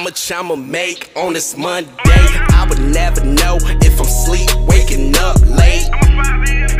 [0.00, 1.90] How much I'ma make on this Monday?
[2.06, 5.90] I would never know if I'm sleep waking up late.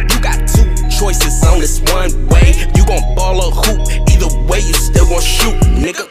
[0.08, 2.54] You got two choices on this one way.
[2.74, 6.08] You gon' ball or hoop, either way you still gon' shoot, nigga.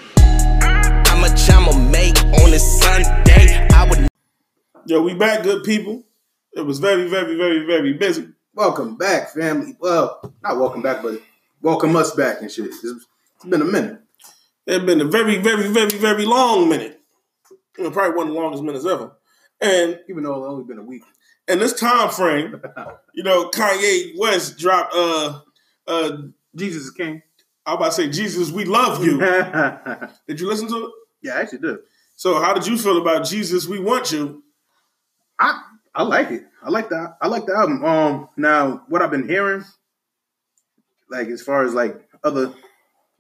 [1.08, 3.68] How much I'ma make on this Sunday?
[3.74, 4.08] I would
[4.86, 6.04] Yo, we back, good people.
[6.54, 8.28] It was very, very, very, very busy.
[8.54, 9.76] Welcome back, family.
[9.80, 11.20] Well, not welcome back, but
[11.64, 12.66] welcome us back and shit.
[12.68, 14.00] It's, it's been a minute.
[14.68, 16.98] It's been a very, very, very, very long minute.
[17.92, 19.12] Probably one of the longest minutes ever.
[19.62, 21.04] And Even though it's only been a week.
[21.48, 22.62] And this time frame,
[23.14, 25.42] you know, Kanye West dropped uh
[25.88, 26.18] uh
[26.56, 27.22] Jesus is king.
[27.66, 29.20] I was about to say, Jesus, we love you.
[30.28, 30.92] Did you listen to it?
[31.22, 31.80] Yeah, I actually did.
[32.16, 34.44] So how did you feel about Jesus, we want you?
[35.38, 35.62] I
[35.94, 36.44] I like it.
[36.62, 37.18] I like that.
[37.22, 37.84] I like the album.
[37.84, 39.64] Um, now what I've been hearing,
[41.10, 42.54] like as far as like other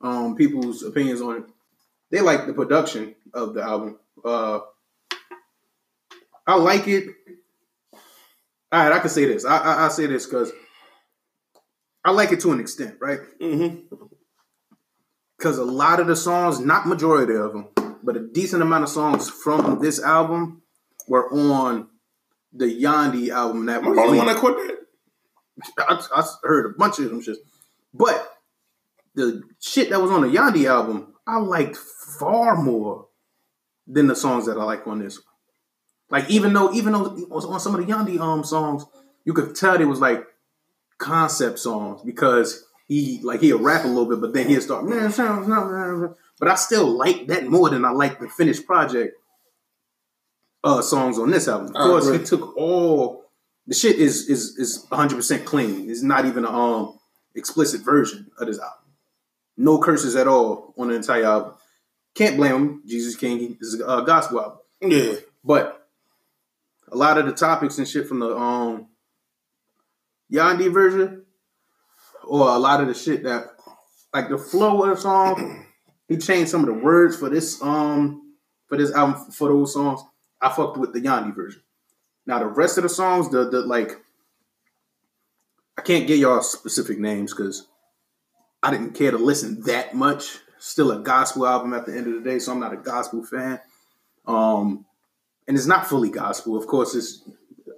[0.02, 1.44] um people's opinions on it,
[2.12, 3.98] they like the production of the album.
[4.24, 4.60] Uh,
[6.48, 7.06] I like it.
[8.72, 9.46] All right, I can say this.
[9.46, 10.52] I I, I say this because
[12.04, 13.20] I like it to an extent, right?
[13.42, 13.96] Mm-hmm.
[15.38, 17.70] Because a lot of the songs, not majority of them,
[18.04, 20.62] but a decent amount of songs from this album
[21.08, 21.88] were on
[22.54, 25.88] the Yandhi album that the was only one that quit that.
[25.88, 27.38] I, I heard a bunch of them shit.
[27.94, 28.28] But
[29.16, 33.09] the shit that was on the Yandhi album, I liked far more
[33.90, 36.22] than the songs that I like on this one.
[36.22, 38.86] Like even though even though on some of the Yandhi um songs,
[39.26, 40.24] you could tell it was like
[40.98, 45.12] concept songs because he like he'll rap a little bit, but then he'll start man,
[45.12, 49.16] sounds not but I still like that more than I like the finished project
[50.64, 51.76] uh songs on this album.
[51.76, 53.26] Of I course, he took all
[53.68, 55.90] the shit is is is 100 percent clean.
[55.90, 57.00] It's not even a um
[57.36, 58.94] explicit version of this album.
[59.58, 61.54] No curses at all on the entire album.
[62.20, 62.84] Can't blame him.
[62.86, 65.14] Jesus King this is a gospel album, Yeah.
[65.42, 65.88] but
[66.92, 68.88] a lot of the topics and shit from the um
[70.30, 71.24] Yandhi version,
[72.26, 73.52] or a lot of the shit that
[74.14, 75.66] like the flow of the song,
[76.10, 78.34] he changed some of the words for this um
[78.68, 80.02] for this album for those songs.
[80.42, 81.62] I fucked with the Yandhi version.
[82.26, 83.96] Now the rest of the songs, the the like,
[85.78, 87.66] I can't get y'all specific names because
[88.62, 90.40] I didn't care to listen that much.
[90.60, 93.24] Still a gospel album at the end of the day, so I'm not a gospel
[93.24, 93.60] fan.
[94.28, 94.86] Um,
[95.48, 96.58] and it's not fully gospel.
[96.58, 97.24] Of course, it's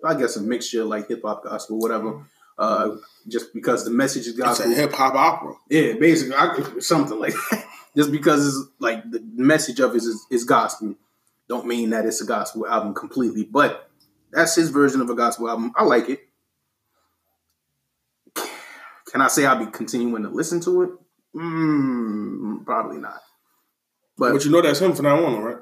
[0.03, 2.25] I guess a mixture like hip hop, gospel, whatever.
[2.57, 2.97] Uh,
[3.27, 4.71] just because the message is gospel.
[4.71, 5.53] hip hop opera.
[5.69, 7.65] Yeah, basically, I, something like that.
[7.93, 10.95] Just because it's like the message of it is, is gospel,
[11.49, 13.43] don't mean that it's a gospel album completely.
[13.43, 13.89] But
[14.31, 15.73] that's his version of a gospel album.
[15.75, 16.21] I like it.
[19.11, 20.89] Can I say I'll be continuing to listen to it?
[21.35, 23.19] Mm, probably not.
[24.17, 25.57] But, But you know that's him from now on, right?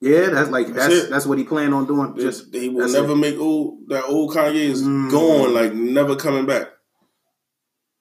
[0.00, 2.14] yeah, that's like That's that's that's, what he planned on doing.
[2.16, 3.16] Just Just he will never it.
[3.16, 5.10] make old that old Kanye is Mm.
[5.10, 6.68] gone, like never coming back.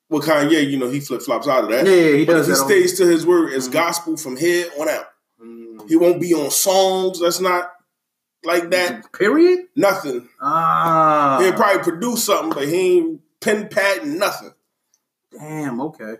[0.09, 1.85] Well, Kanye, you know, he flip flops out of that.
[1.85, 3.73] Yeah, yeah, he but does if he on- stays to his word, it's Mhm.
[3.73, 5.05] gospel from here on out.
[5.41, 5.89] Mm.
[5.89, 7.71] He won't be on songs that's not
[8.43, 9.11] like that.
[9.13, 9.61] Period.
[9.75, 10.27] Nothing.
[10.41, 14.53] Ah, He'll probably produce something, but he ain't pen pad nothing.
[15.37, 15.81] Damn.
[15.81, 16.15] Okay.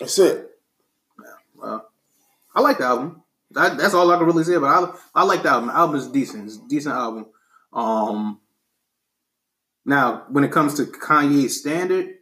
[0.00, 0.50] That's it.
[1.56, 1.88] Well,
[2.54, 3.22] I like the album.
[3.50, 5.00] That, that's all I can really say about it.
[5.14, 5.68] I, I like the album.
[5.68, 6.46] The album is decent.
[6.46, 7.26] It's a decent album.
[7.72, 8.40] Um,
[9.84, 12.14] now, when it comes to Kanye's standard,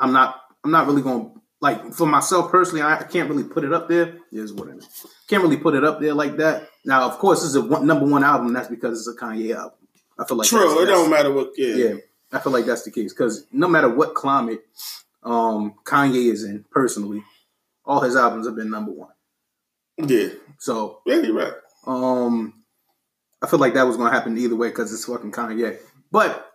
[0.00, 0.40] I'm not.
[0.64, 2.82] I'm not really going to like for myself personally.
[2.82, 4.16] I, I can't really put it up there.
[4.32, 5.06] Is what it is.
[5.28, 6.68] Can't really put it up there like that.
[6.84, 8.48] Now, of course, this is a one, number one album.
[8.48, 9.78] And that's because it's a Kanye album.
[10.18, 10.58] I feel like True.
[10.60, 11.50] that's- It that's- don't matter what.
[11.56, 11.74] Yeah.
[11.74, 11.94] yeah,
[12.32, 14.64] I feel like that's the case because no matter what climate
[15.22, 17.22] um, Kanye is in, personally,
[17.84, 19.10] all his albums have been number one.
[19.98, 20.28] Yeah.
[20.58, 21.52] So Yeah, you're right.
[21.86, 22.54] um,
[23.42, 25.78] I feel like that was going to happen either way because it's fucking Kanye.
[26.10, 26.48] But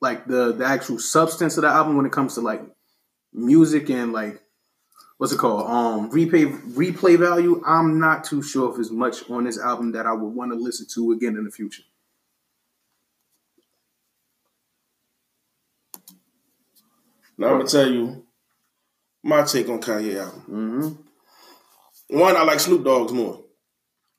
[0.00, 2.62] like the the actual substance of the album when it comes to like
[3.32, 4.40] music and like
[5.18, 9.44] what's it called um replay replay value, I'm not too sure if there's much on
[9.44, 11.82] this album that I would want to listen to again in the future.
[17.38, 18.24] Now I'm gonna tell you
[19.22, 20.44] my take on Kanye album.
[22.10, 22.18] Mm-hmm.
[22.18, 23.42] One, I like Snoop Dogg's more,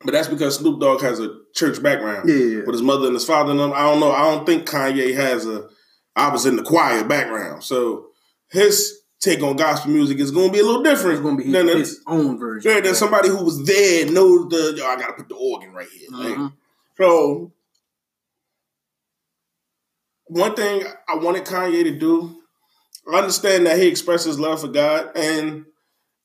[0.03, 2.27] but that's because Snoop Dogg has a church background.
[2.27, 2.63] Yeah, yeah, yeah.
[2.65, 3.73] with his mother and his father and them.
[3.73, 4.12] I don't know.
[4.12, 5.69] I don't think Kanye has a
[6.15, 7.63] I was in the choir background.
[7.63, 8.07] So
[8.50, 11.51] his take on gospel music is gonna be a little different It's going to be
[11.51, 12.71] than, his, his own version.
[12.73, 15.73] than, than somebody who was there and knows the yo, I gotta put the organ
[15.73, 16.07] right here.
[16.12, 16.53] Like, Mhm.
[16.97, 17.51] so
[20.27, 22.35] one thing I wanted Kanye to do,
[23.11, 25.65] I understand that he expresses love for God, and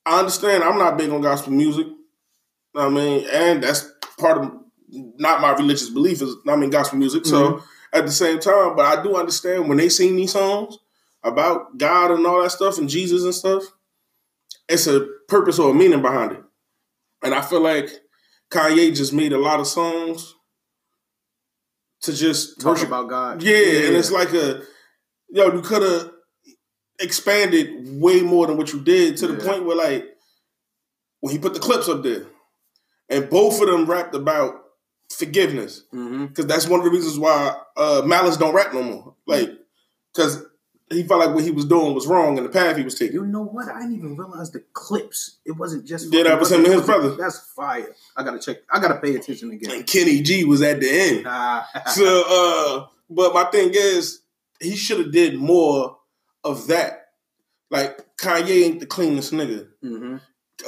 [0.07, 1.87] I understand I'm not big on gospel music.
[2.75, 3.89] I mean, and that's
[4.19, 4.53] part of
[4.89, 7.27] not my religious belief is I mean gospel music.
[7.27, 7.63] So Mhm.
[7.93, 10.79] at the same time, but I do understand when they sing these songs
[11.23, 13.65] about God and all that stuff and Jesus and stuff,
[14.69, 16.43] it's a purpose or a meaning behind it.
[17.23, 17.91] And I feel like
[18.51, 20.35] Kanye just made a lot of songs
[22.03, 23.43] to just Talk worship about God.
[23.43, 24.63] yeah, and it's like a
[25.29, 26.11] yo, you could have
[27.01, 30.05] expanded way more than what you did to the point where like
[31.21, 32.25] when he put the Clipse up there,
[33.09, 34.55] and both of them rapped about
[35.11, 39.15] forgiveness because that's one of the reasons why uh, Malice don't rap no more.
[39.27, 39.51] Like
[40.15, 40.45] because
[40.91, 43.15] he felt like what he was doing was wrong and the path he was taking.
[43.15, 43.69] You know what?
[43.69, 45.39] I didn't even realize the Clipse.
[45.45, 47.15] It wasn't just Yeah, that was him and his brother.
[47.17, 47.95] That's fire.
[48.17, 48.59] I gotta check.
[48.71, 49.73] I gotta pay attention again.
[49.73, 51.27] And Kenny G was at the end.
[51.93, 54.23] So, uh, but my thing is,
[54.61, 55.97] he should have did more
[56.45, 57.07] of that.
[57.71, 59.69] Like Kanye ain't the cleanest nigga.
[59.83, 60.17] hmm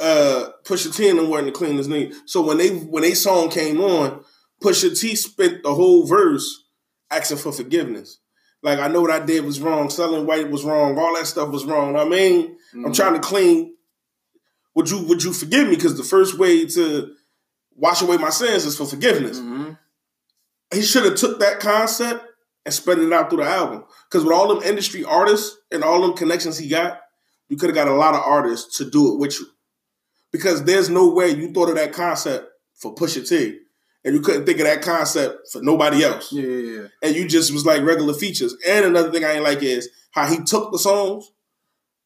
[0.01, 2.15] uh Pusha T and them weren't the cleanest nigga.
[2.25, 4.23] So when they when they song came on,
[4.63, 6.63] Pusha T spent the whole verse
[7.11, 8.19] asking for forgiveness.
[8.63, 11.49] Like I know what I did was wrong, selling white was wrong, all that stuff
[11.49, 11.95] was wrong.
[11.95, 13.75] I mean, I'm trying to clean.
[14.75, 15.75] Would you would you forgive me?
[15.75, 17.13] Because the first way to
[17.75, 19.37] wash away my sins is for forgiveness.
[19.39, 19.71] hmm
[20.73, 22.25] He should have took that concept
[22.65, 23.83] and spread it out through the album.
[24.09, 26.99] Because with all them industry artists and all them connections he got,
[27.49, 29.47] you could have got a lot of artists to do it with you.
[30.31, 33.59] Because there's no way you thought of that concept for Pusha T,
[34.03, 36.31] and you couldn't think of that concept for nobody else.
[36.31, 36.87] Yeah, yeah, yeah.
[37.03, 38.55] And you just was like regular features.
[38.67, 41.31] And another thing I ain't like is how he took the songs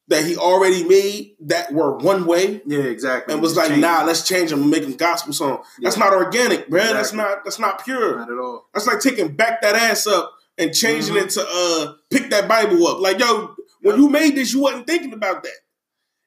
[0.08, 3.32] that he already made that were one way Yeah, exactly.
[3.32, 5.66] and was Just like, change nah, let's change them and make them gospel songs.
[5.80, 6.92] That's not organic, bruh.
[6.92, 8.16] That's not that's not pure.
[8.16, 8.68] not at all.
[8.72, 11.22] That's like taking back that ass up and changing Mhm.
[11.24, 13.00] it to uh pick that Bible up.
[13.00, 15.52] Like, yo, when you made this, you wasn't thinking about that.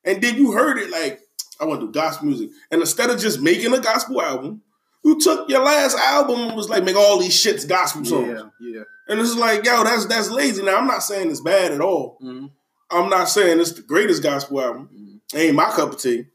[0.03, 1.19] And then you heard it like,
[1.59, 2.49] I want to do gospel music.
[2.71, 4.61] And instead of just making a gospel album,
[5.03, 8.27] you took your last album and was like, make all these shits gospel songs.
[8.27, 8.83] Yeah, yeah.
[9.07, 10.63] And it's like, yo, that's that's lazy.
[10.63, 12.17] Now I'm not saying it's bad at all.
[12.21, 12.47] hmm
[12.93, 14.89] I'm not saying it's the greatest gospel album.
[15.33, 15.39] Mhm.
[15.39, 16.25] Ain't my cup of tea.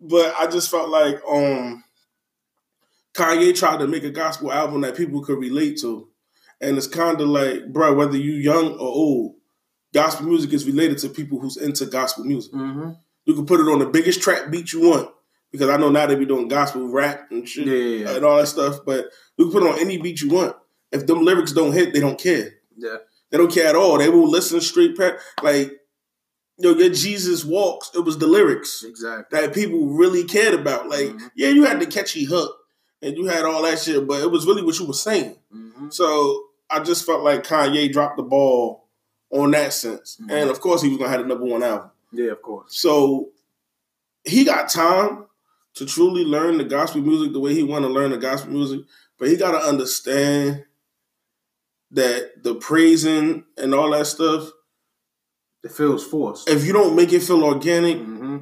[0.00, 1.82] But I just felt like um
[3.14, 6.08] Kanye tried to make a gospel album that people could relate to.
[6.60, 9.34] And it's kind of like, bro, whether you young or old,
[9.92, 12.52] gospel music is related to people who's into gospel music.
[12.52, 12.90] hmm
[13.26, 15.10] You can put it on the biggest trap beat you want.
[15.52, 18.48] Because I know now they be doing gospel rap and shit Yeah, and all that
[18.48, 18.80] stuff.
[18.84, 19.06] But
[19.36, 20.56] you can put it on any beat you want.
[20.90, 22.54] If them lyrics don't hit, they don't care.
[22.76, 22.96] Yeah.
[23.30, 23.98] They don't care at all.
[23.98, 24.96] They will listen straight
[25.42, 25.72] like
[26.58, 29.40] yo, your Jesus walks, it was the lyrics Exactly.
[29.40, 30.88] that people really cared about.
[30.88, 31.30] Like, Mhm.
[31.34, 32.56] yeah, you had the catchy hook
[33.02, 35.36] and you had all that shit, but it was really what you were saying.
[35.52, 38.88] hmm So I just felt like Kanye dropped the ball
[39.30, 40.18] on that sense.
[40.22, 40.30] Mhm.
[40.30, 41.90] And of course he was gonna have the number one album.
[42.12, 42.76] Yeah, of course.
[42.78, 43.30] So
[44.24, 45.26] he got time
[45.74, 48.82] to truly learn the gospel music the way he want to learn the gospel music,
[49.18, 50.64] but he got to understand
[51.90, 54.50] that the praising and all that stuff,
[55.62, 56.48] It feels forced.
[56.48, 58.38] if you don't make it feel organic, hmm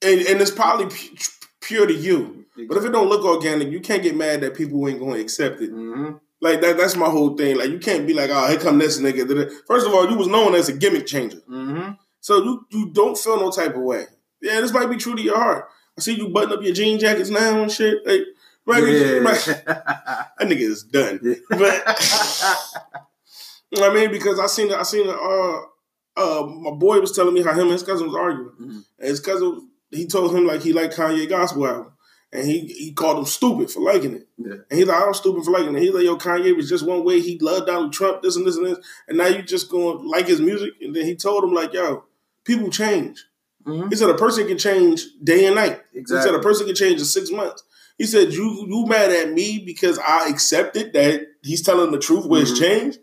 [0.00, 1.16] and, and it's probably pu-
[1.60, 4.86] pure to you, but if it don't look organic, you can't get mad that people
[4.88, 5.70] ain't going to accept it.
[5.70, 7.56] hmm Like that, that's my whole thing.
[7.58, 9.50] Like you can't be like, oh, here come this nigga.
[9.66, 11.40] First of all, you was known as a gimmick changer.
[11.46, 11.90] hmm
[12.20, 14.06] So you you don't feel no type of way.
[14.40, 15.68] Yeah, this might be true to your heart.
[15.96, 18.06] I see you button up your jean jackets now and shit.
[18.06, 18.20] Like,
[18.66, 19.18] right, Yeah.
[19.18, 21.18] right- that nigga is done.
[21.22, 21.34] Yeah.
[21.50, 21.58] But
[23.70, 25.58] you know what I mean, because I seen I seen uh
[26.16, 28.50] uh my boy was telling me how him and his cousin was arguing.
[28.60, 28.84] Mhm.
[28.98, 31.92] And his cousin he told him like he liked Kanye gospel album.
[32.32, 34.28] And he he called him stupid for liking it.
[34.36, 34.56] Yeah.
[34.70, 35.80] And he's like, I'm stupid for liking it.
[35.80, 37.20] He's like, yo, Kanye was just one way.
[37.20, 38.78] He loved Donald Trump, this and this and this.
[39.08, 40.74] And now you just going to like his music.
[40.82, 42.04] And then he told him, like, yo,
[42.44, 43.24] people change.
[43.66, 43.88] Mhm.
[43.90, 45.80] He said a person can change day and night.
[45.94, 47.62] He said a person can change in six months.
[47.96, 52.26] He said you you mad at me because I accepted that he's telling the truth
[52.26, 52.58] where it's Mhm.
[52.60, 52.98] changed,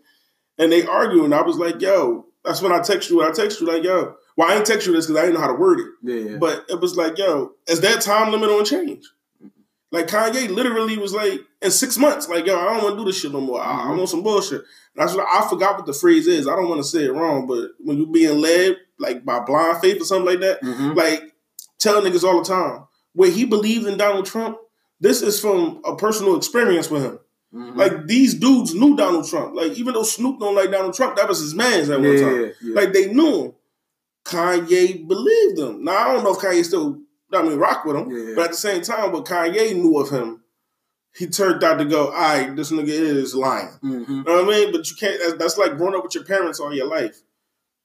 [0.56, 1.32] and they arguing.
[1.32, 3.22] I was like, yo, that's when I text you.
[3.22, 5.40] I text you like, yo, well, I ain't text you this because I didn't know
[5.42, 6.36] how to word it, Yeah, yeah.
[6.38, 9.04] but it was like, yo, is that time limit on change?
[9.92, 13.04] Like Kanye literally was like in six months, like, yo, I don't want to do
[13.06, 13.60] this shit no more.
[13.60, 13.96] I, I Mhm.
[13.98, 14.62] want some bullshit.
[14.96, 16.48] That's what I forgot what the phrase is.
[16.48, 19.78] I don't want to say it wrong, but when you being led like by blind
[19.80, 20.96] faith or something like that, Mhm.
[20.96, 21.34] like
[21.78, 24.58] telling niggas all the time where he believed in Donald Trump.
[25.00, 27.18] This is from a personal experience with him.
[27.54, 27.76] Mhm.
[27.76, 29.54] Like these dudes knew Donald Trump.
[29.54, 32.18] Like even though Snoop don't like Donald Trump, that was his man's at yeah, one
[32.18, 32.40] time.
[32.40, 32.74] yeah, yeah.
[32.74, 33.52] Like they knew him.
[34.24, 35.84] Kanye believed him.
[35.84, 36.98] Now I don't know if Kanye still,
[37.32, 38.34] I mean, rock with him, Yeah.
[38.36, 40.42] but at the same time, what Kanye knew of him,
[41.14, 44.08] he turned out to go, "All right, this nigga is lying." Mhm.
[44.08, 44.72] You know what I mean?
[44.72, 45.18] But you can't.
[45.20, 47.20] That's, that's like growing up with your parents all your life.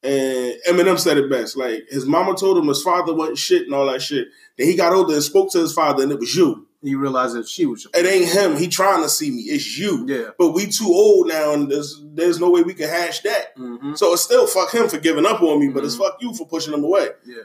[0.03, 1.55] And Eminem said it best.
[1.55, 4.27] Like his mama told him his father wasn't shit and all that shit.
[4.57, 6.67] Then he got older and spoke to his father, and it was you.
[6.83, 7.85] He realized that she was.
[7.93, 8.57] It ain't him.
[8.57, 9.43] He trying to see me.
[9.43, 10.03] It's you.
[10.07, 10.29] Yeah.
[10.39, 13.55] But we too old now, and there's there's no way we can hash that.
[13.55, 13.93] Mm-hmm.
[13.93, 15.99] So it's still fuck him for giving up on me, but it's Mhm.
[15.99, 17.09] fuck you for pushing him away.
[17.25, 17.43] Yeah.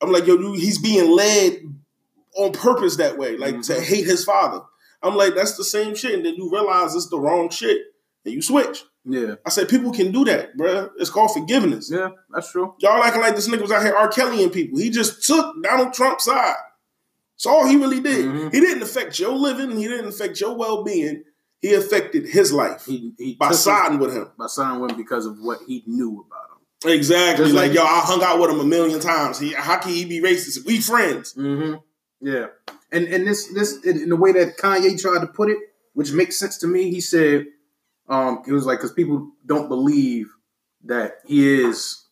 [0.00, 1.60] I'm like, yo, he's being led
[2.36, 3.82] on purpose that way, like to Mhm.
[3.82, 4.60] hate his father.
[5.02, 7.78] I'm like, that's the same shit, and then you realize it's the wrong shit,
[8.24, 8.84] and you switch.
[9.04, 9.34] Yeah.
[9.46, 10.90] I said, people can do that, bruh.
[10.96, 11.90] It's called forgiveness.
[11.92, 12.08] Yeah.
[12.30, 12.74] That's true.
[12.78, 14.08] Y'all acting like this nigga was out here R.
[14.08, 14.78] Kelly and people.
[14.78, 16.56] He just took Donald Trump's side.
[17.36, 18.24] That's all he really did.
[18.24, 18.52] Mhm.
[18.54, 19.76] He didn't affect your living.
[19.76, 21.24] He didn't affect your well being.
[21.60, 24.30] He affected his life He he by his- siding with him.
[24.38, 26.53] by siding with him because of what he knew about him.
[26.84, 27.52] Exactly.
[27.52, 29.38] Like, like- yo, I hung out with him a million times.
[29.38, 30.64] He, how can he be racist?
[30.66, 31.34] We friends.
[31.34, 31.76] Mm-hmm.
[32.20, 32.46] Yeah,
[32.92, 35.58] and and this this in the way that Kanye tried to put it,
[35.92, 36.90] which makes sense to me.
[36.90, 37.46] He said,
[38.08, 40.32] um, it was like because people don't believe
[40.84, 42.04] that he is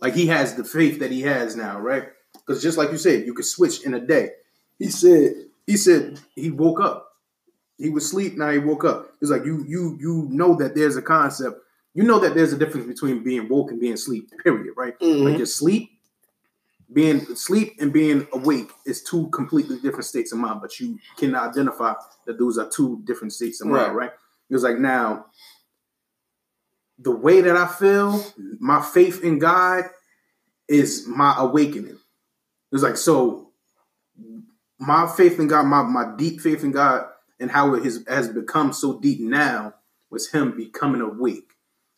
[0.00, 2.04] like he has the faith that he has now, right?
[2.34, 4.30] Because just like you said, you could switch in a day.
[4.78, 5.34] He said
[5.66, 7.08] he said he woke up.
[7.78, 8.36] He was asleep.
[8.36, 9.12] Now he woke up.
[9.20, 11.60] It's like you you you know that there's a concept.
[11.94, 14.30] You know that there's a difference between being woke and being asleep.
[14.42, 14.74] Period.
[14.76, 14.98] Right?
[15.00, 15.24] Mhm.
[15.24, 15.90] Like your sleep,
[16.92, 21.34] being asleep and being awake is two completely different states of mind, but you can
[21.34, 21.94] identify
[22.26, 24.10] that those are two different states of mind, right?
[24.50, 25.26] It was like now,
[26.98, 28.24] the way that I feel,
[28.60, 29.84] my faith in God
[30.68, 31.94] is my awakening.
[31.96, 33.50] It was like so
[34.78, 37.06] my faith in God, my, my deep faith in God
[37.40, 39.74] and how it has, has become so deep now
[40.10, 41.52] was him becoming awake.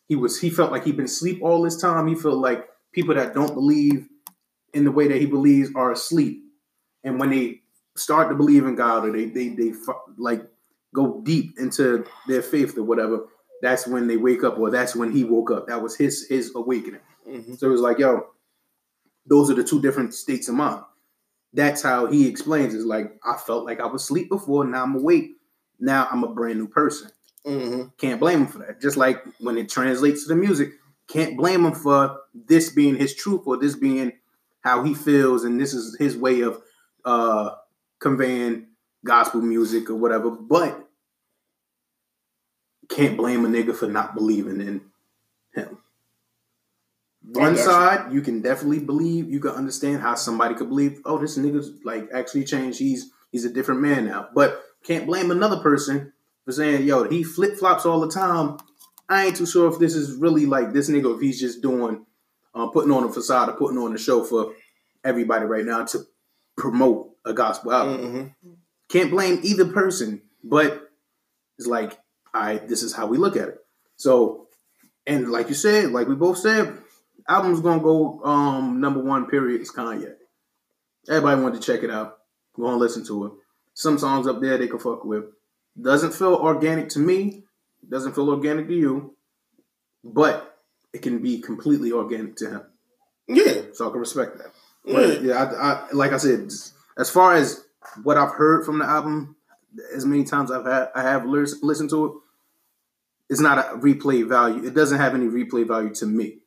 [0.08, 2.06] He was he felt like he'd been asleep all this time.
[2.06, 4.06] He felt like people that don't believe
[4.74, 6.42] in the way that he believes are asleep.
[7.04, 7.62] And when they
[7.96, 9.72] start to believe in God or they they they
[10.18, 10.42] like
[10.94, 13.26] go deep into their faith or whatever,
[13.62, 15.66] that's when they wake up or that's when he woke up.
[15.68, 17.00] That was his his awakening.
[17.28, 17.58] Mhm.
[17.58, 18.26] So it was like, yo,
[19.26, 20.82] those are the two different states of mind.
[21.52, 22.74] That's how he explains.
[22.74, 25.36] It's like I felt like I was asleep before, now I'm awake.
[25.80, 27.10] Now I'm a brand new person.
[27.46, 27.96] Mhm.
[27.98, 28.80] Can't blame him for that.
[28.80, 30.72] Just like when it translates to the music,
[31.08, 34.12] can't blame him for this being his truth or this being
[34.62, 36.62] how he feels and this is his way of
[37.04, 37.50] uh
[38.00, 38.68] conveying
[39.04, 40.30] gospel music or whatever.
[40.30, 40.88] But
[42.88, 44.82] can't blame a nigga for not believing in
[45.54, 45.78] him.
[47.22, 51.38] One side, you can definitely believe, you can understand how somebody could believe, oh, this
[51.38, 52.78] nigga's like actually changed.
[52.80, 54.28] He's he's a different man now.
[54.34, 56.13] But can't blame another person
[56.44, 58.58] for saying, yo, he flip flops all the time.
[59.08, 62.06] I ain't too sure if this is really like this nigga, if he's just doing,
[62.54, 64.54] uh, putting on a facade or putting on a show for
[65.04, 66.00] everybody right now to
[66.56, 68.34] promote a gospel album.
[68.44, 68.56] Mhm.
[68.88, 70.90] Can't blame either person, but
[71.58, 71.98] it's like,
[72.32, 73.58] all right, this is how we look at it.
[73.96, 74.48] So,
[75.06, 76.78] and like you said, like we both said,
[77.28, 79.26] album's gonna go um number one.
[79.26, 79.60] Period.
[79.60, 80.14] Is Kanye.
[81.08, 82.18] Everybody wanted to check it out.
[82.56, 83.32] Go and listen to it.
[83.74, 85.24] Some songs up there they can fuck with.
[85.80, 87.44] Doesn't feel organic to me.
[87.88, 89.16] Doesn't feel organic to you,
[90.02, 90.58] but
[90.92, 92.62] it can be completely organic to him.
[93.28, 93.62] Yeah.
[93.72, 94.52] So I can respect that.
[94.84, 94.94] Yeah.
[94.94, 96.50] But yeah, I, I, like I said,
[96.96, 97.64] as far as
[98.02, 99.36] what I've heard from the album,
[99.94, 102.12] as many times I've had I have lis- listened to it,
[103.30, 104.64] it's not a replay value.
[104.64, 106.38] It doesn't have any replay value to me.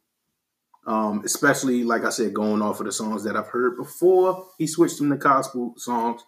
[0.86, 4.68] Um, especially like I said, going off of the songs that I've heard before he
[4.68, 6.24] switched them to gospel songs.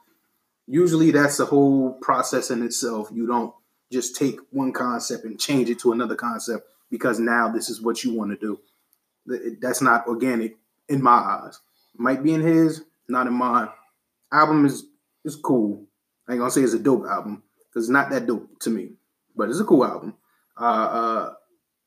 [0.72, 3.10] Usually, that's a whole process in itself.
[3.12, 3.54] You don't
[3.92, 8.04] just take one concept and change it to another concept because now this is what
[8.04, 8.60] you want to do.
[9.60, 10.58] That's not organic
[10.88, 11.60] in my eyes.
[11.96, 13.70] Might be in his, not in mine.
[14.32, 14.86] Album is
[15.26, 15.88] is cool.
[16.28, 18.92] I ain't gonna say it's a dope album because it's not that dope to me,
[19.36, 20.14] but it's a cool album.
[20.56, 21.34] Uh, uh,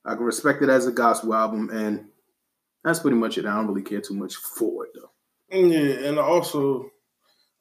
[0.04, 2.08] I can respect it as a gospel album, and
[2.82, 3.46] that's pretty much it.
[3.46, 5.10] I don't really care too much for it though.
[5.56, 6.90] Yeah, and also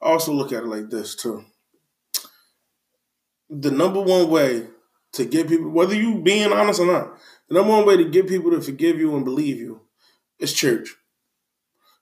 [0.02, 1.44] I also look at it like this too.
[3.48, 4.66] The number one way
[5.12, 7.18] to get people, whether you being honest or not,
[7.48, 9.82] the number one way to get people to forgive you and believe you
[10.38, 10.96] is church.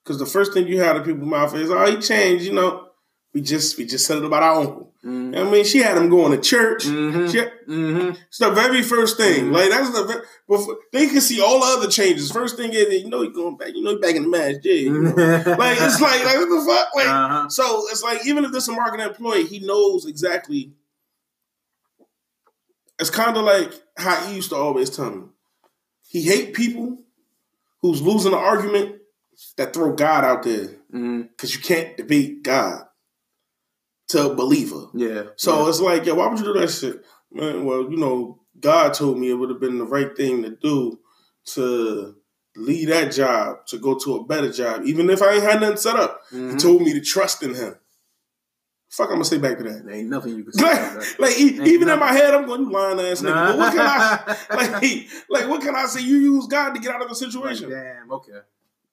[0.02, 2.89] Because the first thing you have to people's mouth is, "Oh, he changed," you know.
[3.32, 4.92] We just we just said it about our uncle.
[5.04, 5.38] Mm-hmm.
[5.38, 6.84] I mean, she had him going to church.
[6.84, 7.30] Mhm.
[7.30, 7.38] She,
[7.70, 8.16] Mm-hmm.
[8.28, 9.44] it's the very first thing.
[9.46, 9.52] Mhm.
[9.52, 12.32] Like that's the very, before, they can see all the other changes.
[12.32, 13.68] First thing is, you know, he's going back.
[13.74, 14.56] You know, he's back in the match.
[14.64, 15.10] Yeah, you know.
[15.14, 16.94] like it's like like what the fuck?
[16.96, 17.48] Like uh-huh.
[17.48, 20.72] so, it's like even if this is a marketing employee, he knows exactly.
[22.98, 25.22] It's kind of like how he used to always tell me.
[26.08, 26.98] He hate people
[27.80, 28.96] who's losing an argument
[29.56, 32.82] that throw God out there because you can't debate God
[34.10, 34.86] to a believer.
[34.94, 35.24] Yeah.
[35.36, 37.04] So it's like, yeah, why would you do that shit?
[37.32, 40.50] Man, well, you know, God told me it would have been the right thing to
[40.50, 40.98] do
[41.54, 42.16] to
[42.56, 45.76] leave that job to go to a better job, even if I ain't had nothing
[45.76, 46.20] set up.
[46.32, 46.52] Mhm.
[46.52, 47.76] He told me to trust in him.
[48.90, 49.84] Fuck, I'm gonna say back to that.
[49.86, 52.70] There ain't nothing you can say Like, like even in my head, I'm going, you
[52.72, 53.46] lying ass nigga.
[53.50, 54.56] But what can I Nah.
[54.56, 55.08] like?
[55.30, 56.00] Like, what can I say?
[56.00, 57.70] You use God to get out of a Like, situation.
[57.70, 58.40] damn, okay.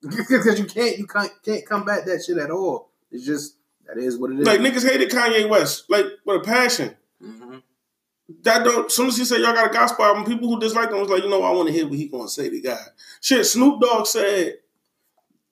[0.00, 2.90] Because you can't, you can't, can't combat that shit at all.
[3.10, 3.56] It's just
[3.88, 4.46] that is what it is.
[4.46, 6.96] Like niggas hated Kanye West, like with a passion.
[7.22, 7.62] Mhm.
[8.42, 8.86] That don't.
[8.86, 11.08] As soon as he said y'all got a gospel album, people who disliked him was
[11.08, 12.78] like, you know, I want to hear what he gonna say to God.
[13.20, 14.58] Shit, Snoop Dogg said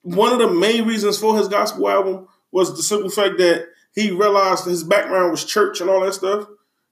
[0.03, 4.11] one of the main reasons for his gospel album was the simple fact that he
[4.11, 6.47] realized his background was church and all that stuff.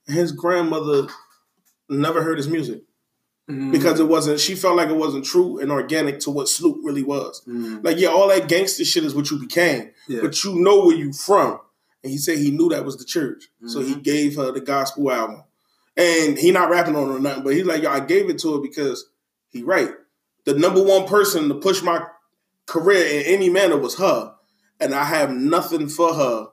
[0.08, 1.08] And his grandmother
[1.88, 2.82] never heard his music
[3.50, 3.72] Mhm.
[3.72, 4.40] because it wasn't.
[4.40, 7.42] She felt like it wasn't true and organic to what Snoop really was.
[7.48, 7.84] Mhm.
[7.84, 10.22] Like, yeah, all that gangster shit is what you became, Yeah.
[10.22, 11.60] but you know where you from.
[12.04, 14.04] And he said he knew that was the church, so he Mhm.
[14.04, 15.44] gave her the gospel album.
[15.98, 18.40] And he not rapping on it or nothing, but he's like, yo, I gave it
[18.40, 19.06] to her because
[19.50, 19.92] he right.
[20.46, 22.04] The number one person to push my
[22.66, 24.34] career in any manner was her,
[24.80, 26.48] and I have nothing for her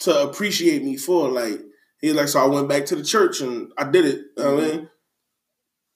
[0.00, 1.28] to appreciate me for.
[1.28, 1.60] Like
[2.00, 4.20] he's like, so I went back to the church and I did it.
[4.36, 4.89] You know what I mean,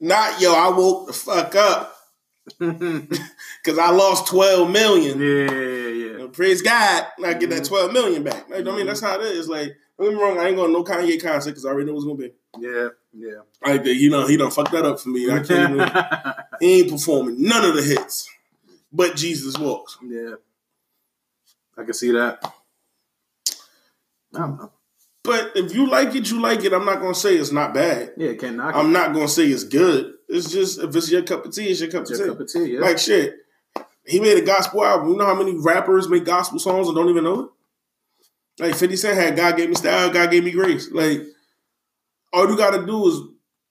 [0.04, 1.96] not yo, I woke the fuck up
[2.58, 5.18] because I lost twelve million.
[5.20, 6.22] yeah, yeah.
[6.24, 7.68] And praise God, I get that Mhm.
[7.68, 8.48] 12 million back.
[8.48, 9.48] Like, I mean, that's how it is.
[9.48, 11.86] Like, don't get me wrong, I ain't going to no Kanye concert because I already
[11.86, 12.34] know what's going to be.
[12.60, 13.40] Yeah, yeah.
[13.64, 15.30] Like, you know, he done fucked that up for me.
[15.30, 15.90] I can't even,
[16.60, 18.28] he ain't performing none of the hits.
[18.92, 19.98] But Jesus walks.
[20.06, 20.34] yeah.
[21.76, 22.44] I can see that.
[24.34, 24.72] I don't know.
[25.24, 26.72] But if you like it, you like it.
[26.74, 28.12] I'm not going to say it's not bad.
[28.18, 28.78] Yeah, can't knock it.
[28.78, 30.12] I'm not going to say it's good.
[30.28, 32.32] It's just, if it's your cup of tea, it's your cup It's of your tea.
[32.34, 32.80] cup of tea, yeah.
[32.80, 33.36] Like, shit.
[34.06, 35.08] He made a gospel album.
[35.10, 38.62] You know how many rappers make gospel songs and don't even know it?
[38.66, 40.90] Like 50 Cent had God gave me style, God gave me grace.
[40.92, 41.22] Like,
[42.32, 43.20] all you got to do is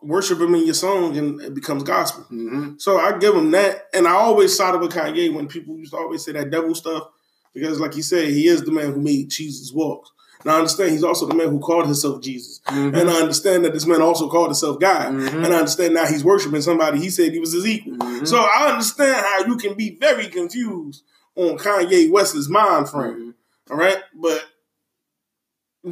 [0.02, 2.24] worship him in your song and it becomes gospel.
[2.24, 3.86] hmm So I give him that.
[3.94, 7.04] And I always sided with Kanye when people used to always say that devil stuff
[7.54, 10.12] because, like you said, he is the man who made Jesus walks.
[10.46, 12.60] I understand he's also the man who called himself Jesus.
[12.68, 13.00] Mhm.
[13.00, 15.14] And I understand that this man also called himself God.
[15.14, 15.46] Mhm.
[15.46, 17.94] And I understand now he's worshiping somebody he said he was his equal.
[17.94, 18.28] Mhm.
[18.28, 21.04] So I understand how you can be very confused
[21.36, 23.14] on Kanye West's mind frame.
[23.14, 23.34] Mhm.
[23.72, 23.98] All right.
[24.16, 24.44] But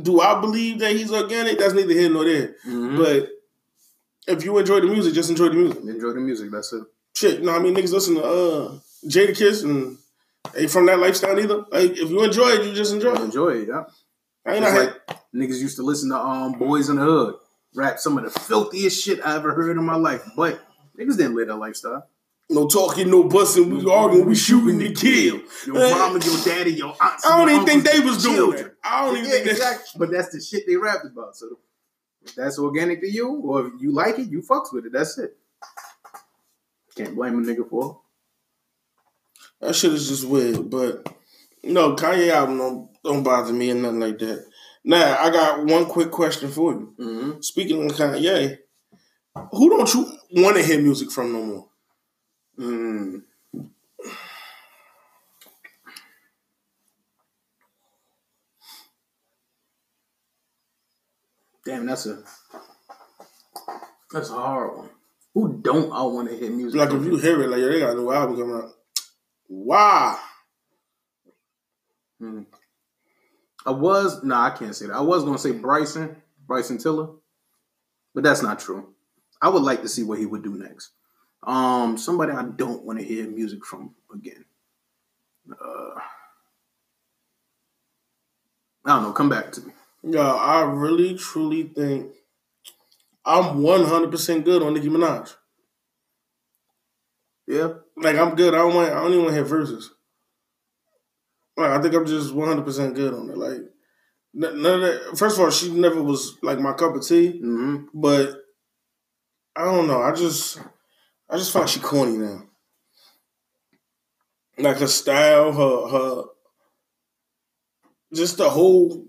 [0.01, 1.57] do I believe that he's organic?
[1.59, 2.55] That's neither here nor there.
[2.67, 2.97] Mhm.
[2.97, 3.29] But
[4.27, 5.83] if you enjoy the music, just enjoy the music.
[5.83, 6.51] Enjoy the music.
[6.51, 6.83] That's it.
[7.13, 7.75] Shit, you know what I mean?
[7.75, 8.71] Niggas listen to uh
[9.05, 9.97] Jadakiss and
[10.53, 11.65] they from that lifestyle either.
[11.71, 13.19] Like if you enjoy it, you just enjoy it.
[13.21, 13.67] Enjoy it.
[13.67, 13.83] Yeah.
[14.45, 17.35] I ain't It's not like niggas used to listen to um Boys in the Hood
[17.73, 20.59] rap some of the filthiest shit I ever heard in my life, but
[20.99, 22.05] niggas didn't live that lifestyle.
[22.49, 25.41] no talking, no busting, we arguing, we shooting to kill.
[25.65, 27.25] Your Eh, mama, your daddy, your aunts.
[27.25, 28.75] I don't even think they was doing that.
[28.83, 29.79] I don't even Yeah, think that.
[29.95, 31.37] But that's the shit they rapped about.
[31.37, 31.59] So
[32.23, 34.91] if that's organic to you, or if you like it, you fucks with it.
[34.91, 35.37] That's it.
[36.95, 38.01] Can't blame a nigga for.
[39.61, 41.07] That shit is just weird, but
[41.63, 44.45] no, Kanye album don't, don't bother me and nothing like that.
[44.83, 46.95] Now, I got one quick question for you.
[46.99, 47.41] Mm-hmm.
[47.41, 48.57] Speaking of Kanye,
[49.51, 51.67] who don't you want to hear music from no more?
[52.59, 53.21] Mm.
[61.63, 62.23] Damn, that's a
[64.11, 64.89] that's a hard one.
[65.33, 66.79] Who don't I want to hear music?
[66.79, 68.71] Like if you hear it, like yeah, they got a new album coming out.
[69.47, 70.19] Why?
[72.21, 72.45] Mm.
[73.65, 74.95] I was no, I can't say that.
[74.95, 77.09] I was gonna say Bryson, Bryson Tiller,
[78.13, 78.93] but that's not true.
[79.41, 80.91] I would like to see what he would do next.
[81.43, 84.45] Um, somebody I don't want to hear music from again.
[85.51, 85.99] Uh,
[88.85, 89.11] I don't know.
[89.13, 89.73] Come back to me.
[90.03, 92.11] Yeah, I really truly think
[93.25, 95.35] I'm 100% good on Nicki Minaj.
[97.47, 98.53] Yeah, Like I'm good.
[98.53, 98.91] I don't want.
[98.91, 99.91] I don't even want to hear verses.
[101.57, 103.37] Like I think I'm just 100 percent good on it.
[103.37, 103.59] Like
[104.33, 105.17] none of that.
[105.17, 107.39] First of all, she never was like my cup of tea.
[107.39, 108.37] hmm But
[109.55, 110.01] I don't know.
[110.01, 110.59] I just
[111.29, 112.43] I just find she corny now.
[114.57, 116.23] Like her style, her her
[118.13, 119.05] just the whole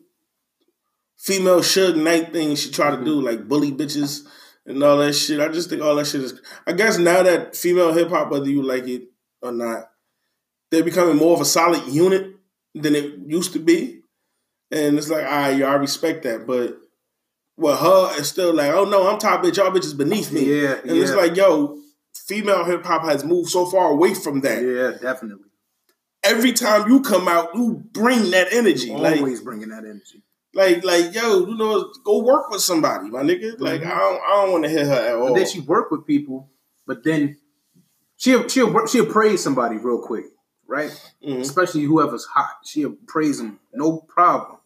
[1.16, 4.20] female Suge Knight thing she tried to do, like bully bitches
[4.66, 5.40] and all that shit.
[5.40, 6.40] I just think all that shit is.
[6.66, 9.04] I guess now that female hip hop, whether you like it
[9.40, 9.90] or not,
[10.70, 12.31] they're becoming more of a solid unit
[12.74, 14.00] than it used to be.
[14.70, 16.78] And it's like, all right, yeah, I respect that, but
[17.58, 20.62] well, her is still like, oh no, I'm top bitch, y'all bitches beneath me.
[20.62, 21.78] Yeah, And it's like, yo,
[22.14, 24.62] female hip hop has moved so far away from that.
[24.62, 25.44] yeah, definitely.
[26.24, 28.90] Every time you come out, you bring that energy.
[28.92, 30.22] Like, Always bringing that energy.
[30.54, 33.58] like, like, yo, you know, go work with somebody, my nigga.
[33.60, 33.86] Like, Mhm.
[33.86, 35.28] I don't, I don't want to hear her at all.
[35.28, 36.48] But then she work with people,
[36.86, 37.36] but then
[38.16, 40.26] she'll she'll she'll praise somebody real quick,
[40.72, 40.90] right?
[41.22, 41.40] Mhm.
[41.40, 42.56] Especially whoever's hot.
[42.64, 44.58] She'll praise them, no problem.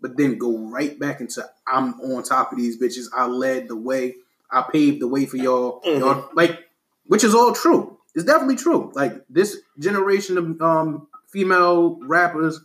[0.00, 3.06] But then go right back into I'm on top of these bitches.
[3.14, 4.16] I led the way.
[4.50, 5.80] I paved the way for y'all.
[5.82, 6.00] Mhm.
[6.00, 6.58] y'all like,
[7.06, 7.96] which is all true.
[8.14, 8.90] It's definitely true.
[8.94, 12.60] Like this generation of um female rappers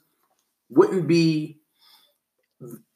[0.69, 1.59] wouldn't be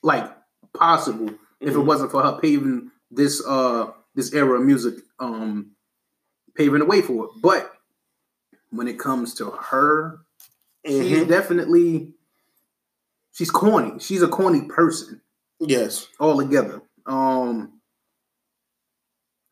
[0.03, 0.31] like
[0.73, 1.85] possible if it Mhm.
[1.85, 5.71] wasn't for her paving this uh this era of music um
[6.55, 7.31] paving the way for it.
[7.41, 7.74] But
[8.75, 10.19] when it comes to her,
[10.85, 11.27] she's Mhm.
[11.27, 12.13] definitely
[13.31, 13.99] she's corny.
[13.99, 15.21] She's a corny person
[15.59, 16.07] Yes.
[16.19, 16.81] altogether.
[17.05, 17.81] Um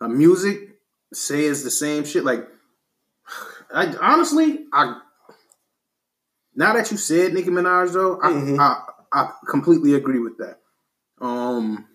[0.02, 0.78] her music
[1.14, 2.24] says the same shit.
[2.24, 2.48] Like
[3.74, 5.00] I honestly I
[6.56, 8.60] now that you said Nicki Minaj though, I, Mhm.
[8.60, 10.60] I I completely agree with that.
[11.22, 11.88] Um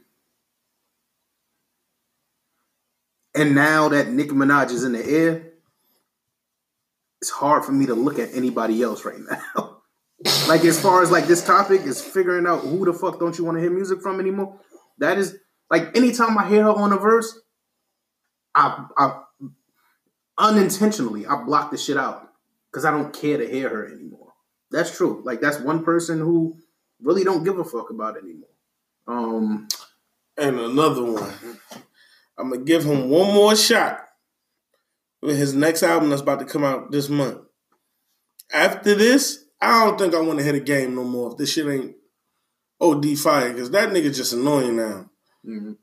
[3.34, 5.47] and now that Nicki Minaj is in the air,
[7.20, 9.78] it's hard for me to look at anybody else right now.
[10.48, 13.44] like as far as like this topic is figuring out who the fuck don't you
[13.44, 14.60] want to hear music from anymore.
[14.98, 15.36] That is
[15.70, 17.38] like anytime I hear her on a verse,
[18.54, 19.20] I I
[20.36, 22.28] unintentionally I block the shit out
[22.70, 24.32] because I don't care to hear her anymore.
[24.70, 25.22] That's true.
[25.24, 26.56] Like that's one person who
[27.00, 28.48] really don't give a fuck about anymore.
[29.06, 29.68] Um,
[30.36, 31.34] And another one.
[32.38, 34.07] I'm gonna give him one more shot
[35.22, 37.40] his next album that's about to come out this month.
[38.52, 41.32] After this, I don't think I want to hit a game no more.
[41.32, 41.96] If this shit ain't
[42.80, 45.10] OD fire, because that nigga just annoying now.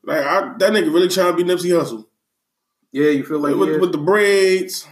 [0.04, 2.06] Like I, that nigga really trying to be Nipsey Hussle
[2.96, 3.78] yeah, you feel like with, yeah.
[3.80, 4.88] with the braids,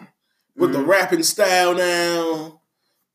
[0.57, 0.87] with the Mhm.
[0.87, 2.59] rapping style now.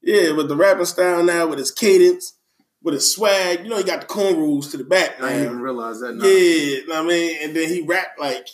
[0.01, 2.39] Yeah, with the rapping style now, with his cadence,
[2.83, 3.65] with his swag.
[3.65, 5.21] You know, he got the cornrows to the back.
[5.21, 6.15] I didn't even realize that.
[6.15, 6.25] now.
[6.25, 8.49] Yeah, know what I mean, and then he rap like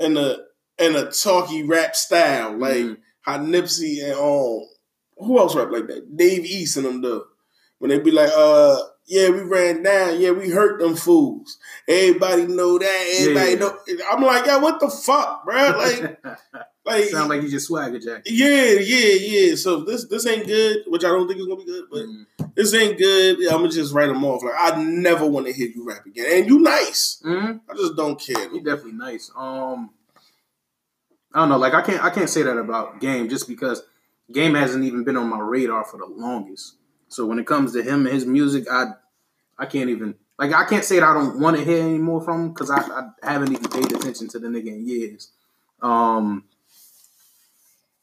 [0.00, 0.38] in a
[0.78, 2.96] in a talky rap style, like Mhm.
[3.22, 4.66] how Nipsey and um
[5.18, 6.16] who else rap like that?
[6.16, 7.24] Dave East and them do.
[7.78, 11.58] When they be like, uh, yeah, we ran down, yeah, we hurt them fools.
[11.88, 13.06] Everybody know that.
[13.20, 13.56] Everybody Yeah.
[13.58, 13.78] know.
[14.10, 15.54] I'm like, yeah, what the fuck, bro?
[15.76, 16.18] Like,
[16.84, 18.22] like, sound like you just swagger jack.
[18.26, 19.54] yeah, yeah, yeah.
[19.56, 22.54] So this this ain't good, which I don't think is gonna be good, but Mhm.
[22.54, 23.38] this ain't good.
[23.46, 24.42] I'm gonna just write them off.
[24.42, 27.20] Like, I never want to hear you rap again, and you nice.
[27.24, 27.60] Mhm.
[27.70, 28.48] I just don't care.
[28.50, 29.30] He definitely nice.
[29.36, 29.90] Um,
[31.32, 31.58] I don't know.
[31.58, 33.82] Like I can't I can't say that about Game just because
[34.32, 36.76] Game hasn't even been on my radar for the longest.
[37.08, 38.92] So when it comes to him and his music, I
[39.58, 42.20] I can't even like I can't say that I don't want to hear any more
[42.20, 42.80] from him because I,
[43.22, 45.30] I haven't even paid attention to the nigga in years.
[45.82, 46.44] Um,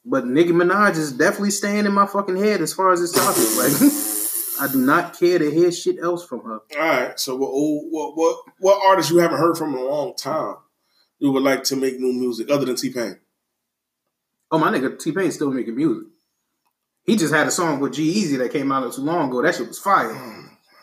[0.05, 3.43] but Nicki Minaj is definitely staying in my fucking head as far as this topic.
[3.57, 6.59] Like I do not care to hear shit else from her.
[6.77, 7.19] All right.
[7.19, 10.57] So what what what what artists you haven't heard from in a long time
[11.19, 13.19] you would like to make new music other than T Pain?
[14.51, 16.08] Oh my nigga, T Pain still making music.
[17.06, 19.41] He just had a song with G-Eazy that came out not too long ago.
[19.41, 20.12] That shit was fire.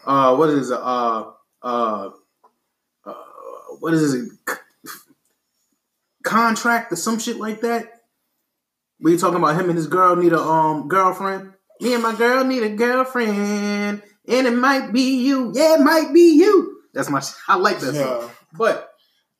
[0.04, 0.78] Uh, what is it?
[0.78, 2.10] Uh, uh,
[3.04, 3.14] uh,
[3.80, 4.30] what is it?
[6.22, 8.02] Contract or some shit like that.
[9.00, 11.54] We talking about him and his girl need a um girlfriend.
[11.80, 15.50] Me and my girl need a girlfriend, and it might be you.
[15.52, 16.82] Yeah, it might be you.
[16.94, 17.20] That's my.
[17.48, 18.30] I like that song.
[18.56, 18.91] But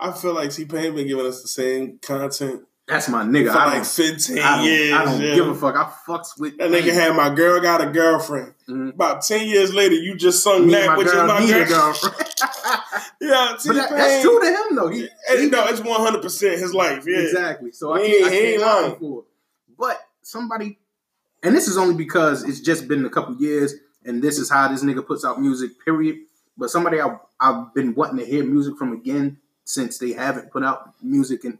[0.08, 3.52] I feel like T Pain been giving us the same content that's my nigga.
[3.52, 4.92] for I like 15 I years.
[4.92, 5.34] I don't yeah.
[5.36, 5.76] give a fuck.
[5.76, 8.54] I fucks with That nigga had my girl got a girlfriend.
[8.68, 8.94] Mhm.
[8.94, 11.66] About 10 years later, you just sung Me that, which is girl my girl.
[11.68, 12.16] girlfriend.
[13.20, 14.88] Yeah, T But that, that's true to him though.
[14.88, 17.04] He, he- No, it's 100% his life.
[17.06, 17.18] Yeah.
[17.20, 17.70] exactly.
[17.70, 18.96] So I He can't, I ain't- can't lying.
[18.98, 19.24] for it.
[19.78, 20.78] But somebody,
[21.44, 24.66] and this is only because it's just been a couple years, and this is how
[24.68, 25.70] this nigga puts out music.
[25.84, 26.16] Period.
[26.58, 29.38] But somebody I, I've been wanting to hear music from again
[29.72, 31.58] since they haven't put out music, and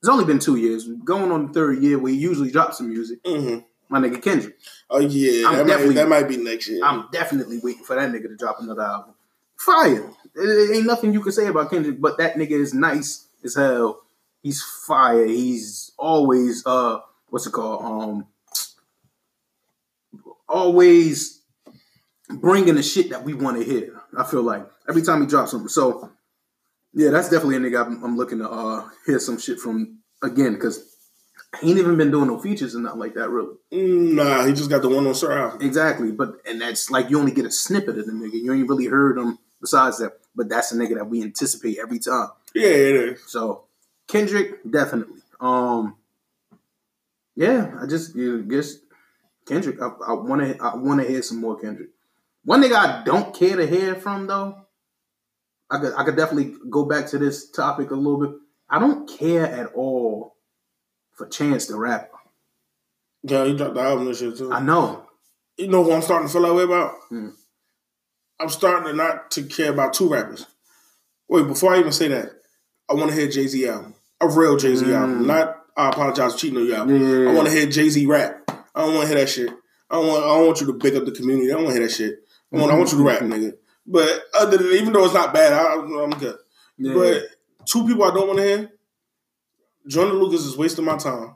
[0.00, 3.18] it's only been two years, going on the third year we usually drop some music.
[3.26, 4.56] hmm My nigga Kendrick.
[4.88, 5.48] Oh, yeah.
[5.48, 6.84] I'm That might, that might be next year.
[6.84, 9.14] I'm definitely waiting for that nigga to drop another album.
[9.56, 10.10] Fire.
[10.40, 14.02] Ain't nothing you can say about Kendrick, but that nigga is nice as hell.
[14.42, 15.26] He's fire.
[15.26, 17.84] He's always uh, what's it called?
[17.84, 18.26] Um,
[20.48, 21.40] always
[22.30, 24.00] bringing the shit that we want to hear.
[24.16, 25.68] I feel like every time he drops something.
[25.68, 26.10] So
[26.98, 30.54] yeah, that's definitely a nigga I'm, I'm looking to uh hear some shit from again
[30.54, 30.84] because
[31.60, 33.54] he ain't even been doing no features and nothing like that really.
[33.70, 35.56] Nah, he just got the one on Sir.
[35.60, 38.32] Exactly, but and that's like you only get a snippet of the nigga.
[38.42, 40.14] You ain't really heard him besides that.
[40.34, 42.30] But that's the nigga that we anticipate every time.
[42.52, 43.22] Yeah, it is.
[43.30, 43.66] So
[44.08, 45.22] Kendrick definitely.
[45.40, 45.94] Um,
[47.36, 48.74] yeah, I just you guess
[49.46, 49.80] Kendrick.
[49.80, 51.90] I want to I want to hear some more Kendrick.
[52.44, 54.66] One nigga I don't care to hear from though.
[55.70, 58.30] I could I could definitely go back to this topic a little bit.
[58.70, 60.36] I don't care at all
[61.12, 62.16] for Chance the Rapper.
[63.22, 64.52] Yeah, he dropped the album this shit too.
[64.52, 65.06] I know.
[65.56, 66.94] You know who I'm starting to feel that way about?
[67.08, 67.30] Hmm.
[68.40, 70.46] I'm starting to not to care about two rappers.
[71.28, 72.30] Wait, before I even say that,
[72.88, 76.32] I want to hear Jay Z album, a real Jay Z album, not I apologize
[76.32, 77.28] for cheating on you album.
[77.28, 78.42] I want to hear Jay Z rap.
[78.74, 79.50] I don't want to hear that shit.
[79.90, 80.24] I don't want.
[80.24, 81.50] I don't want you to big up the community.
[81.50, 82.20] I don't want to hear that shit.
[82.52, 82.72] I want.
[82.72, 83.54] I want you to rap, nigga.
[83.90, 86.36] But other than even though it's not bad, I, I'm good.
[86.76, 86.92] Yeah.
[86.94, 87.22] But
[87.64, 88.70] two people I don't want to hear.
[89.86, 91.34] Joyner Lucas is wasting my time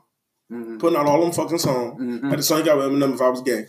[0.51, 0.79] Mhm.
[0.79, 1.99] putting out all them fucking songs.
[1.99, 2.29] Mhm.
[2.29, 3.67] Had the song he got with Eminem if I was gay.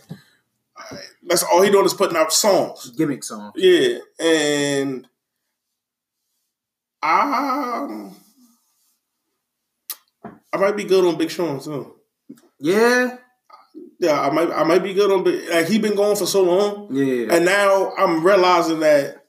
[1.23, 2.91] That's all he doing is putting out songs.
[2.91, 3.53] gimmick songs.
[3.55, 5.07] Yeah, and
[7.01, 8.11] I,
[10.53, 11.95] I might be good on Big Sean too.
[12.59, 13.17] Yeah.
[13.99, 15.49] Yeah, I might, I might be good on Big.
[15.49, 17.27] Like he been going for so long, Yeah.
[17.33, 19.25] and now I'm realizing that.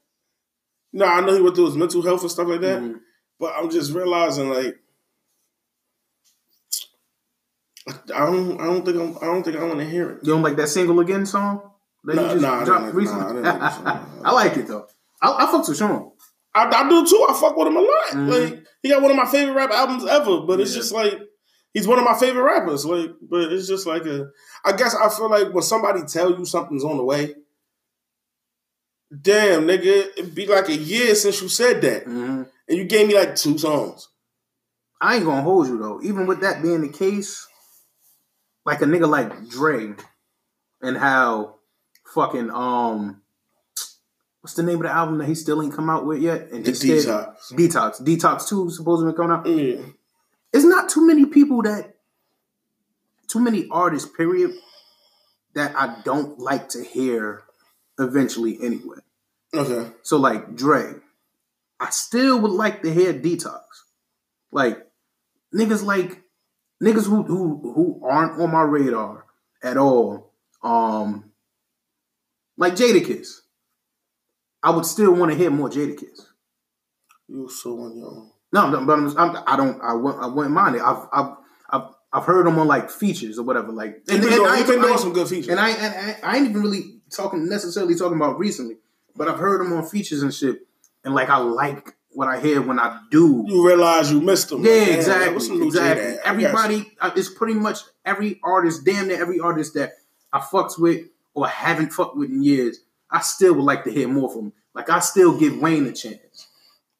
[0.93, 3.01] No, I know he went through his mental health and stuff like that, Mhm.
[3.39, 4.77] but I'm just realizing like.
[8.13, 8.61] I don't.
[8.61, 8.97] I don't think.
[8.99, 10.19] I'm, I don't think I want to hear it.
[10.25, 11.71] You don't like that single again song
[12.05, 13.43] that Nah, you just nah, I dropped like- recently?
[13.43, 14.21] nah, I like song.
[14.25, 14.87] I like it though.
[15.23, 16.11] I, I fucks with Sean.
[16.55, 17.27] I, I do too.
[17.29, 18.07] I fuck with him a lot.
[18.13, 18.29] Mhm.
[18.53, 20.41] Like he got one of my favorite rap albums ever.
[20.41, 21.21] But it's just like
[21.77, 22.87] he's one of my favorite rappers.
[22.87, 24.31] Like, but it's just like a.
[24.65, 27.35] I guess I feel like when somebody tell you something's on the way.
[29.21, 33.07] Damn, nigga, it'd be like a year since you said that, hmm and you gave
[33.07, 34.09] me like two songs.
[35.01, 36.01] I ain't gonna hold you though.
[36.03, 37.47] Even with that being the case,
[38.65, 39.95] like a nigga like Dre,
[40.81, 41.57] and how
[42.13, 43.21] fucking um,
[44.41, 46.51] what's the name of the album that he still ain't come out with yet?
[46.51, 47.53] And he detox.
[47.53, 49.47] Detox, Detox Two supposed to be coming out.
[49.47, 49.83] Yeah,
[50.53, 51.97] It's not too many people that,
[53.29, 54.09] too many artists.
[54.17, 54.53] Period.
[55.55, 57.43] That I don't like to hear.
[57.99, 58.99] Eventually, anyway.
[59.55, 59.91] okay.
[60.03, 60.97] So like Dre,
[61.81, 63.63] I still would like to hear Detox.
[64.53, 64.87] Like
[65.55, 66.23] niggas like
[66.83, 69.25] niggas who who who aren't on my radar
[69.63, 70.33] at all.
[70.63, 71.33] Um
[72.57, 73.41] like Jadakiss.
[74.63, 76.27] I would still want to hear more Jadakiss.
[77.29, 78.31] You're so on your own.
[78.53, 79.81] No, but I'm, I'm, I don't.
[79.83, 80.23] I wouldn't.
[80.23, 80.83] I wouldn't mind it.
[80.83, 81.37] I've, I've,
[81.71, 81.83] I've,
[82.13, 83.73] I've heard them on like features or whatever.
[83.73, 85.49] Like, He been, doing, I he ain't- been doing some good features.
[85.49, 88.77] and I, and I, I ain't even really talking necessarily talking about recently,
[89.17, 90.61] but I've heard them on features and shit,
[91.05, 93.45] and like I like what I hear when I do.
[93.47, 94.65] you realize you missed them.
[94.65, 95.33] Yeah, damn, exactly.
[95.35, 96.05] what's some new J exactly.
[96.05, 96.09] at?
[96.09, 96.47] I got you.
[96.47, 99.93] Everybody, uh, it's pretty much every artist, damn near every artist that
[100.33, 102.79] I fucks with or haven't fucked with in years.
[103.11, 104.53] I still would like to hear more from.
[104.75, 106.21] Like I still give Wayne a chance.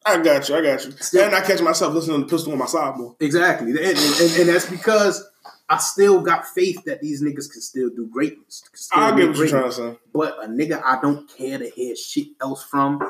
[0.07, 0.55] I got you.
[0.57, 0.93] I got you.
[0.93, 3.17] Still- and I catch myself listening to the Pistol on my sideboard.
[3.21, 5.29] Exactly, and, and, and- that's because
[5.69, 8.63] I still got faith that these niggas can still do greatness.
[8.75, 9.97] still I get what you're trying to say.
[10.15, 13.01] But a nigga I don't care to hear shit else from,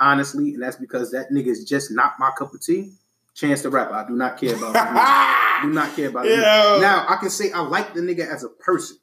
[0.00, 2.92] honestly, and that's because that nigga is just not my cup of tea.
[3.34, 4.74] Chance the rapper, I do not care about.
[4.74, 5.68] him.
[5.70, 6.24] do not care about.
[6.26, 6.78] Yeah.
[6.80, 8.96] Now I can say I like the nigga as a person.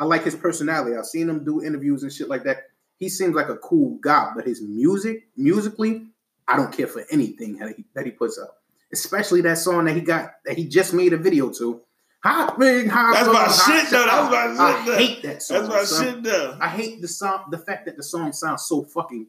[0.00, 0.96] I like his personality.
[0.96, 2.58] I've seen him do interviews and shit like that.
[2.98, 6.06] He seems like a cool guy, but his music, musically,
[6.48, 8.56] I don't care for anything that he, that he puts up,
[8.92, 11.82] Especially that song that he got that he just made a video to.
[12.24, 14.06] Hot ring, hot That's my hot shit, though.
[14.06, 14.96] That's my I shit, though.
[14.98, 15.56] hate that song.
[15.58, 16.04] That's my son.
[16.14, 16.58] shit though.
[16.60, 19.26] I hate the song, the fact that the song sounds so fucking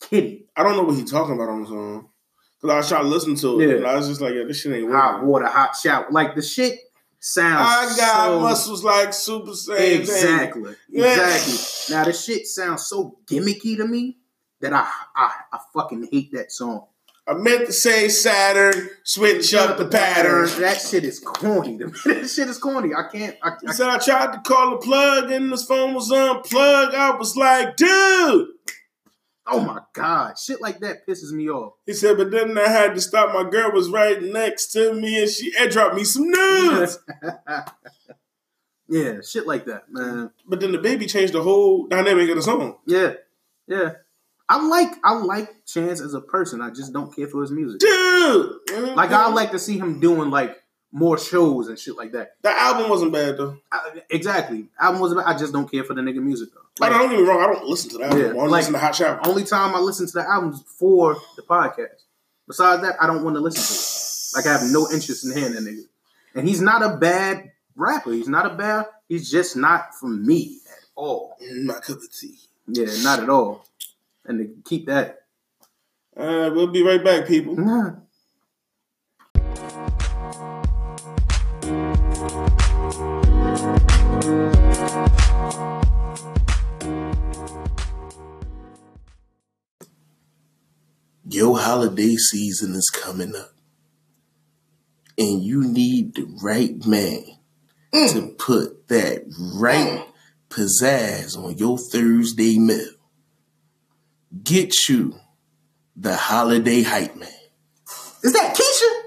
[0.00, 0.46] kiddie.
[0.56, 2.08] I don't know what he's talking about on the song.
[2.60, 3.74] Cause I was trying to listen to it, Yeah.
[3.76, 5.28] and I was just like, yeah, this shit ain't Hot working.
[5.28, 6.06] water, hot shower.
[6.10, 6.78] Like the shit
[7.18, 7.94] sounds.
[7.94, 10.00] I got so, muscles like Super Saiyan.
[10.00, 10.74] Exactly.
[10.90, 11.12] Yeah.
[11.36, 11.94] Exactly.
[11.94, 14.18] Now the shit sounds so gimmicky to me
[14.60, 16.86] that I I, I fucking hate that song.
[17.28, 20.48] I meant to say Saturn, switch up the pattern.
[20.60, 21.76] That shit is corny.
[22.04, 22.90] that shit is corny.
[22.94, 23.36] I can't.
[23.42, 26.94] I, He I, said I tried to call the plug and his phone was unplugged.
[26.94, 28.48] I was like, dude.
[29.46, 31.74] oh my god, shit like that pisses me off.
[31.86, 33.32] He said, but then I had to stop.
[33.32, 36.98] My girl was right next to me and she airdropped me some news.
[38.88, 40.30] yeah, shit like that, man.
[40.48, 42.78] but then the baby changed the whole dynamic of the song.
[42.86, 43.14] Yeah,
[43.68, 43.92] yeah.
[44.50, 46.60] I like I like Chance as a person.
[46.60, 47.78] I just don't care for his music.
[47.80, 47.90] Dude.
[48.68, 48.96] Mm-hmm.
[48.96, 50.56] Like I like to see him doing like
[50.92, 52.32] more shows and shit like that.
[52.42, 53.56] The album wasn't bad though.
[53.70, 54.66] I, exactly.
[54.80, 55.26] Album was about.
[55.28, 56.60] I just don't care for the nigga music though.
[56.80, 58.18] Like, Like, don't get me wrong, I don't listen to the album.
[58.20, 59.20] Yeah, I only like- listen to Hot Shower.
[59.24, 62.02] only time I listen to the albums for the podcast.
[62.48, 64.36] Besides that, I don't want to listen to it.
[64.44, 65.84] Like I have no interest in hearing that nigga.
[66.34, 68.12] And he's not a bad rapper.
[68.12, 68.86] He's not a bad.
[69.08, 71.36] He's just not for me at all.
[71.64, 72.36] My cup of tea.
[72.66, 73.64] Yeah, not at all.
[74.30, 75.22] And to keep that.
[76.16, 77.56] Uh, we'll be right back, people.
[77.56, 77.94] Nah.
[91.28, 93.50] Your holiday season is coming up.
[95.18, 97.24] And you need the right man
[97.92, 99.24] to put that
[99.56, 100.06] right
[100.50, 102.99] pizzazz on your Thursday meal.
[104.42, 105.14] Get you
[105.96, 107.28] the holiday hype man.
[108.22, 109.02] Is that Keisha?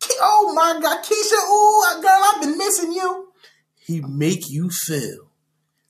[0.00, 1.36] Ke- Oh my God, Keisha!
[1.36, 3.28] Oh, girl, I've been missing you.
[3.76, 5.30] He make you feel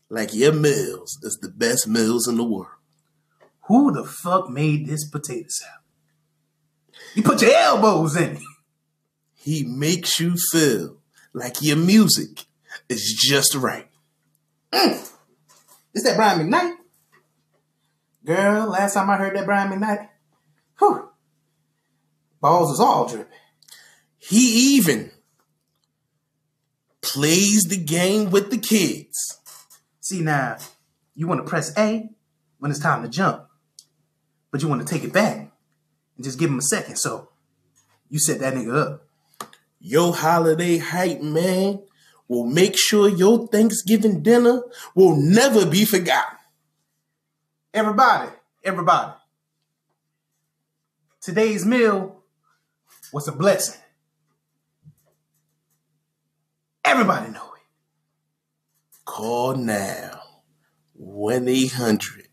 [0.08, 2.66] like your meals is the best meals in the world.
[3.68, 5.74] Who the fuck made this potato salad?
[7.14, 8.42] You put your elbows in it.
[9.34, 10.96] He makes you feel
[11.32, 12.46] like your music
[12.88, 13.88] is just right.
[14.72, 15.08] Mm.
[15.94, 16.74] Is that Brian McKnight?
[18.28, 20.06] Girl, last time I heard that Brian McKnight,
[20.78, 21.08] whew,
[22.42, 23.32] balls is all dripping.
[24.18, 25.12] He even
[27.00, 29.38] plays the game with the kids.
[30.00, 30.58] See now,
[31.14, 32.10] you want to press A
[32.58, 33.46] when it's time to jump,
[34.50, 35.50] but you want to take it back
[36.16, 36.96] and just give him a second.
[36.96, 37.30] So
[38.10, 39.06] you set that nigga up.
[39.80, 41.80] Your holiday hype man
[42.28, 44.64] will make sure your Thanksgiving dinner
[44.94, 46.37] will never be forgotten.
[47.78, 48.32] Everybody,
[48.64, 49.12] everybody.
[51.20, 52.24] Today's meal
[53.12, 53.80] was a blessing.
[56.84, 57.62] Everybody know it.
[59.04, 60.22] Call now
[60.94, 62.26] 1 800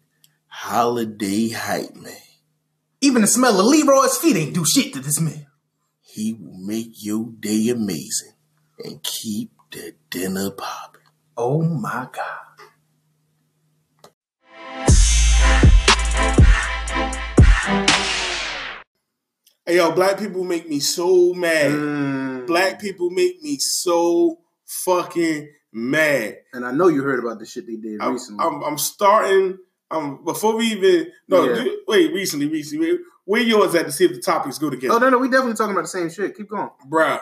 [0.48, 2.14] Holiday Hype Man.
[3.02, 5.46] Even the smell of Leroy's feet ain't do shit to this meal.
[6.02, 8.34] He will make your day amazing
[8.84, 11.02] and keep the dinner popping.
[11.38, 12.45] Oh my God.
[19.66, 21.72] Hey yo, black people make me so mad.
[21.72, 22.48] Mm.
[22.48, 26.38] Black people make me so fucking mad.
[26.54, 28.46] And I know you heard about the shit they did I'm, recently.
[28.46, 29.58] I'm, I'm starting.
[29.90, 31.64] Um, before we even no, Yeah.
[31.64, 34.94] do- wait, recently, recently, wait, where yours at to see if the topics go together,
[34.94, 36.36] oh no, no, we definitely talking about the same shit.
[36.38, 36.70] Keep going.
[36.88, 37.22] bruh.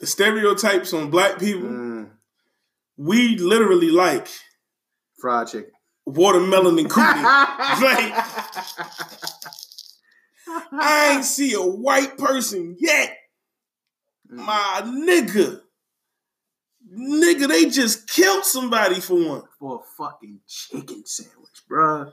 [0.00, 2.10] The stereotypes on black people, Mm.
[2.98, 4.28] we literally like
[5.18, 5.70] Fried chicken.
[6.06, 7.22] watermelon and cootie.
[7.22, 8.14] like
[10.72, 13.14] I ain't see a white person yet,
[14.30, 14.44] Mm.
[14.44, 15.60] my nigga.
[16.94, 19.42] Nigga, they just killed somebody for one.
[19.58, 22.12] for a fucking chicken sandwich, bruh.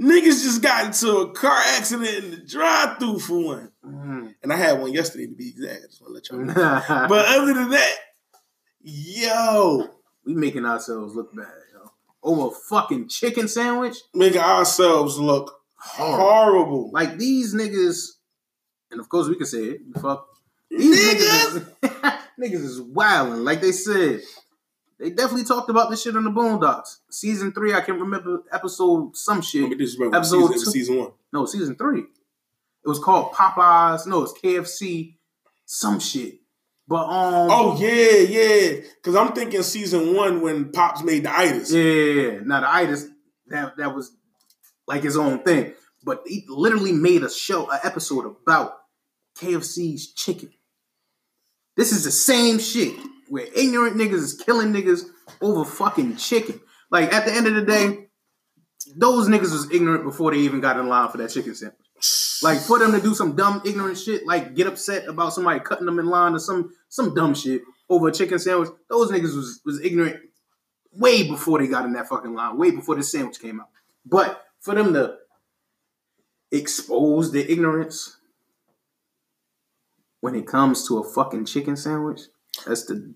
[0.00, 3.72] Niggas just got into a car accident in the drive-through for one.
[3.84, 4.34] Mm.
[4.42, 5.84] And I had one yesterday to be exact.
[5.84, 7.06] I just want to let y'all know.
[7.08, 7.94] But other than that,
[8.82, 9.88] yo,
[10.26, 11.90] we making ourselves look bad, yo.
[12.22, 13.96] Over a fucking chicken sandwich?
[14.14, 16.90] making ourselves look horrible.
[16.92, 18.10] Like these niggas,
[18.90, 20.26] and of course we can say it, fuck.
[20.70, 21.62] These niggas, is,
[22.40, 23.44] niggas is wilding.
[23.44, 24.20] Like they said,
[24.98, 26.98] they definitely talked about this shit on the Boondocks.
[27.10, 29.68] Season three, I can't remember episode some Let shit.
[29.68, 30.70] me disrespect Episode season, two.
[30.70, 31.10] season one.
[31.32, 32.00] No, season three.
[32.00, 34.06] It was called Popeyes.
[34.06, 35.16] No, it's KFC.
[35.64, 36.34] Some shit.
[36.86, 37.48] But um.
[37.50, 38.80] Oh yeah, yeah.
[38.96, 41.72] Because I'm thinking season one when Pops made the itis.
[41.72, 42.38] Yeah, yeah, yeah.
[42.44, 43.06] Now the itis
[43.46, 44.14] that that was
[44.86, 48.76] like his own thing, but he literally made a show, an episode about
[49.38, 50.50] KFC's chicken.
[51.76, 52.94] This is the same shit
[53.28, 55.04] where ignorant niggas is killing niggas
[55.40, 56.60] over fucking chicken.
[56.90, 58.08] Like at the end of the day,
[58.96, 61.78] those niggas was ignorant before they even got in line for that chicken sandwich.
[62.42, 65.86] Like for them to do some dumb ignorant shit, like get upset about somebody cutting
[65.86, 68.70] them in line or some some dumb shit over a chicken sandwich.
[68.90, 70.16] Those niggas was was ignorant
[70.92, 73.68] way before they got in that fucking line, way before the sandwich came out.
[74.04, 75.16] But for them to
[76.50, 78.16] expose the ignorance
[80.20, 82.22] when it comes to a fucking chicken sandwich,
[82.66, 83.14] that's the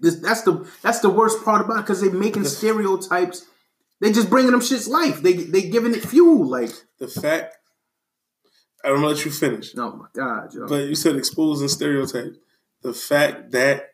[0.00, 3.46] this, that's the that's the worst part about it because they're making stereotypes.
[4.00, 5.22] They just bringing them shit's life.
[5.22, 6.48] They they giving it fuel.
[6.48, 7.54] Like, The fact,
[8.84, 9.72] I'm gonna let you finish.
[9.76, 10.66] oh my god, yo.
[10.66, 12.38] But you said exposing stereotypes.
[12.82, 13.90] The fact that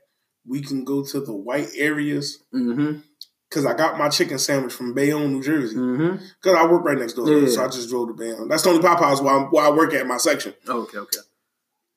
[0.47, 3.01] we can go to the white areas mm-hmm.
[3.49, 5.77] Because I got my chicken sandwich from Bayonne, New Jersey.
[5.77, 6.25] Mm-hmm.
[6.43, 7.49] Because I work right next door, Yeah.
[7.49, 8.49] so I just drove to Bayonne.
[8.49, 10.55] That's the only Popeyes where, I'm, where I work at my section.
[10.69, 11.19] Okay, okay.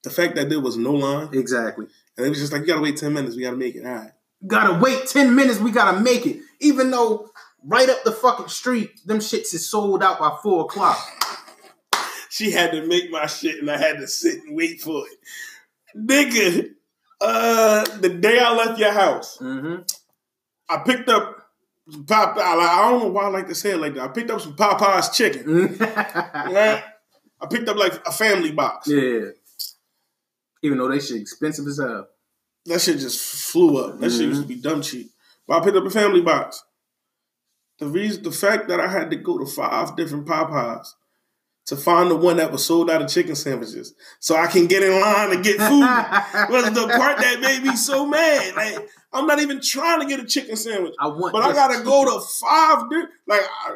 [0.03, 1.87] The fact that there was no line, Exactly.
[2.17, 3.85] and it was just like, you gotta wait 10 minutes, we gotta make it.
[3.85, 4.11] All right.
[4.47, 6.39] Gotta wait 10 minutes, we gotta make it.
[6.59, 7.29] Even though
[7.63, 10.97] right up the fucking street, them shits is sold out by four o'clock.
[12.29, 15.17] She had to make my shit, and I had to sit and wait for it.
[15.95, 16.69] Nigga,
[17.19, 19.81] uh, the day I left your house, Mm-hmm.
[20.69, 21.40] I picked up
[21.91, 22.39] Popeye.
[22.39, 24.03] I don't know why I like to say it like that.
[24.03, 25.43] I picked up some Popeye's chicken.
[25.43, 26.53] Mm-hmm.
[26.53, 26.81] Nah,
[27.41, 28.87] I picked up like a family box.
[28.87, 29.29] yeah.
[30.63, 32.07] Even though they shit expensive as hell.
[32.65, 33.99] That shit just flew up.
[33.99, 34.69] That shit used to be mm-hmm.
[34.69, 35.11] dumb cheap.
[35.47, 36.63] But I picked up a family box.
[37.79, 40.93] The reason, the fact that I had to go to five different Popeyes
[41.71, 44.83] to find the one that was sold out of chicken sandwiches, so I can get
[44.83, 45.79] in line to get food.
[46.51, 48.53] was the part that made me so mad.
[48.57, 51.75] Like I'm not even trying to get a chicken sandwich, I want, but I gotta
[51.75, 51.85] chicken.
[51.87, 52.83] go to five.
[53.25, 53.75] Like, I,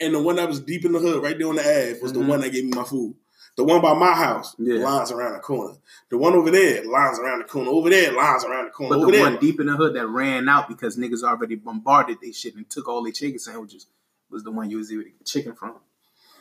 [0.00, 2.10] and the one that was deep in the hood, right there on the Ave, was
[2.12, 2.14] Mhm.
[2.14, 3.14] the one that gave me my food.
[3.56, 4.82] The one by my house, Yeah.
[4.84, 5.74] lines around the corner.
[6.10, 7.70] The one over there, lines around the corner.
[7.70, 8.94] Over there, lines around the corner.
[8.96, 11.54] But over the there, one deep in the hood that ran out because niggas already
[11.56, 13.86] bombarded they shit and took all their chicken sandwiches
[14.30, 15.74] was the one you was able to get chicken from.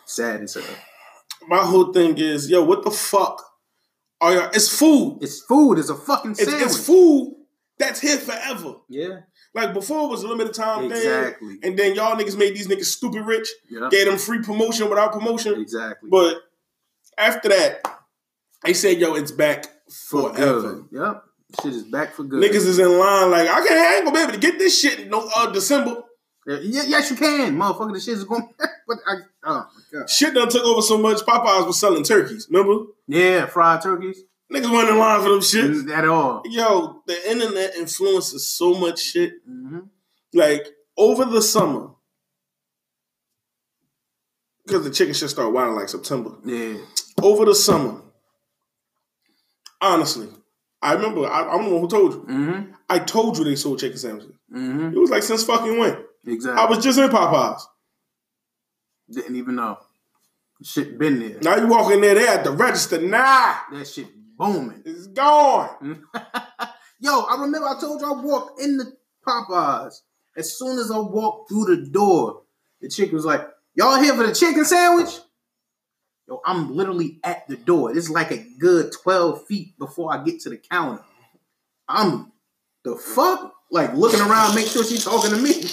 [0.07, 0.63] Sad as hell.
[1.47, 3.43] my whole thing is, yo, what the fuck?
[4.19, 5.19] Are y'all, it's food.
[5.21, 5.77] It's food.
[5.77, 6.63] It's a fucking It's, sandwich.
[6.65, 7.35] it's food
[7.77, 8.75] that's here forever.
[8.89, 9.19] Yeah,
[9.53, 11.57] Like before, it was a limited time exactly.
[11.57, 13.91] thing, and then y'all niggas made these niggas stupid rich, Yep.
[13.91, 15.59] gave them free promotion without promotion.
[15.61, 16.09] Exactly.
[16.09, 16.37] But
[17.17, 17.81] after that,
[18.63, 19.65] they said, yo, it's back
[20.09, 20.61] for forever.
[20.61, 20.85] good.
[20.91, 21.23] Yep.
[21.61, 22.43] Shit is back for good.
[22.43, 24.79] Niggas is in line like, I can't, I ain't gonna be able to get this
[24.79, 26.01] shit in no uh, December.
[26.47, 27.93] Yes, you can, motherfucker.
[27.93, 28.47] The shit is going.
[28.87, 30.09] but I, oh my god.
[30.09, 31.17] Shit done took over so much.
[31.19, 32.47] Popeyes was selling turkeys.
[32.49, 32.85] Remember?
[33.07, 34.21] Yeah, fried turkeys.
[34.51, 35.89] Niggas went in line for them shit.
[35.91, 36.41] At all.
[36.45, 39.33] Yo, the internet influences so much shit.
[39.45, 39.79] hmm
[40.33, 40.67] Like
[40.97, 41.89] over the summer,
[44.65, 46.31] because the chicken shit start wilding like September.
[46.45, 46.77] Yeah.
[47.21, 48.01] Over the summer,
[49.81, 50.29] honestly,
[50.81, 51.25] I remember.
[51.27, 52.19] I, I'm the one who told you.
[52.21, 52.71] Mm-hmm.
[52.89, 54.35] I told you they sold chicken sandwiches.
[54.53, 54.93] Mm-hmm.
[54.95, 55.97] It was like since fucking when?
[56.27, 56.61] Exactly.
[56.61, 57.61] I was just in Popeyes.
[59.09, 59.77] Didn't even know.
[60.63, 61.37] Shit been there.
[61.41, 62.99] Now you walk in there, they at the register.
[62.99, 64.07] Nah, That shit
[64.37, 64.81] booming.
[64.85, 66.03] it's gone.
[66.99, 68.91] Yo, I remember I told you I walked in the
[69.25, 70.01] Popeyes.
[70.35, 72.41] As soon as I walked through the door,
[72.81, 75.19] the chick was like, Y'all here for the chicken sandwich?
[76.27, 77.95] Yo, I'm literally at the door.
[77.95, 81.03] It's like a good 12 feet before I get to the counter.
[81.87, 82.31] I'm
[82.83, 83.53] the fuck?
[83.69, 85.53] Like looking around, make sure she's talking to me.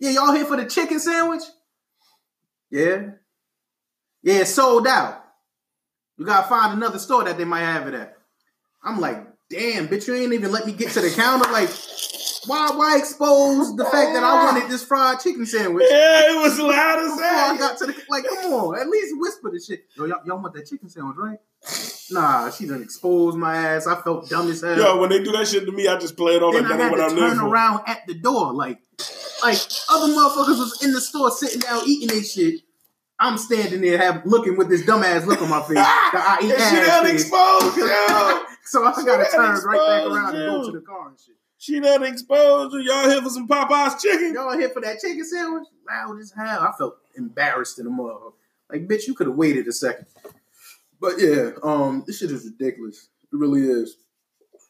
[0.00, 1.42] Yeah, y'all here for the chicken sandwich?
[2.70, 3.10] Yeah.
[4.22, 5.24] Yeah, it's sold out.
[6.16, 8.16] You gotta find another store that they might have it at.
[8.82, 11.50] I'm like, damn, bitch, you ain't even let me get to the counter.
[11.50, 11.68] Like,
[12.46, 15.86] why why expose the fact that I wanted this fried chicken sandwich?
[15.90, 17.58] Yeah, it was loud as Before I hell.
[17.58, 19.84] got to the like, come on, at least whisper the shit.
[19.96, 21.38] Yo, y'all, y'all want that chicken sandwich, right?
[22.10, 23.86] Nah, she done exposed my ass.
[23.86, 24.76] I felt dumb as hell.
[24.78, 26.72] Yo, when they do that shit to me, I just play it off then like
[26.72, 27.46] I had what to turn for.
[27.48, 28.78] around at the door, like,
[29.42, 29.58] like
[29.90, 32.60] other motherfuckers was in the store sitting down eating their shit.
[33.20, 35.74] I'm standing there, have looking with this dumbass look on my face.
[35.74, 37.22] that I eat And she ass done face.
[37.22, 38.44] exposed you.
[38.64, 41.18] So I She gotta turn right back exposed around and go to the car and
[41.18, 41.34] shit.
[41.56, 42.80] She done exposed you.
[42.80, 44.34] Y'all here for some Popeyes chicken?
[44.34, 45.64] Y'all here for that chicken sandwich?
[45.88, 46.60] Loud as hell.
[46.60, 48.12] I felt embarrassed in the mother.
[48.70, 50.04] Like, bitch, you could have waited a second.
[51.00, 53.08] But yeah, um, this shit is ridiculous.
[53.32, 53.96] It really is.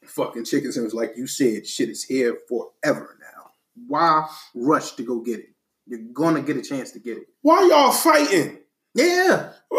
[0.07, 3.51] Fucking chicken sandwich, like you said, shit is here forever now.
[3.87, 5.51] Why rush to go get it?
[5.87, 7.27] You're gonna get a chance to get it.
[7.43, 8.59] Why y'all fighting?
[8.95, 9.53] Yeah.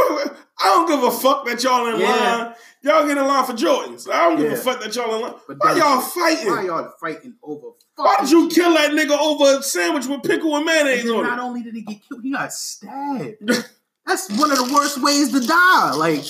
[0.62, 2.08] I don't give a fuck that y'all in Yeah.
[2.38, 2.56] line.
[2.84, 4.10] Y'all get in line for Jordans.
[4.10, 5.34] I don't give a fuck that y'all in line.
[5.48, 6.48] But Why y'all fighting?
[6.48, 7.70] Why y'all fighting over?
[7.96, 11.16] Why did you kill that nigga over a sandwich with pickle and And mayonnaise then
[11.16, 11.42] on not it?
[11.42, 13.38] only did he get killed, he got stabbed.
[14.06, 15.94] That's one of the worst ways to die.
[15.94, 16.24] Like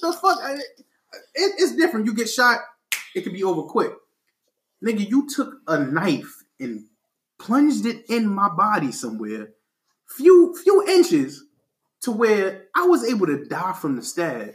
[0.00, 2.06] the fuck, it, it's different.
[2.06, 2.60] You get shot,
[3.14, 3.92] it could be over quick.
[4.84, 6.84] Nigga, you took a knife and
[7.38, 9.50] plunged it in my body somewhere,
[10.06, 11.44] few few inches,
[12.02, 14.54] to where I was able to die from the stab.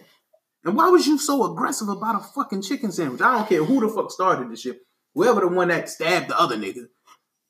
[0.63, 3.21] And why was you so aggressive about a fucking chicken sandwich?
[3.21, 4.81] I don't care who the fuck started this shit.
[5.15, 6.87] Whoever the one that stabbed the other nigga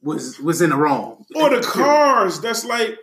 [0.01, 1.25] was was in the wrong.
[1.35, 2.39] Or the cars.
[2.39, 2.97] That's like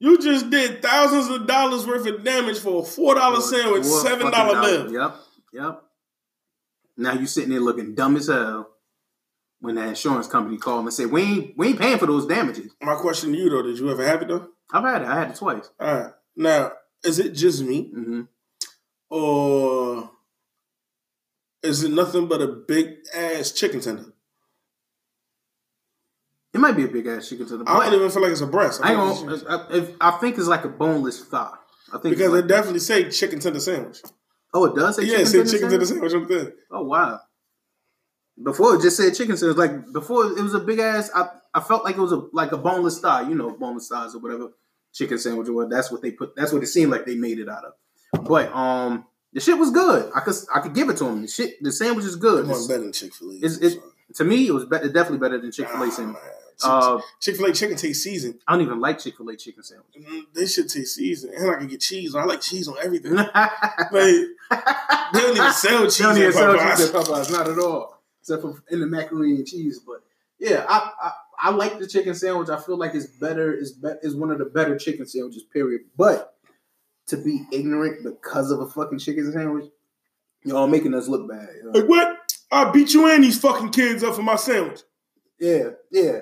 [0.00, 4.00] you just did thousands of dollars worth of damage for a four dollar sandwich, Four
[4.00, 4.92] seven dollar meal.
[4.92, 5.14] Yep,
[5.52, 5.82] yep.
[6.96, 8.68] Now you sitting there looking dumb as hell
[9.60, 12.72] when the insurance company called and said, "We ain't we ain't paying for those damages."
[12.82, 14.48] My question to you though, did you ever have it though?
[14.72, 15.08] I've had it.
[15.08, 15.70] I had it twice.
[15.78, 16.12] All right.
[16.36, 16.72] Now,
[17.04, 17.90] is it just me?
[17.90, 18.22] hmm
[19.08, 20.10] Or
[21.62, 24.09] is it nothing but a big ass chicken tender?
[26.52, 27.64] It might be a big ass chicken to the.
[27.66, 28.80] I don't even feel like it's a breast.
[28.82, 31.54] I, I gonna, it's- I, if, I think it's like a boneless thigh.
[31.92, 33.98] I think because it's it definitely say chicken tender sandwich.
[34.54, 36.10] oh, it does say Yeah, chicken it tender chicken tender sandwich?
[36.12, 36.52] sandwich on the thing.
[36.72, 37.20] Oh wow!
[38.42, 39.58] Before it just said chicken sandwich.
[39.58, 41.10] Like before, it was a big ass.
[41.14, 43.28] I, I felt like it was a like a boneless thigh.
[43.28, 44.48] You know, boneless thighs or whatever
[44.94, 45.70] chicken sandwich or what.
[45.70, 46.34] That's what they put.
[46.36, 48.24] That's what it seemed like they made it out of.
[48.26, 50.10] But um, the shit was good.
[50.14, 51.22] I could I could give it to them.
[51.22, 52.44] The shit, the sandwich is good.
[52.44, 53.34] It's- better than Chick Fil A.
[53.36, 53.78] it's- it-
[54.14, 56.16] to me, it was better, definitely better than Chick Fil A sandwich.
[56.62, 58.38] Uh, Chick Fil A chicken taste seasoned.
[58.46, 59.94] I don't even like Chick Fil A chicken sandwich.
[59.98, 62.14] Mm, They should taste seasoned, and I can get cheese.
[62.14, 63.14] I like cheese on everything.
[63.14, 63.92] they Like,
[65.12, 65.98] they don't even sell cheese.
[65.98, 66.76] don't even sell Popeyes.
[66.76, 69.80] cheese at Popeyes, not at all, except for in the macaroni and cheese.
[69.86, 70.02] But
[70.38, 72.50] yeah, I, I I like the chicken sandwich.
[72.50, 73.52] I feel like it's better.
[73.54, 75.44] Is be- is one of the better chicken sandwiches.
[75.44, 75.82] Period.
[75.96, 76.34] But
[77.06, 79.70] to be ignorant because of a fucking chicken sandwich,
[80.44, 81.48] y'all making us look bad.
[81.64, 81.70] yo.
[81.70, 82.18] Like what?
[82.50, 84.80] I beat you and these fucking kids up for my sandwich.
[85.38, 86.20] Yeah, yeah,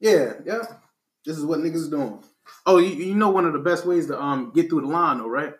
[0.00, 0.62] yeah, yeah.
[1.24, 2.22] This is what niggas doing.
[2.66, 5.18] Oh, you, you know one of the best ways to um get through the line,
[5.18, 5.54] though, right?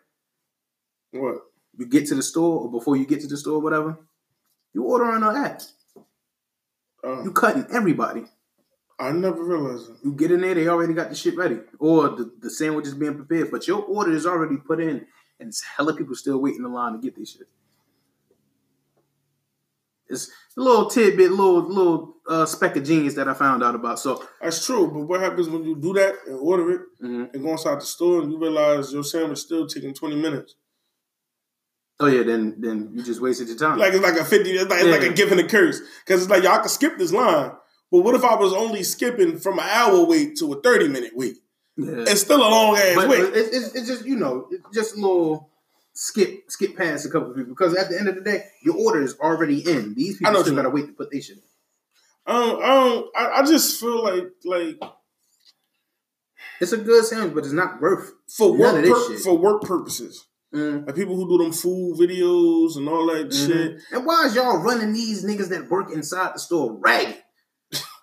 [1.12, 1.42] What?
[1.76, 3.98] You get to the store, or before you get to the store, whatever.
[4.72, 5.62] You order on an app.
[7.04, 8.24] Uh, You cutting everybody.
[8.98, 10.04] I never realized that.
[10.04, 12.94] You get in there, they already got the shit ready, or the, the sandwich is
[12.94, 15.06] being prepared, but your order is already put in,
[15.40, 17.48] and it's hella people still waiting in the line to get this shit.
[20.08, 23.98] It's a little tidbit, little little uh, speck of genius that I found out about.
[23.98, 27.32] So, That's true, but what happens when you do that and order it mhm.
[27.32, 30.54] and go inside the store and you realize your sandwich still taking 20 minutes?
[32.00, 33.78] oh yeah, then then you just wasted your time.
[33.78, 35.80] Like it's like a 50, it's like, it's like a gift and a curse.
[36.04, 37.52] Because it's like, y'all can skip this line.
[37.90, 41.12] But what if I was only skipping from an hour wait to a 30 minute
[41.14, 41.36] wait?
[41.76, 42.04] yeah.
[42.06, 43.08] It's still a long ass wait.
[43.08, 45.50] but it's, it's, it's just you know it's just a little
[45.94, 48.76] skip skip past a couple of people because at the end of the day your
[48.76, 49.94] order is already in.
[49.94, 51.36] These people still gotta wait to put their shit.
[51.38, 51.42] in.
[52.26, 54.80] I don't, I I, just feel like, like
[56.60, 58.12] It's a good sandwich, but it's not worth.
[58.28, 60.24] for work, pur- for work purposes,
[60.54, 60.86] Mm.
[60.86, 63.80] like people who do them food videos and all that shit.
[63.90, 67.16] And why is y'all running these niggas that work inside the store ragged?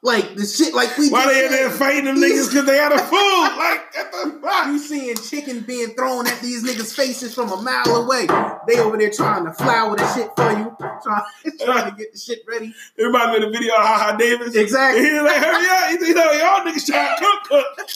[0.03, 1.11] Like the shit, like we.
[1.11, 3.55] Why they in there fighting them niggas because they out of food?
[3.55, 4.65] Like, what the fuck?
[4.65, 8.25] You seeing chicken being thrown at these niggas' faces from a mile away.
[8.67, 11.23] They over there trying to flour the shit for you, trying,
[11.63, 12.73] trying to get the shit ready.
[12.97, 14.55] Everybody made a video of Haha Davis.
[14.55, 15.03] Exactly.
[15.03, 15.89] He's like, hurry up.
[15.91, 17.87] He said, "No, y'all niggas trying to cook, cook.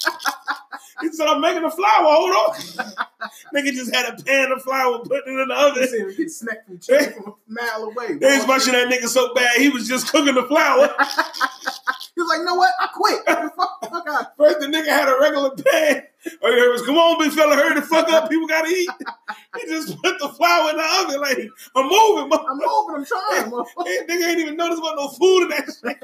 [1.01, 2.03] he said, I'm making the flour.
[2.03, 2.95] Hold on.
[3.56, 5.88] Nigga just had a pan of flour, putting it in the oven.
[5.88, 8.14] see him get snapped from chicken from a mile away.
[8.14, 10.93] They was rushing that nigga so bad, he was just cooking the flour.
[12.16, 12.72] He was like, "Know what?
[12.80, 13.26] I quit.
[13.56, 14.38] fuck, fuck out.
[14.38, 16.04] First, the nigga had a regular pan.
[16.41, 18.30] Oh, you heard was, come on, big fella, hurry the fuck up.
[18.30, 18.89] People gotta eat.
[19.60, 22.46] He just put the flour in the oven like, I'm moving, motherfucker.
[22.50, 22.96] I'm moving.
[22.96, 23.52] I'm trying.
[23.52, 25.98] motherfucker." Nigga ain't even notice about no food in that shit.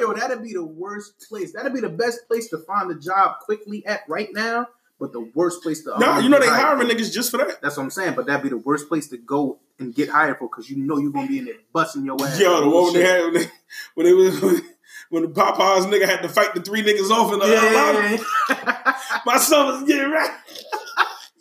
[0.00, 1.52] Yo, that'd be the worst place.
[1.52, 4.68] That'd be the best place to find a job quickly at right now,
[4.98, 5.98] but the worst place to.
[5.98, 7.60] No, um, you know they hiring niggas just for that.
[7.60, 8.14] That's what I'm saying.
[8.14, 10.98] But that'd be the worst place to go and get hired for because you know
[10.98, 12.40] you're gonna be in there busting your ass.
[12.40, 13.50] Yo, the one they had when they,
[13.94, 14.62] when they was
[15.10, 17.92] when the Popeyes nigga had to fight the three niggas off in the Yeah, uh,
[17.92, 18.18] yeah,
[18.50, 19.20] yeah.
[19.26, 20.30] My son was getting right.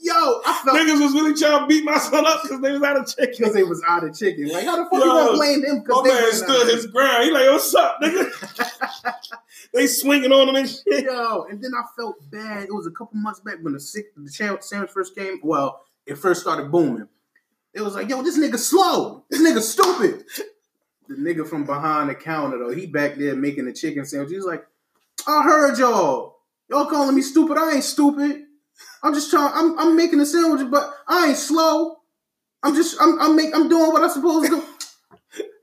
[0.06, 2.84] Yo, I felt Niggas was really trying to beat my son up because they was
[2.84, 3.34] out of chicken.
[3.40, 4.50] because they was out of chicken.
[4.50, 5.78] Like, how the fuck Yo, you gonna blame them?
[5.78, 7.24] My Because they man stood his ground.
[7.24, 8.30] He like, what's up, nigga?
[9.74, 11.06] they swinging on him and shit.
[11.06, 12.64] Yo, and then I felt bad.
[12.64, 15.40] It was a couple months back when the sick the sandwich first came.
[15.44, 17.08] Well, it first started booming.
[17.74, 19.24] It was like, yo, this nigga slow.
[19.30, 20.24] This nigga stupid.
[21.08, 24.32] The nigga from behind the counter though, he back there making the chicken sandwich.
[24.32, 24.66] He's like,
[25.28, 26.38] I heard y'all.
[26.70, 27.58] Y'all calling me stupid.
[27.58, 28.46] I ain't stupid.
[29.04, 29.52] I'm just trying.
[29.54, 31.98] I'm I'm making a sandwich, but I ain't slow.
[32.64, 34.64] I'm just I'm I'm make I'm doing what I'm supposed to do.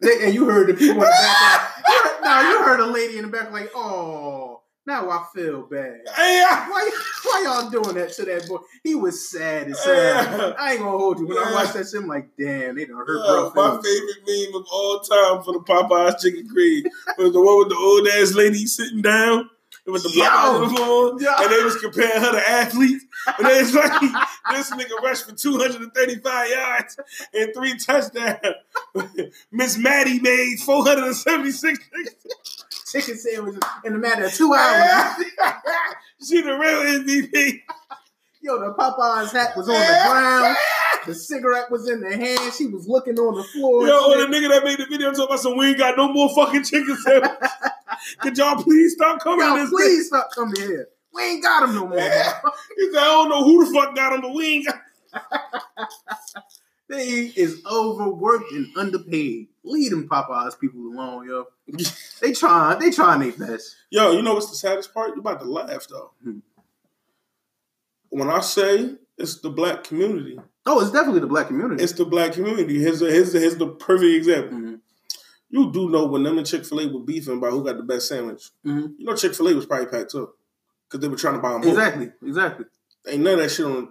[0.02, 1.72] They- and you heard the people in the back.
[1.88, 6.00] Like, now you heard a lady in the back like, oh, now I feel bad.
[6.16, 6.90] Hey, Why,
[7.24, 8.58] why y'all doing that to that boy?
[8.82, 10.38] He was sad as sad.
[10.40, 10.52] Yeah.
[10.58, 11.26] I ain't gonna hold you.
[11.28, 11.54] When I Yeah.
[11.54, 13.52] watched that shit, I'm like, damn, they done hurt bro.
[13.54, 16.84] my favorite meme of all time for the Popeyes chicken cream
[17.16, 19.48] was the one with the old ass lady sitting down
[19.86, 20.24] with the Yo.
[20.24, 21.30] Popeyes uniform, Yo.
[21.38, 23.04] and they was comparing her to athletes.
[23.38, 24.00] And they was like,
[24.52, 26.98] this nigga rushed for 235 yards
[27.34, 28.38] and three touchdowns.
[29.52, 31.78] Miss Maddie made 476.
[32.92, 35.24] Chicken sandwiches in a matter of two hours.
[36.28, 37.62] she the real MVP.
[38.42, 40.56] Yo, the Popeyes hat was on the ground.
[41.06, 42.52] The cigarette was in the hand.
[42.52, 43.86] She was looking on the floor.
[43.86, 46.28] Yo, the nigga that made the video talking about some, we ain't got no more
[46.34, 47.48] fucking chicken sandwiches.
[48.20, 50.88] Could y'all please stop coming Yo, this please stop coming here.
[51.14, 51.98] We ain't got them no more.
[51.98, 52.40] Yeah.
[52.76, 54.80] He said, I don't know who the fuck got him, but we ain't got
[56.88, 59.48] They is overworked and underpaid.
[59.64, 61.46] Leave them Popeyes people alone, yo.
[62.20, 63.76] They trying, they trying their best.
[63.90, 65.10] Yo, you know what's the saddest part?
[65.14, 66.10] You about to laugh though.
[66.22, 66.38] Hmm.
[68.10, 71.82] When I say it's the black community, Oh, it's definitely the black community.
[71.82, 72.78] it's the black community.
[72.80, 74.58] Here's the, here's the, here's the perfect example.
[74.58, 74.71] Mhm.
[75.52, 77.82] You do know when them and Chick Fil A were beefing about who got the
[77.82, 78.50] best sandwich.
[78.66, 78.94] Mhm.
[78.98, 80.30] You know Chick Fil A was probably packed too,
[80.88, 81.70] because they were trying to buy them both.
[81.70, 82.64] Exactly, exactly.
[83.06, 83.88] Ain't none of that shit on.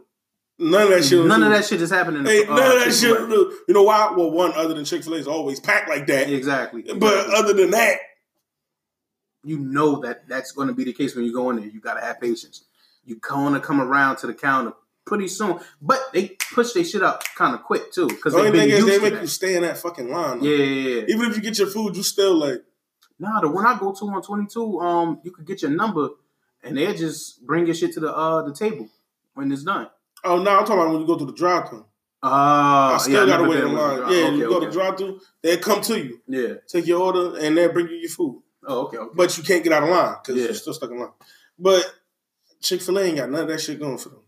[0.57, 1.20] None of that shit.
[1.20, 2.26] on None of that shit is happening.
[2.28, 3.09] Ain't uh, none of that shit.
[3.09, 3.24] Chick-fil-A.
[3.24, 4.12] on the- You know why?
[4.16, 6.30] Well, one other than Chick Fil A is always packed like that.
[6.30, 6.82] Exactly.
[6.82, 7.36] But exactly.
[7.36, 7.97] other than that,
[9.43, 11.66] you know that that's going to be the case when you go in there.
[11.66, 12.64] You got to have patience.
[13.05, 14.74] You going to come around to the counter
[15.06, 18.52] pretty soon, but they push their shit up kind of quick too because the only
[18.52, 19.22] thing is they make that.
[19.22, 20.39] you stay in that fucking line.
[20.39, 20.45] though.
[20.45, 21.06] Yeah, yeah, yeah.
[21.08, 22.64] Even if you get your food, you still like
[23.20, 26.10] Nah, the one I go to on 22, um, you could get your number
[26.64, 28.89] and they'll just bring your shit to the uh the table
[29.36, 29.89] when it's done.
[30.24, 31.86] Oh no, I'm talking about when you go to the drive-through.
[32.24, 33.97] Uh, I still yeah, gotta wait in line.
[33.97, 34.74] Yeah, drive- you okay, go to okay.
[34.74, 36.54] drive-through, they come to you, Yeah.
[36.68, 38.43] take your order, and they'll bring you your food.
[38.68, 38.97] Oh, okay.
[38.97, 39.12] okay.
[39.16, 40.45] But you can't get out of line because Yeah.
[40.45, 41.10] you're still stuck in line.
[41.58, 41.84] But
[42.62, 44.20] Chick Fil A ain't got none of that shit going for them.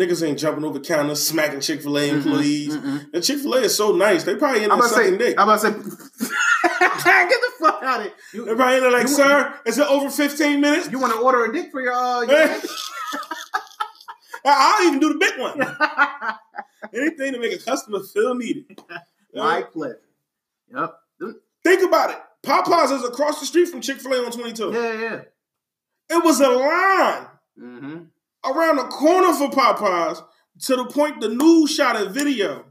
[0.00, 2.74] Niggas ain't jumping over counters, smacking Chick Fil A employees.
[2.74, 3.12] Mm-mm.
[3.12, 4.24] And Chick Fil A is so nice.
[4.24, 5.34] They probably in there about to say, sucking dick.
[5.38, 5.72] I'm about to say,
[7.04, 8.14] get the fuck out of here.
[8.32, 10.90] They You, probably in there like, You- sir, is it over 15 minutes?
[10.90, 12.60] you want to order a dick for your, uh, your
[14.44, 15.60] I'll even do the big one.
[16.94, 18.78] Anything to make a customer feel needed.
[19.34, 20.00] My pleasure.
[20.74, 20.94] Yep.
[21.62, 22.16] Think about it.
[22.42, 24.70] Popeyes is across the street from Chick Fil A on 22.
[24.72, 25.20] Yeah, yeah.
[26.08, 27.26] It was a line
[27.60, 27.98] Mm-hmm.
[28.44, 30.22] Around the corner for Popeyes
[30.62, 32.64] to the point the news shot a video.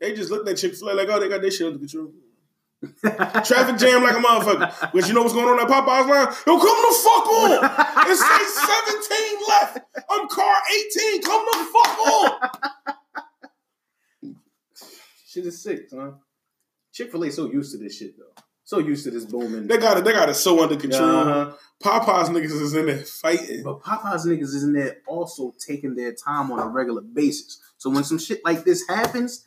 [0.00, 2.12] They just looked at Chick Fil A like, oh, they got their shit under control.
[3.00, 4.92] Traffic jam like a motherfucker.
[4.92, 6.34] But you know what's going on at Popeyes line?
[6.46, 8.10] Yo, come the fuck on.
[8.10, 8.54] It says
[9.08, 9.78] 17 left.
[10.10, 10.56] I'm car
[10.96, 11.22] 18.
[11.22, 12.50] Come the fuck on.
[15.26, 16.16] Shit is sick, son.
[16.92, 18.42] Chick Fil A so used to this shit though.
[18.64, 19.66] So used to this booming.
[19.66, 20.04] They got it.
[20.04, 21.02] They got it so under control.
[21.10, 21.52] Uh-huh.
[21.82, 23.64] Popeyes niggas is in there fighting.
[23.64, 27.60] But Popeyes niggas is in there also taking their time on a regular basis.
[27.78, 29.44] So when some shit like this happens,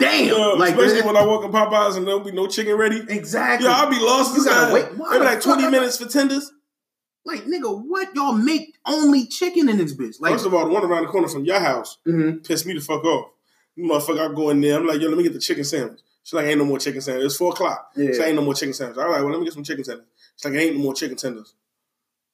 [0.00, 3.02] damn, Yeah, like especially when I walk in Popeyes and there'll be no chicken ready.
[3.08, 3.68] exactly.
[3.68, 4.36] Yeah, I'll be lost.
[4.36, 4.94] You gotta wait.
[4.96, 6.50] Why Maybe like 20 minutes for tenders.
[7.24, 10.16] like nigga, what y'all make only chicken in this bitch?
[10.20, 12.44] Like, First of all, the one around the corner from your house Mhm.
[12.46, 13.30] pissed me the fuck off.
[13.76, 14.76] You motherfucker, I go in there.
[14.78, 16.00] I'm like, yo, let me get the chicken sandwich.
[16.24, 17.26] She's like, ain't no more chicken sandwich.
[17.26, 17.92] It's four o'clock.
[17.94, 18.10] Yeah.
[18.12, 18.98] She ain't no more chicken sandwich.
[18.98, 20.06] I'm like, well, let me get some chicken tenders.
[20.36, 21.54] She's like, ain't no more chicken tenders.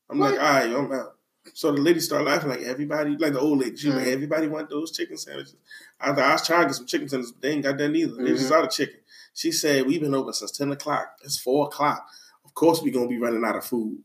[0.09, 0.31] I'm What?
[0.33, 1.17] like, all right, yo, I'm out.
[1.55, 3.77] So the lady started laughing like everybody, like the old lady.
[3.77, 4.13] She was like, Mhm.
[4.13, 5.57] everybody want those chicken sandwiches.
[6.01, 8.15] I I was trying to get some chicken tenders, but they ain't got that neither.
[8.15, 8.39] They Mhm.
[8.39, 8.97] just out of chicken.
[9.35, 11.17] She said, we've been open since 10 o'clock.
[11.25, 12.07] It's 4 o'clock.
[12.45, 13.99] Of course we gonna be running out of food.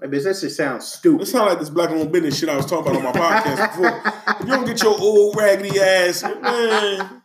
[0.00, 1.26] like bitch, that shit sounds It stupid.
[1.26, 4.12] sound like this black owned business shit I was talking about on my podcast before.
[4.40, 7.17] If you don't get your old raggedy ass, man.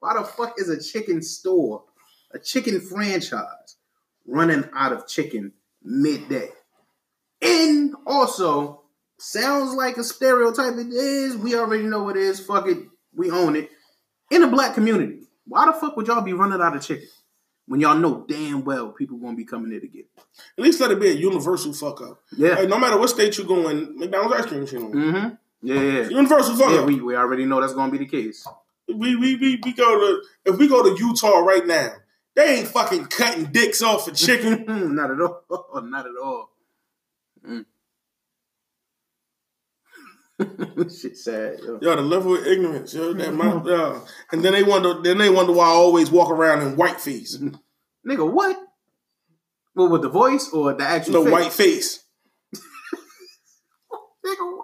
[0.00, 1.84] Why the fuck is a chicken store,
[2.32, 3.76] a chicken franchise,
[4.26, 6.48] running out of chicken midday?
[7.42, 8.82] And also,
[9.18, 10.74] sounds like a stereotype.
[10.78, 11.36] It is.
[11.36, 12.40] We already know what it is.
[12.44, 12.78] Fuck it.
[13.14, 13.70] We own it.
[14.30, 17.08] In the black community, why the fuck would y'all be running out of chicken
[17.66, 20.22] when y'all know damn well people gonna be coming there to get it?
[20.58, 22.20] At least let it be a universal fuck up.
[22.36, 22.50] Yeah.
[22.50, 24.92] Like, no matter what state you go in, McDonald's ice cream machine.
[24.92, 25.28] Mm-hmm.
[25.62, 26.08] Yeah, yeah.
[26.08, 26.86] Universal fuck Yeah, up.
[26.86, 28.46] we, we already know that's gonna be the case.
[28.88, 31.90] We, we, we, we go to, if we go to Utah right now,
[32.34, 34.64] they ain't fucking cutting dicks off for chicken.
[34.94, 35.42] not at all.
[35.82, 36.50] Not at all.
[37.46, 37.64] Mm.
[41.00, 41.78] Shit sad, yo.
[41.82, 44.04] Yo, the level of ignorance, yo, that my, yo.
[44.30, 47.36] And then they wonder, then they wonder why I always walk around in white face.
[48.06, 48.56] Nigga, what?
[49.74, 51.32] What with the voice or the actual The face?
[51.32, 52.04] white face.
[54.24, 54.57] Nigga,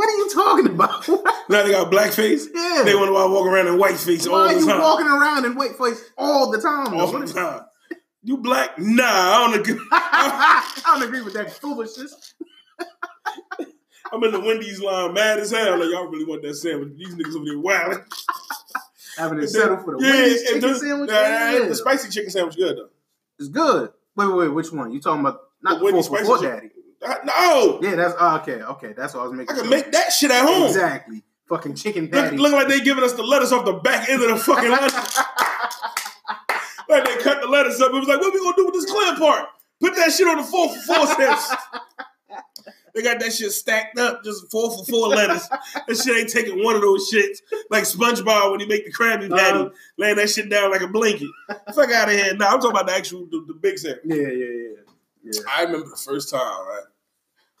[0.00, 1.08] what are you talking about?
[1.50, 2.46] Now they got black face.
[2.54, 2.82] Yeah.
[2.84, 5.76] They want to walk around in white face Why are you walking around in white
[5.76, 6.94] face all the time?
[6.94, 7.62] all the time.
[8.22, 8.78] You black?
[8.78, 9.80] Nah, I don't agree.
[9.92, 12.34] I don't agree with that foolishness.
[14.12, 15.78] I'm in the Wendy's line, mad as hell.
[15.78, 16.92] Like y'all really want that sandwich?
[16.96, 18.04] These niggas over there wilding.
[19.18, 21.10] Having to settle for the Yeah, Wendy's chicken the- sandwich.
[21.10, 21.68] nah.
[21.68, 22.88] The spicy chicken sandwich good though.
[23.38, 23.90] It's good.
[24.16, 24.48] Wait, wait, wait.
[24.54, 24.92] Which one?
[24.92, 25.40] You talking about?
[25.62, 26.70] Not The the Wendy's spicy daddy.
[27.02, 28.62] Uh, No, Yeah, that's oh, okay.
[28.62, 29.50] Okay, that's what I was making.
[29.50, 29.70] I can sure.
[29.70, 30.66] make that shit at home.
[30.66, 31.22] Exactly.
[31.48, 32.36] Fucking chicken Look, patty.
[32.36, 34.94] look like they giving us the lettuce off the back end of the fucking lettuce.
[36.88, 37.92] like they cut the lettuce up.
[37.92, 39.46] It was like, what we gonna do with this clear part?
[39.80, 41.54] Put that shit on the four for four steps.
[42.92, 45.48] They got that shit stacked up, just four for four lettuce.
[45.48, 47.38] That shit ain't taking one of those shits.
[47.70, 49.68] Like SpongeBob when he make the Krabby Patty, Uh-huh.
[49.96, 51.28] laying that shit down like a blanket.
[51.72, 52.34] Fuck out of here.
[52.34, 54.00] Nah, I'm talking about the actual, the, the big set.
[54.04, 54.68] yeah, yeah, yeah,
[55.22, 55.40] yeah.
[55.56, 56.84] I remember the first time, right?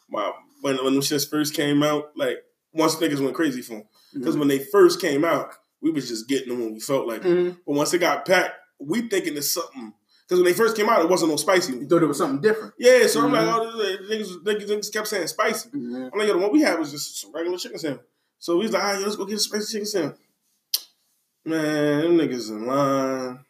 [0.08, 0.32] My
[0.62, 2.38] when when them shits first came out, like
[2.72, 3.84] once niggas went crazy for them.
[4.14, 7.22] Because when they first came out, we was just getting them when we felt like.
[7.22, 7.58] Mhm.
[7.66, 9.92] But once it got packed, we thinking it's something.
[10.26, 11.72] Because when they first came out, it wasn't no spicy.
[11.74, 12.74] You thought it was something different.
[12.78, 13.52] Yeah, so I'm like, Mhm.
[13.52, 15.70] oh, niggas, niggas, niggas kept saying spicy.
[15.70, 16.10] Mhm.
[16.12, 18.06] I'm like, yo, the one we had was just some regular chicken sandwich.
[18.38, 20.16] So we was like, all right, let's go get a spicy chicken sandwich.
[21.44, 23.44] Man, them niggas in line.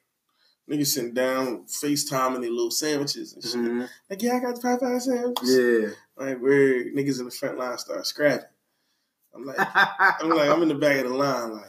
[0.70, 3.54] Niggas sitting down, FaceTiming their little sandwiches and shit.
[3.56, 3.88] Mhm.
[4.08, 5.56] Like, yeah, I got the Popeye sandwiches.
[5.56, 5.88] Yeah.
[6.16, 8.46] Like, where niggas in the front line start scrapping.
[9.34, 11.64] I'm like, I'm like, I'm in the back of the line, like,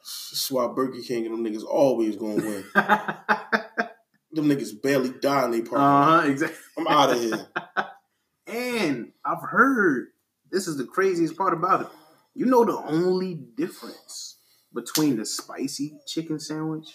[0.00, 2.64] this is why Burger King and them niggas always gonna win.
[4.30, 5.80] Them niggas barely die in their part.
[5.80, 6.28] uh huh.
[6.28, 6.58] Exactly.
[6.76, 7.46] I'm out of here.
[8.46, 10.08] And I've heard
[10.50, 11.86] this is the craziest part about it.
[12.34, 14.36] You know the only difference
[14.72, 16.94] between the spicy chicken sandwich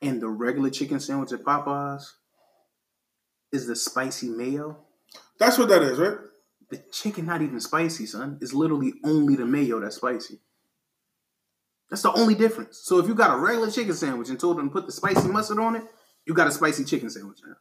[0.00, 2.04] and the regular chicken sandwich at Popeyes
[3.52, 4.78] is the spicy mayo.
[5.38, 6.18] That's what that is, right?
[6.70, 8.38] The chicken not even spicy, son.
[8.40, 10.40] It's literally only the mayo that's spicy.
[11.90, 12.80] That's the only difference.
[12.84, 15.28] So if you got a regular chicken sandwich and told them to put the spicy
[15.28, 15.84] mustard on it,
[16.26, 17.54] you got a spicy chicken sandwich now.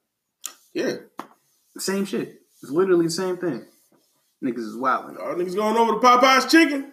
[0.74, 0.96] Yeah.
[1.78, 2.42] Same shit.
[2.62, 3.66] It's literally the same thing.
[4.44, 5.16] Niggas is wilding.
[5.16, 6.92] Y'all niggas going over to Popeye's chicken.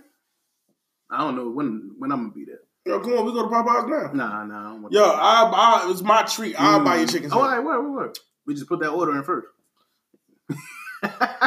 [1.10, 2.60] I don't know when when I'm gonna be there.
[2.86, 4.12] Yo, come on, we go to Popeye's now.
[4.12, 4.76] Nah, nah.
[4.76, 5.42] I Yo, I,
[5.86, 6.54] I, it's my treat.
[6.58, 7.12] I'll buy your mm.
[7.12, 8.18] chicken Oh, all right, wait, wait, wait.
[8.46, 9.46] We just put that order in first.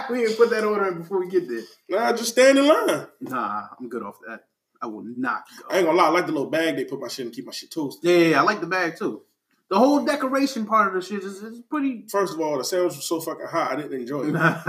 [0.10, 1.62] we didn't put that order in before we get there.
[1.90, 3.06] Nah, just stand in line.
[3.22, 4.46] Nah, I'm good off that.
[4.82, 5.66] I will not go.
[5.70, 7.36] I ain't gonna lie, I like the little bag they put my shit in to
[7.36, 8.10] keep my shit toasted.
[8.10, 9.22] Yeah, yeah, yeah, I like the bag too.
[9.70, 12.06] The whole decoration part of the shit is, is pretty.
[12.10, 14.32] First of all, the sandwich was so fucking hot, I didn't enjoy it.
[14.34, 14.64] that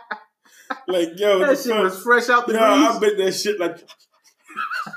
[0.88, 1.84] Like, yo, the shit fuck?
[1.84, 3.78] was fresh out the Yo, I bet that shit like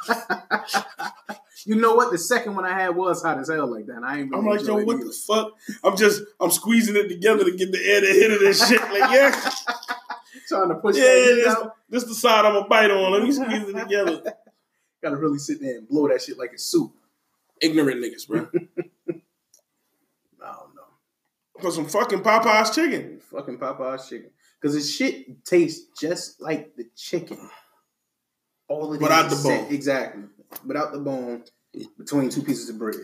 [1.65, 2.11] You know what?
[2.11, 3.97] The second one I had was hot as hell like that.
[3.97, 4.31] and I ain't.
[4.31, 5.05] Really I'm like, yo, what either.
[5.05, 5.51] the fuck?
[5.83, 8.81] I'm just I'm squeezing it together to get the air to hit it and shit.
[8.81, 9.51] Like, yeah,
[10.47, 11.75] Trying to push yeah, this, out.
[11.89, 13.11] this the side I'm gonna bite on.
[13.11, 14.21] Let me squeeze it together.
[15.03, 16.93] Got to really sit there and blow that shit like it's soup.
[17.61, 18.47] Ignorant niggas, bro.
[18.49, 19.11] I
[20.39, 21.59] don't know.
[21.59, 23.19] For some fucking Popeye's chicken.
[23.29, 24.29] Fucking Popeye's chicken.
[24.61, 27.37] Because the shit tastes just like the chicken.
[28.67, 29.73] All it Without is the bone.
[29.73, 30.23] Exactly.
[30.65, 31.43] Without the bone,
[31.97, 32.95] between two pieces of bread.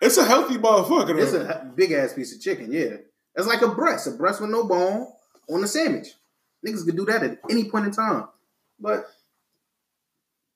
[0.00, 1.20] It's a healthy motherfucker.
[1.20, 2.96] It's a big ass piece of chicken, yeah.
[3.34, 5.08] It's like a breast, a breast with no bone
[5.50, 6.08] on a sandwich.
[6.66, 8.28] Niggas could do that at any point in time.
[8.78, 9.06] But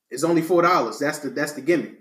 [0.09, 0.99] it's only four dollars.
[0.99, 1.95] That's the that's the gimmick.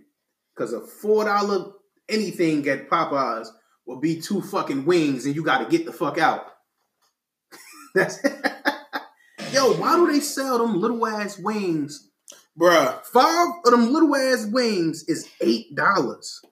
[0.56, 1.72] Cause a four dollar
[2.08, 3.48] anything at Popeyes
[3.86, 6.46] will be two fucking wings and you gotta get the fuck out.
[7.94, 8.20] that's
[9.52, 12.08] Yo, why do they sell them little ass wings
[12.58, 13.04] Bruh.
[13.04, 16.42] Five of them little ass wings is eight dollars.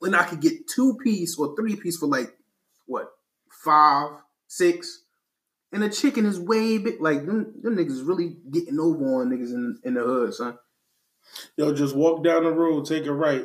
[0.00, 2.34] When I could get two piece or three piece for like
[2.86, 3.10] what
[3.64, 4.10] five,
[4.48, 5.04] six,
[5.72, 7.00] and the chicken is way big.
[7.00, 10.58] Like them, them niggas really getting over on niggas in, in the hood, son.
[11.56, 13.44] Yo, just walk down the road, take a right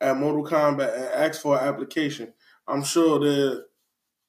[0.00, 2.32] at Mortal Kombat and ask for an application.
[2.68, 3.64] I'm sure that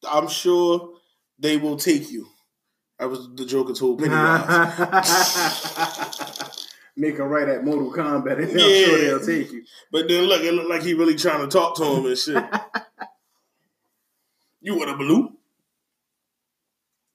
[0.09, 0.93] I'm sure
[1.37, 2.27] they will take you.
[2.99, 4.47] That was the Joker told Pennywise.
[6.97, 8.85] Make a right at Mortal Kombat, and I'm Yeah.
[8.85, 9.63] sure they'll take you.
[9.91, 12.43] but then look, it looked like he really trying to talk to him and shit.
[14.61, 15.33] you would have blue?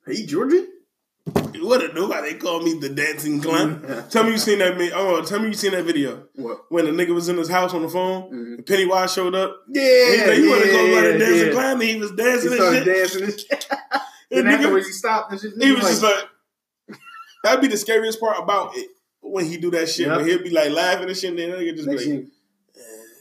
[0.07, 0.66] Hey, Georgie.
[1.61, 4.05] What have knew why they call me the dancing clown.
[4.11, 4.76] tell me you seen that.
[4.95, 6.64] Oh, tell me you seen that video What?
[6.70, 8.22] when the nigga was in his house on the phone.
[8.33, 8.55] Mhm.
[8.57, 9.62] and Pennywise showed up.
[9.68, 11.53] Yeah, He's like, you want to go by the dancing yeah.
[11.53, 11.72] clown?
[11.74, 12.85] And he was He dancing and shit.
[12.85, 13.68] dancing and shit.
[14.33, 15.53] And And nigga- afterwards, he stopped and shit.
[15.61, 16.99] He was just like,
[17.45, 18.89] that'd be the scariest part about it
[19.20, 20.07] when he do that shit.
[20.07, 20.16] Yep.
[20.16, 22.07] When he'll be like laughing and shit, and then nigga just be like,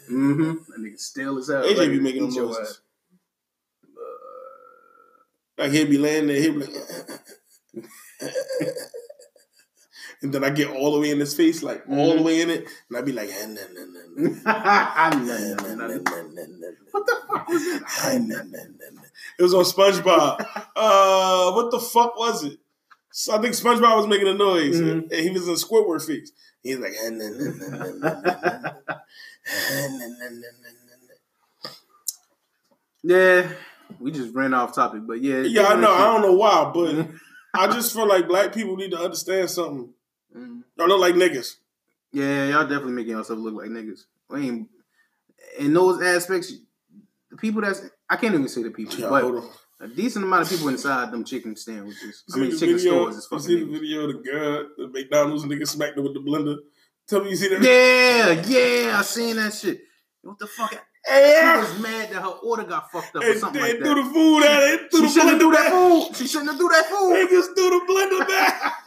[0.10, 0.52] mm-hmm.
[0.52, 1.64] That nigga still as hell.
[1.64, 2.82] AJ Like, be making them noises.
[5.58, 6.76] like he'll be laying there, he'll be like,
[10.24, 12.50] and then I get all the way in his face, like all the way in
[12.50, 13.86] it, and I'd be like, "Ah, nah, nah,
[14.16, 17.82] nah, nah, nah, nah, nah, nah, nah, What the fuck was that?
[18.28, 19.02] nah, nah, nah, nah, nah."
[19.40, 20.40] It was on SpongeBob.
[20.76, 22.60] uh, what the fuck was it?
[23.12, 25.12] So I think SpongeBob was making a noise, Mhm.
[25.12, 26.32] and he was in Squidward face.
[26.64, 28.08] He's like, "Ah, nah, nah, nah.
[28.08, 31.72] Ah, nah, nah, nah, nah, nah, nah."
[33.04, 33.52] Yeah,
[34.00, 35.42] we just ran off topic, but yeah.
[35.42, 35.92] Yeah, I know.
[35.92, 37.20] I don't know why, but Mhm.
[37.54, 39.94] I just feel like black people need to understand something.
[40.36, 40.64] Mhm.
[40.78, 41.58] Y'all look like niggas.
[42.14, 44.06] Yeah, y'all definitely making yourself look like niggas.
[44.30, 44.70] I mean,
[45.58, 46.54] in those aspects,
[47.42, 49.24] people that's I can't even say the people, Yeah, but
[49.82, 52.24] a decent amount of people inside them chicken sandwiches.
[52.34, 53.10] I mean, chicken video?
[53.10, 56.14] stores is You fucking see the video of the girl, the McDonald's nigga smacked with
[56.14, 56.58] the blender.
[57.08, 57.62] Tell me you see that?
[57.62, 59.82] Yeah, yeah, I seen that shit.
[60.22, 60.72] What the fuck?
[60.72, 63.96] She was mad that her order got fucked up or And something they like threw
[63.96, 64.04] that.
[64.04, 64.92] the food at it.
[64.92, 66.16] Threw She the shouldn't do that food.
[66.16, 67.16] She shouldn't have do that food.
[67.16, 68.74] They just threw the blender back.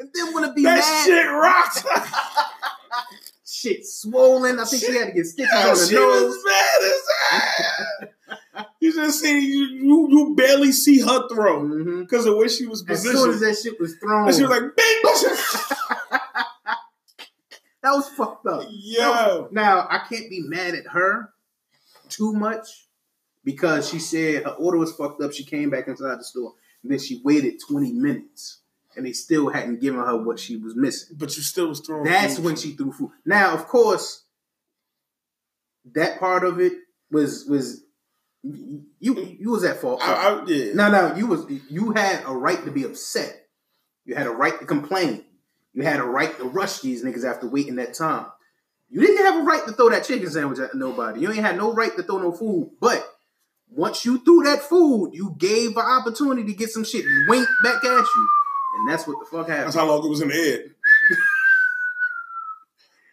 [0.00, 1.04] And then want to be that mad.
[1.04, 1.84] shit rocks.
[3.64, 4.58] Shit swollen.
[4.58, 6.22] I think she had to get stitches That on her shit nose.
[6.22, 8.66] was mad as hell.
[8.78, 11.66] You just see you, you, you barely see her throw
[12.02, 12.28] because mm-hmm.
[12.30, 13.34] of where she was As soon positioned.
[13.34, 15.00] as that shit was thrown, and she was like, "Bing!"
[17.82, 18.66] that was fucked up.
[18.70, 21.30] Yo, Now I can't be mad at her
[22.10, 22.86] too much
[23.44, 25.32] because she said her order was fucked up.
[25.32, 26.52] She came back inside the store
[26.82, 28.60] and then she waited 20 minutes
[28.96, 31.16] and they still hadn't given her what she was missing.
[31.18, 32.04] but you still was throwing.
[32.04, 32.44] That's food.
[32.44, 33.10] when she threw food.
[33.24, 34.24] Now, of course,
[35.92, 36.72] that part of it
[37.10, 37.82] was was
[38.42, 40.00] you you was at fault.
[40.02, 40.74] I, I, yeah.
[40.74, 43.46] No, no, you was you had a right to be upset.
[44.04, 45.24] You had a right to complain.
[45.72, 48.26] You had a right to rush these niggas after waiting that time.
[48.90, 51.20] You didn't have a right to throw that chicken sandwich at nobody.
[51.20, 52.70] You ain't had no right to throw no food.
[52.80, 53.04] But
[53.68, 57.82] once you threw that food, you gave an opportunity to get some shit winked back
[57.84, 58.28] at you.
[58.74, 59.66] And that's what the fuck happened.
[59.66, 60.64] That's how long it was in the air.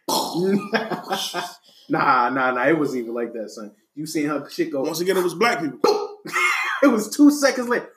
[1.90, 2.68] nah, nah, nah.
[2.68, 3.72] It wasn't even like that, son.
[3.96, 4.82] You seen her shit go.
[4.82, 5.80] Once again, it was black people.
[6.84, 7.90] it was two seconds later.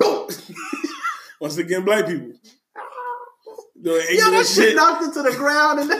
[1.40, 2.32] Once again, black people.
[3.80, 4.76] The Yo, ignorant that shit shit.
[4.76, 5.90] knocked into the ground and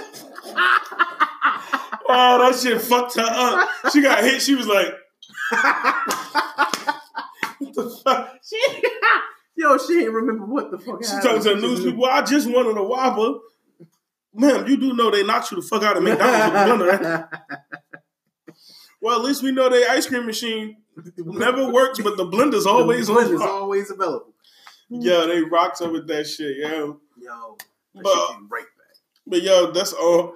[2.11, 3.69] Oh, that shit fucked her up.
[3.93, 4.41] She got hit.
[4.41, 4.95] She was like,
[7.59, 8.59] "What the fuck?" she,
[9.59, 12.05] yo, she ain't remember what the fuck She talking to the news people.
[12.07, 13.41] I just wanted a Whopper.
[14.35, 17.31] Ma'am, you do know they knocked you the fuck out of McDonald's with the blender,
[17.31, 17.41] right?
[19.01, 20.77] Well, at least we know their ice cream machine
[21.17, 23.35] never works, but the blender's always the on.
[23.35, 24.35] is always available.
[24.91, 27.01] Yeah, they rocked her with that shit, yo.
[27.21, 27.57] Yo,
[27.95, 28.97] that But- shit right back.
[29.27, 30.35] But yo, that's all.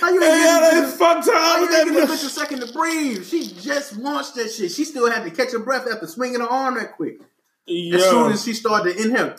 [0.00, 2.22] How you Yeah, ain't they give this- fucked her how up you with ain't this
[2.22, 3.24] bitch a second to breathe?
[3.26, 4.70] She just launched that shit.
[4.72, 7.20] She still had to catch her breath after swinging her arm that quick.
[7.68, 9.34] As soon as she started to inhale,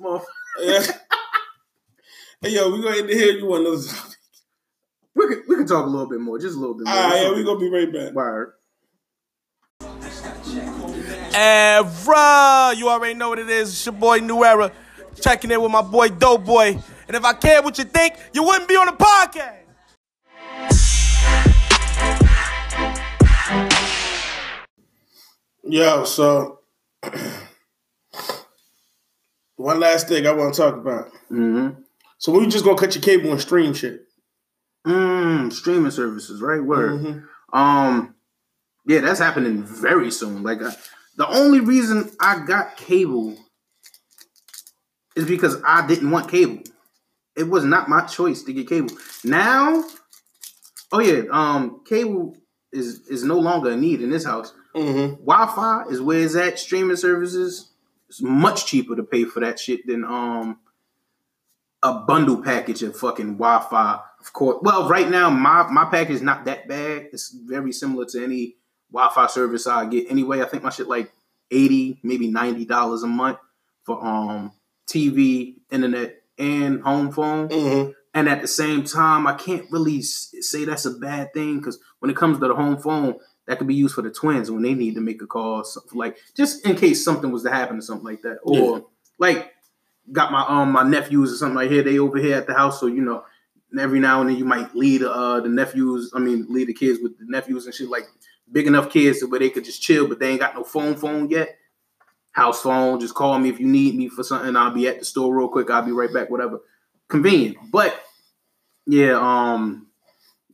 [0.00, 0.24] motherfucker.
[0.60, 0.82] yeah.
[2.42, 3.32] Hey, yo, we gonna end the here.
[3.32, 3.82] You want another?
[5.14, 6.94] we could we could talk a little bit more, just a little bit more.
[6.94, 8.12] All right, yeah, we gonna be right back.
[8.12, 8.52] Word.
[11.34, 13.70] Era, you already know what it is.
[13.70, 14.70] It's your boy New Era,
[15.20, 16.78] checking in with my boy Dope Boy.
[17.08, 19.56] And if I cared what you think, you wouldn't be on the podcast.
[25.68, 26.60] Yo, so
[29.56, 31.06] one last thing I want to talk about.
[31.30, 31.80] Mm-hmm.
[32.18, 34.02] So we just gonna cut your cable and stream shit.
[34.86, 36.62] Mm, streaming services, right?
[36.62, 37.00] Word.
[37.00, 37.24] Mhm.
[37.52, 38.14] Um,
[38.86, 40.44] yeah, that's happening very soon.
[40.44, 40.70] Like, uh,
[41.16, 43.36] the only reason I got cable
[45.16, 46.62] is because I didn't want cable.
[47.34, 48.96] It was not my choice to get cable.
[49.24, 49.84] Now,
[50.92, 52.36] oh yeah, um, cable
[52.72, 54.52] is is no longer a need in this house.
[54.76, 55.24] Mm-hmm.
[55.24, 56.58] Wi-Fi is where it's at.
[56.58, 57.70] Streaming services.
[58.08, 60.58] It's much cheaper to pay for that shit than um
[61.82, 64.00] a bundle package of fucking Wi-Fi.
[64.20, 64.58] Of course.
[64.62, 67.08] Well, right now my my package is not that bad.
[67.12, 68.56] It's very similar to any
[68.92, 70.10] Wi-Fi service I get.
[70.10, 71.12] Anyway, I think my shit like
[71.50, 73.38] eighty, maybe ninety dollars a month
[73.84, 74.52] for um
[74.88, 77.48] TV, internet, and home phone.
[77.48, 77.90] Mm-hmm.
[78.14, 82.10] And at the same time, I can't really say that's a bad thing because when
[82.10, 83.16] it comes to the home phone,
[83.46, 85.98] that could be used for the twins when they need to make a call, something
[85.98, 88.84] like just in case something was to happen or something like that, or Yeah.
[89.18, 89.52] like
[90.12, 92.80] got my um my nephews or something like here they over here at the house,
[92.80, 93.24] so you know
[93.78, 97.00] every now and then you might lead uh the nephews, I mean lead the kids
[97.02, 98.06] with the nephews and shit like
[98.50, 101.28] big enough kids where they could just chill, but they ain't got no phone phone
[101.30, 101.56] yet.
[102.32, 104.54] House phone, just call me if you need me for something.
[104.56, 105.70] I'll be at the store real quick.
[105.70, 106.28] I'll be right back.
[106.30, 106.60] Whatever,
[107.08, 107.56] convenient.
[107.72, 107.98] But
[108.86, 109.86] yeah, um,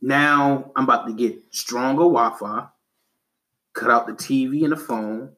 [0.01, 2.67] now I'm about to get stronger Wi-Fi,
[3.73, 5.33] cut out the TV and the phone,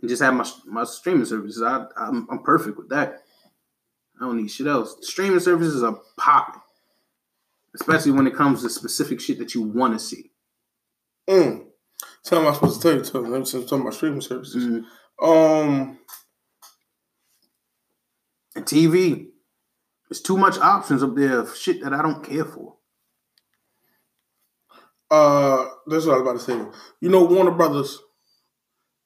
[0.00, 1.62] and just have my my streaming services.
[1.62, 3.22] I, I'm I'm perfect with that.
[4.20, 4.96] I don't need shit else.
[5.00, 6.60] Streaming services are popping,
[7.74, 10.30] especially when it comes to specific shit that you want to see.
[11.28, 11.66] Mm.
[12.24, 13.04] Tell me I'm supposed to tell you.
[13.04, 13.44] Tell me.
[13.44, 14.64] Talking about streaming services.
[14.64, 14.84] Mhm.
[15.22, 15.98] Um.
[18.56, 19.28] And TV,
[20.08, 22.76] there's too much options up there of shit that I don't care for.
[25.10, 25.66] Uh.
[25.90, 26.78] That's what I was about to say.
[27.00, 27.98] You know, Warner Brothers.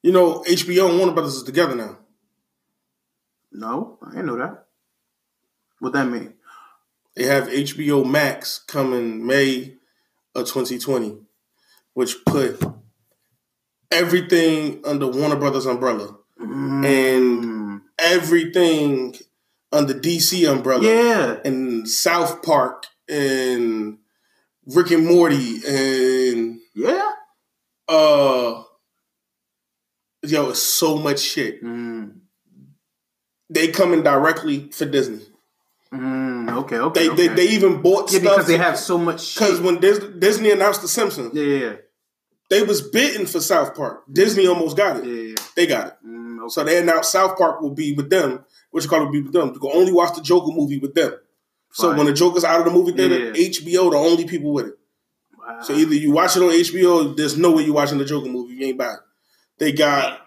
[0.02, 1.98] You know, HBO and Warner Brothers is together now.
[3.52, 4.66] No, I didn't know that.
[5.78, 6.34] What that mean?
[7.16, 9.76] They have HBO Max coming May
[10.34, 11.18] of 2020,
[11.94, 12.60] which put
[13.90, 17.80] everything under Warner Brothers umbrella and Mm.
[17.98, 19.14] everything
[19.72, 23.98] under DC umbrella yeah, and South Park and
[24.66, 27.10] Rick and Morty and yeah.
[27.88, 28.62] uh
[30.22, 31.62] yo, it's so much shit.
[31.62, 32.18] Mm.
[33.50, 35.20] They coming directly for Disney.
[35.92, 36.50] Mm.
[36.62, 37.00] Okay, okay.
[37.00, 37.28] They okay.
[37.28, 40.50] they, they even bought yeah, stuff because they have so much because when Dis- Disney
[40.50, 41.72] announced The Simpsons, yeah, yeah,
[42.50, 44.02] they was bitten for South Park.
[44.10, 45.04] Disney almost got it.
[45.04, 45.34] yeah, yeah.
[45.54, 45.94] They got it.
[46.04, 46.48] Mm, okay.
[46.48, 48.44] So they announced South Park will be with them.
[48.70, 49.52] What you call it will be with them.
[49.54, 51.14] You can only watch the Joker movie with them.
[51.70, 53.32] So when the Joker's out of the movie theater, Yeah.
[53.48, 54.78] HBO the only people with it.
[55.46, 55.60] Wow.
[55.62, 58.54] So either you watch it on HBO, there's no way you're watching the Joker movie.
[58.54, 58.96] You ain't buying.
[59.58, 60.20] They got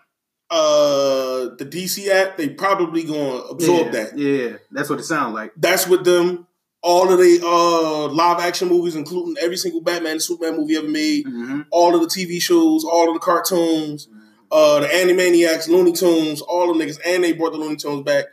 [0.49, 2.37] uh the DC app.
[2.37, 4.17] They probably gonna absorb yeah, that.
[4.17, 5.51] Yeah, that's what it sounds like.
[5.57, 6.47] That's with them.
[6.83, 10.87] All of the uh live action movies, including every single Batman and Superman movie ever
[10.87, 11.61] made, Mm-hmm.
[11.71, 14.07] all of the TV shows, all of the cartoons,
[14.51, 18.25] uh the Animaniacs, Looney Tunes, all the niggas, and they brought the Looney Tunes back.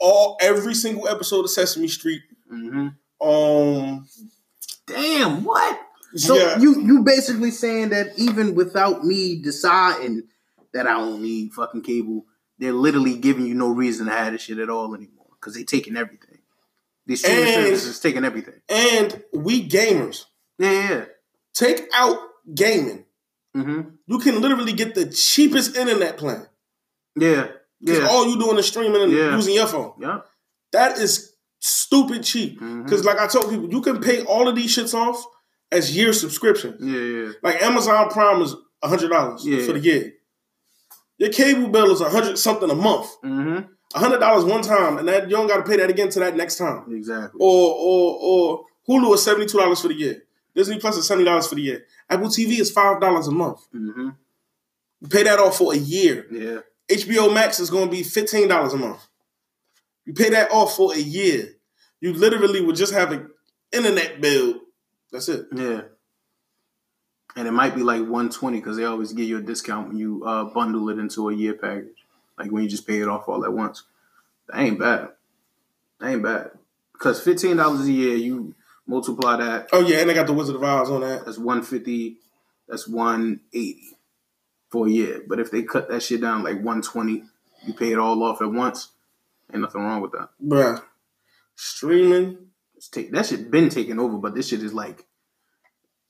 [0.00, 2.22] all every single episode of Sesame Street.
[2.48, 2.88] hmm
[3.20, 4.08] Um,
[4.86, 5.78] Damn, what?
[6.14, 10.24] So yeah, you you basically saying that even without me deciding
[10.72, 12.26] that I don't need fucking cable,
[12.58, 15.64] they're literally giving you no reason to have this shit at all anymore because they're
[15.64, 16.38] taking everything.
[17.06, 18.60] These streaming services is taking everything.
[18.68, 20.24] and we gamers
[20.58, 21.04] Yeah, yeah.
[21.54, 22.18] take out
[22.54, 23.04] gaming.
[23.56, 23.80] Mm-hmm.
[24.06, 26.46] You can literally get the cheapest internet plan
[27.16, 27.48] Yeah.
[27.80, 28.06] because Yeah.
[28.08, 29.34] all you doing is streaming and Yeah.
[29.34, 29.94] using your phone.
[30.00, 30.20] yeah.
[30.72, 32.58] That is stupid cheap.
[32.60, 35.22] Because like I told people, you can pay all of these shits off
[35.72, 36.76] as year subscriptions.
[36.80, 37.32] Yeah, yeah.
[37.42, 39.64] Like Amazon Prime is hundred dollars Yeah.
[39.64, 40.12] for the year.
[41.18, 43.08] Your cable bill is a hundred something a month.
[43.24, 43.68] Mm-hmm.
[43.98, 46.36] hundred dollars one time, and that you don't got to pay that again to that
[46.36, 46.84] next time.
[46.92, 47.38] Exactly.
[47.40, 50.22] Or or or Hulu is seventy two dollars for the year.
[50.54, 51.84] Disney Plus is seventy dollars for the year.
[52.10, 53.60] Apple TV is five dollars a month.
[53.74, 54.10] Mm-hmm.
[55.00, 56.26] You pay that off for a year.
[56.30, 56.58] Yeah.
[56.90, 59.06] HBO Max is going to be fifteen dollars a month.
[60.04, 61.54] You pay that off for a year.
[62.00, 63.30] You literally would just have an
[63.70, 64.58] internet bill.
[65.12, 65.46] That's it.
[65.54, 65.82] Yeah.
[67.36, 70.24] And it might be like 120 because they always give you a discount when you
[70.24, 72.04] uh, bundle it into a year package.
[72.38, 73.84] Like when you just pay it off all at once.
[74.48, 75.10] That ain't bad.
[76.00, 76.50] That ain't bad.
[76.92, 78.54] Because $15 a year, you
[78.86, 81.24] multiply that, Oh yeah, and they got the Wizard of Oz on that.
[81.24, 82.16] that's 150,
[82.68, 83.96] that's 180
[84.70, 85.22] for a year.
[85.26, 87.24] But if they cut that shit down like 120,
[87.66, 88.88] you pay it all off at once,
[89.52, 90.30] ain't nothing wrong with that.
[90.42, 90.82] Bruh.
[91.54, 92.38] Streaming.
[92.90, 95.06] Take, that shit been taken over, but this shit is like,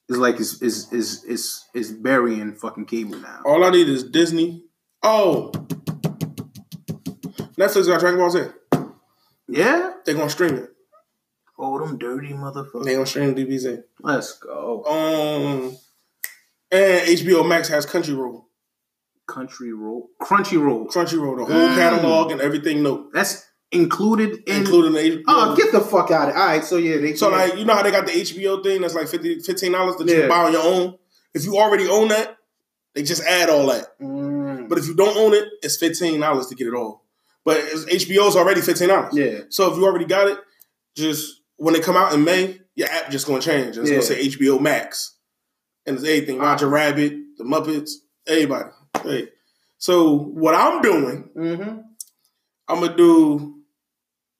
[0.09, 3.41] it's like it's is is is is burying fucking cable now.
[3.45, 4.65] All I need is Disney.
[5.03, 5.51] Oh.
[7.59, 8.41] Netflix got Dragon Ball Z.
[9.49, 9.93] Yeah.
[10.05, 10.71] They're gonna stream it.
[11.59, 12.85] Oh, them dirty motherfuckers.
[12.85, 13.83] They're gonna stream DBZ.
[14.01, 14.85] Let's go.
[14.85, 15.77] Um
[16.71, 18.45] and HBO Max has Crunchyroll.
[19.29, 20.87] Country roll, crunchy roll.
[20.89, 21.77] Crunchyroll, the whole Mm.
[21.77, 24.57] catalog and everything No, That's included in.
[24.63, 25.23] including the HBO.
[25.29, 26.39] oh, get the fuck out of it.
[26.39, 28.81] All right, so yeah, they so like you know how they got the HBO thing
[28.83, 30.21] that's like 50 dollars that you Yeah.
[30.21, 30.99] can buy on your own.
[31.35, 32.37] If you already own that,
[32.95, 33.99] they just add all that.
[34.01, 37.05] Mm, But if you don't own it, it's fifteen dollars to get it all.
[37.45, 39.17] But HBO's already fifteen dollars.
[39.17, 40.39] yeah, So if you already got it,
[40.97, 43.79] just when they come out in May, your app just gonna change.
[43.79, 43.97] It's Yeah.
[43.97, 45.17] gonna say HBO Max,
[45.87, 46.39] and it's everything.
[46.39, 47.93] Roger Rabbit, the Muppets,
[48.27, 48.69] everybody.
[49.03, 49.29] Hey.
[49.79, 51.79] So what I'm doing, mm-hmm.
[52.69, 53.62] I'm gonna do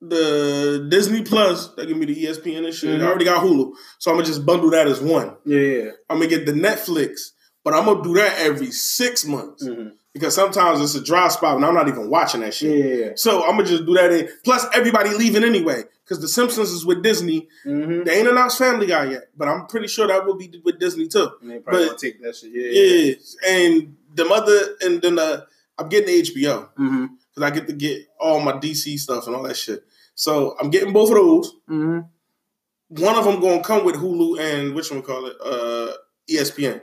[0.09, 1.69] the Disney Plus.
[1.77, 2.99] That give me the ESPN and shit.
[3.01, 3.03] Mhm.
[3.05, 5.37] I already got Hulu, so I'm gonna just bundle that as one.
[5.45, 5.91] yeah, yeah.
[6.11, 7.31] I'm gonna get the Netflix,
[7.65, 9.91] but I'm gonna do that every six months Mm-hmm.
[10.13, 12.77] because sometimes it's a dry spot and I'm not even watching that shit.
[12.85, 13.11] yeah, yeah.
[13.17, 14.11] So I'm gonna just do that.
[14.13, 14.29] In.
[14.45, 17.49] Plus, everybody leaving anyway because The Simpsons is with Disney.
[17.65, 18.03] Mm-hmm.
[18.05, 21.07] They ain't announced Family Guy yet, but I'm pretty sure that will be with Disney
[21.09, 21.31] too.
[21.41, 22.51] And they probably But- take that shit.
[22.53, 23.15] Yeah, yeah.
[23.47, 25.43] Yeah, and the mother and then uh,
[25.79, 27.07] I'm getting the HBO Mm-hmm.
[27.35, 29.83] because I get to get all my DC stuff and all that shit.
[30.15, 31.53] So I'm getting both of those.
[31.69, 33.03] Mm-hmm.
[33.03, 35.93] One of them gonna come with Hulu and which one we call it uh,
[36.31, 36.83] ESPN,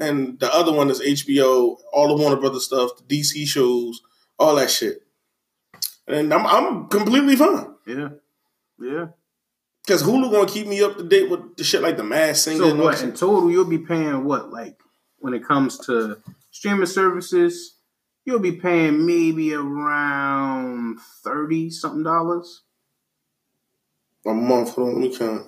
[0.00, 4.00] and the other one is HBO, all the Warner Brothers stuff, the DC shows,
[4.38, 5.02] all that shit.
[6.06, 7.74] And I'm I'm completely fine.
[7.86, 8.08] Yeah,
[8.80, 9.06] yeah.
[9.84, 12.70] Because Hulu gonna keep me up to date with the shit like the Masked Singer.
[12.70, 13.02] So what?
[13.02, 14.50] In total, you'll be paying what?
[14.50, 14.78] Like
[15.18, 16.18] when it comes to
[16.50, 17.76] streaming services,
[18.24, 22.62] you'll be paying maybe around thirty something dollars.
[24.26, 24.74] A month.
[24.74, 25.46] Hold on, let me count.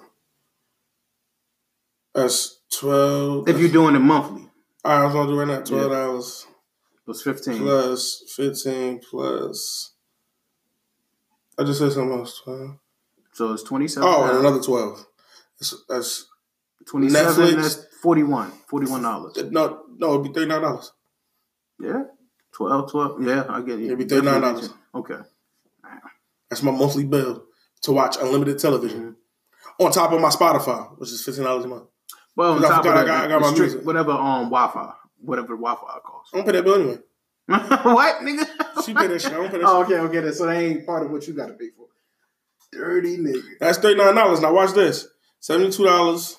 [2.15, 3.49] That's twelve.
[3.49, 4.49] If you're doing it monthly,
[4.85, 5.61] all right, I was gonna do right now.
[5.63, 6.47] Twelve dollars
[7.07, 7.59] it's fifteen.
[7.59, 9.93] plus fifteen plus.
[11.59, 12.41] I just said something else.
[12.43, 12.79] Twelve.
[13.33, 14.09] So it's twenty seven.
[14.11, 15.07] Oh, and another twelve.
[15.61, 16.27] That's, that's
[16.87, 17.33] twenty seven.
[17.33, 17.63] Netflix.
[17.63, 19.37] That's 41 41 dollars.
[19.51, 20.15] no, no.
[20.15, 20.93] It'd be thirty nine dollars.
[21.81, 22.05] Yeah,
[22.57, 23.23] 12, 12.
[23.23, 23.87] Yeah, I get it.
[23.87, 24.73] It'd be $39.
[24.95, 25.17] Okay.
[26.51, 27.45] That's my monthly bill
[27.83, 29.01] to watch unlimited television.
[29.01, 29.85] Mm-hmm.
[29.85, 31.85] On top of my Spotify, which is fifteen dollars a month.
[32.37, 33.85] Well, on I top forgot of I that, got- I got my music.
[33.85, 36.31] whatever um Wi-Fi, whatever Wi-Fi costs.
[36.33, 36.99] I don't pay that bill anyway.
[37.47, 38.85] what, nigga?
[38.85, 39.33] She pay that shit.
[39.33, 39.99] I don't pay that Oh, shit.
[39.99, 40.21] okay, okay.
[40.21, 41.87] That- So that ain't part of what you got to pay for.
[42.71, 43.43] Dirty nigga.
[43.59, 44.41] That's thirty nine dollars.
[44.41, 45.09] Now watch this:
[45.41, 46.39] seventy two dollars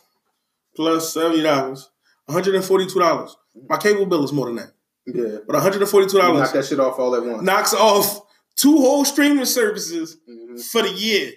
[0.76, 1.90] plus seventy dollars,
[2.28, 3.36] one hundred and forty two dollars.
[3.68, 4.72] My cable bill is more than that,
[5.08, 5.38] Yeah.
[5.46, 7.44] but one hundred and forty two Knock dollars that shit off all at once.
[7.44, 8.22] knocks off
[8.56, 10.64] two whole streaming services Mhm.
[10.72, 11.32] for the year,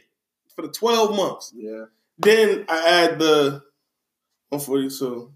[0.57, 1.53] for the twelve months.
[1.55, 1.85] Yeah.
[2.19, 3.63] Then I add the
[4.49, 5.33] one forty two.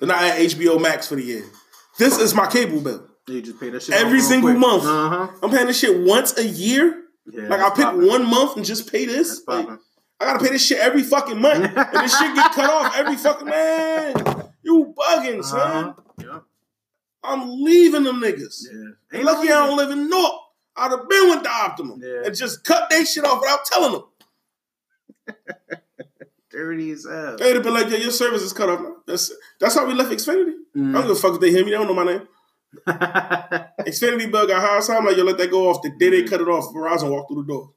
[0.00, 1.44] Then I add HBO Max for the year.
[1.98, 3.06] This is my cable bill.
[3.28, 4.84] You just pay that shit Every single month.
[4.84, 5.28] Uh huh.
[5.42, 7.02] I'm paying this shit once a year.
[7.32, 8.06] Yeah, Like I pick poppin'.
[8.06, 9.28] one month and just pay this.
[9.38, 9.80] That's Like, poppin'.
[10.20, 13.16] I gotta pay this shit every fucking month, and this shit get cut off every
[13.16, 14.14] fucking man.
[14.62, 15.88] You bugging, son.
[15.90, 15.94] Uh-huh.
[16.22, 16.38] Yeah.
[17.22, 18.62] I'm leaving them niggas.
[18.72, 18.90] Yeah.
[19.18, 20.32] Ain't lucky I don't live in North.
[20.76, 22.22] I'd have been with the Optimum Yeah.
[22.26, 24.04] and just cut their shit off without telling them.
[26.50, 27.36] dirty as hell.
[27.36, 28.80] They'd have been like, yeah, your service is cut off.
[29.06, 30.52] That's that's how we left Xfinity.
[30.52, 31.02] I don't Mm.
[31.02, 31.70] give a fuck if they hear me.
[31.70, 32.28] They don't know my name.
[32.86, 35.80] Xfinity Bug got high, so I'm like, yo, let that go off.
[35.82, 37.72] The day they cut it off, Verizon walked through the door.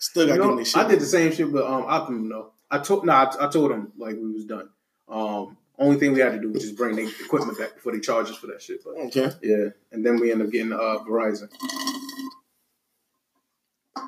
[0.00, 0.76] Still got You know, shit.
[0.76, 2.52] I did the same shit with um Optimum though.
[2.70, 4.68] I told no, I, I told them like we was done.
[5.08, 8.00] Um, only thing we had to do was just bring the equipment back before they
[8.00, 8.82] charge us for that shit.
[8.84, 9.30] But Okay.
[9.42, 11.48] yeah, and then we end up getting uh Verizon.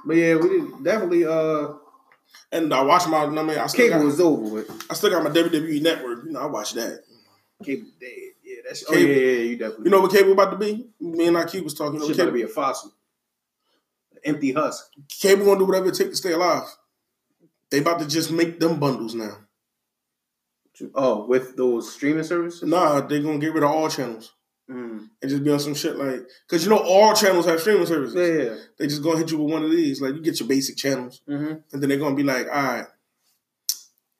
[0.05, 1.74] But yeah, we did definitely uh
[2.51, 4.86] And I watch my, I mean, I still, cable got, was over with.
[4.90, 6.24] I still got my WWE network.
[6.24, 7.01] You know, I watch that.
[7.64, 8.11] Cable dead.
[8.45, 9.11] Yeah, that's oh Cable.
[9.11, 9.84] yeah, yeah, you definitely.
[9.84, 10.86] You know what cable about to be?
[11.01, 11.95] Me and IQ was talking.
[11.95, 12.93] You know, shit what about to be a fossil,
[14.25, 14.91] empty husk.
[15.09, 16.64] cable gonna do whatever it takes to stay alive.
[17.70, 19.39] They about to just make them bundles now.
[20.95, 22.62] Oh, with those streaming services.
[22.68, 24.33] Nah, they gonna get rid of all channels
[24.70, 25.09] Mm.
[25.20, 28.14] and just be on some shit like, cause you know all channels have streaming services.
[28.14, 28.57] Yeah, yeah.
[28.79, 30.01] They just gonna hit you with one of these.
[30.01, 31.53] Like you get your basic channels, Mm-hmm.
[31.73, 32.87] and then they're gonna be like, all right,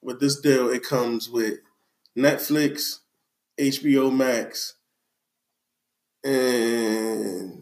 [0.03, 1.61] with this deal, it comes with
[2.19, 2.99] Netflix,
[3.59, 4.75] HBO Max,
[6.25, 7.62] and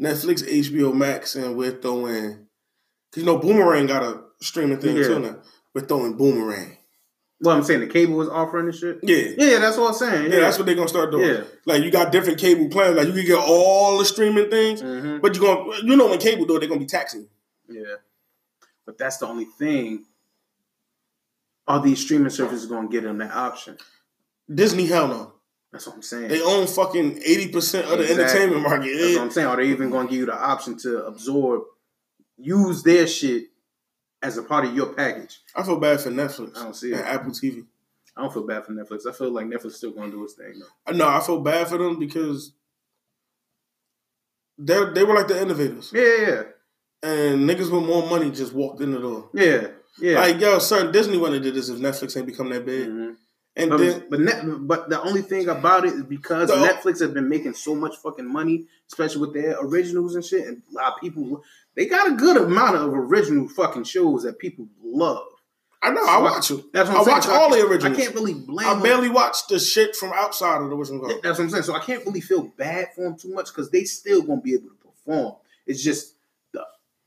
[0.00, 2.46] Netflix, HBO Max, and we're throwing,
[3.12, 5.04] cause you know Boomerang got a streaming thing Yeah.
[5.04, 5.36] too now.
[5.74, 6.76] We're throwing Boomerang.
[7.40, 8.98] Well, I'm saying the cable was offering this shit.
[9.02, 9.34] Yeah.
[9.36, 10.32] Yeah, that's what I'm saying.
[10.32, 11.28] Yeah, that's what they're gonna start doing.
[11.28, 11.44] Yeah.
[11.66, 12.96] Like you got different cable plans.
[12.96, 15.20] Like you can get all the streaming things, Mhm.
[15.20, 17.28] but you're gonna you know when cable do it, they're gonna be taxing.
[17.68, 17.96] Yeah.
[18.86, 20.04] But that's the only thing.
[21.68, 23.76] Are these streaming services going to get them that option?
[24.52, 25.32] Disney, hell no.
[25.72, 26.28] That's what I'm saying.
[26.28, 28.24] They own fucking eighty percent of the Exactly.
[28.24, 28.98] entertainment market.
[28.98, 29.46] That's what I'm saying.
[29.48, 31.62] Are they even going to give you the option to absorb,
[32.38, 33.48] use their shit
[34.22, 35.40] as a part of your package?
[35.54, 37.06] I feel bad for Netflix I don't see and it.
[37.06, 37.66] Apple TV.
[38.16, 39.06] I don't feel bad for Netflix.
[39.06, 40.54] I feel like Netflix still going to do its thing.
[40.58, 40.90] Though.
[40.92, 42.52] Uh, No, I feel bad for them because
[44.58, 46.42] they they were like the innovators, Yeah, yeah,
[47.02, 49.28] and niggas with more money just walked in the door.
[49.34, 49.66] yeah,
[49.98, 50.18] yeah.
[50.18, 52.88] Like yo, certain Disney wouldn't have did this if Netflix ain't become that big.
[52.88, 53.16] Mhm.
[53.58, 56.56] And But, then but, net, but the only thing about it is because No.
[56.56, 60.62] Netflix has been making so much fucking money, especially with their originals and shit, and
[60.70, 61.42] a lot of people
[61.74, 65.24] they got a good amount of original fucking shows that people love.
[65.82, 66.64] I know So I watch them.
[66.72, 67.16] That's what I I'm saying.
[67.16, 67.98] watch So all the originals.
[67.98, 68.66] I can't really blame.
[68.66, 68.82] I them.
[68.82, 71.06] barely watch the shit from outside of the original.
[71.06, 71.62] That's what I'm saying.
[71.64, 74.54] So I can't really feel bad for them too much because they still gonna be
[74.54, 75.34] able to perform.
[75.66, 76.14] It's just
[76.52, 76.64] the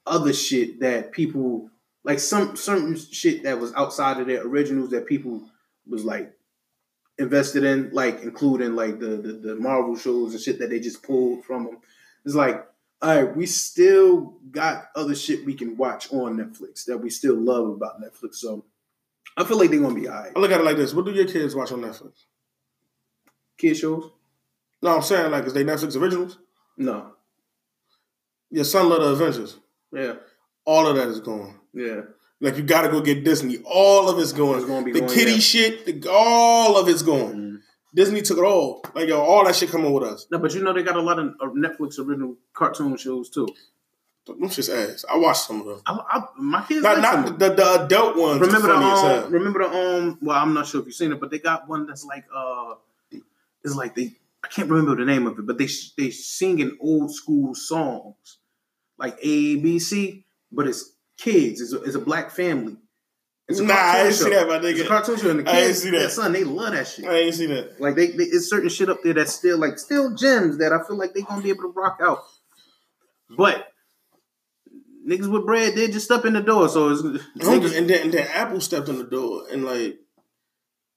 [0.07, 1.69] other shit that people
[2.03, 5.43] like some certain shit that was outside of their originals that people
[5.87, 6.31] was like
[7.19, 11.03] invested in, like including like the the, the Marvel shows and shit that they just
[11.03, 11.77] pulled from them.
[12.25, 12.65] It's like,
[13.01, 17.35] all right, we still got other shit we can watch on Netflix that we still
[17.35, 18.35] love about Netflix.
[18.35, 18.65] So
[19.37, 20.31] I feel like they're gonna be all right.
[20.35, 22.23] I look at it like this: What do your kids watch on Netflix?
[23.57, 24.09] Kid shows?
[24.81, 26.39] No, I'm saying like, is they Netflix originals?
[26.77, 27.11] No.
[28.49, 29.57] Your son love the Avengers.
[29.91, 30.13] Yeah.
[30.65, 31.59] All of that is gone.
[31.73, 32.01] Yeah.
[32.41, 33.57] Like you got to go get Disney.
[33.65, 34.59] All of it's going.
[34.59, 35.39] It's gonna be the going, kitty yeah.
[35.39, 36.01] shit.
[36.01, 37.33] The, all of it's going.
[37.35, 37.59] Mhm.
[37.93, 38.83] Disney took it all.
[38.93, 40.27] Like yo, all that shit coming with us.
[40.31, 43.47] No, but you know they got a lot of uh, Netflix original cartoon shows too.
[44.27, 45.05] Them shit's ass.
[45.11, 45.81] I watched some of them.
[45.87, 47.37] I, I, my kids Not like not them.
[47.39, 48.39] the, the adult ones.
[48.39, 50.19] remember the funny um, remember the um.
[50.21, 52.75] Well, I'm not sure if you've seen it, but they got one that's like uh,
[53.63, 54.13] it's like they
[54.43, 55.67] I can't remember the name of it, but they
[55.97, 58.37] they singing old school songs
[58.99, 61.61] like A B C, but it's kids.
[61.61, 62.77] It's a, it's a black family.
[63.47, 64.71] It's a Nah, I cartoon ain't see that, my nigga.
[64.71, 66.11] It's a cartoon show, and the I ain't kids, see that.
[66.11, 67.05] son, they love that shit.
[67.05, 67.81] I ain't see that.
[67.81, 70.85] Like they, they, it's certain shit up there that's still like still gems that I
[70.87, 72.19] feel like they gonna be able to rock out.
[73.35, 73.67] But
[75.07, 78.27] niggas with bread did just step in the door, so it's And then, and then
[78.27, 79.97] Apple stepped in the door and like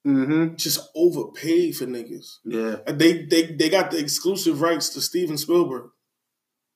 [0.07, 0.57] mm-hmm.
[0.57, 2.37] just overpaid for niggas.
[2.45, 2.77] Yeah.
[2.87, 5.91] They they they got the exclusive rights to Steven Spielberg,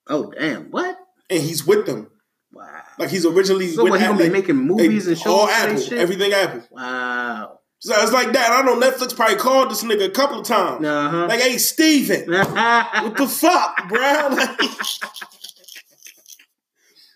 [0.09, 0.71] Oh damn!
[0.71, 0.99] What?
[1.31, 2.11] and he's with them.
[2.53, 2.81] Wow.
[2.99, 4.01] Like he's originally So with what?
[4.01, 5.99] He gonna be making movies and shows all Apple, shit?
[5.99, 6.63] everything Apple.
[6.71, 7.59] Wow.
[7.81, 8.51] So it's like that.
[8.51, 10.85] I know Netflix probably called this nigga a couple of times.
[10.87, 11.27] Uh huh.
[11.29, 14.29] Like, hey, Steven, what the fuck, bro?
[14.37, 14.59] Like,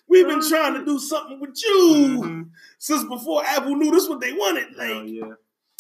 [0.09, 2.49] we've been trying to do something with you Mhm.
[2.79, 4.77] since before Apple knew this what they wanted.
[4.77, 5.23] Like, Hell yeah.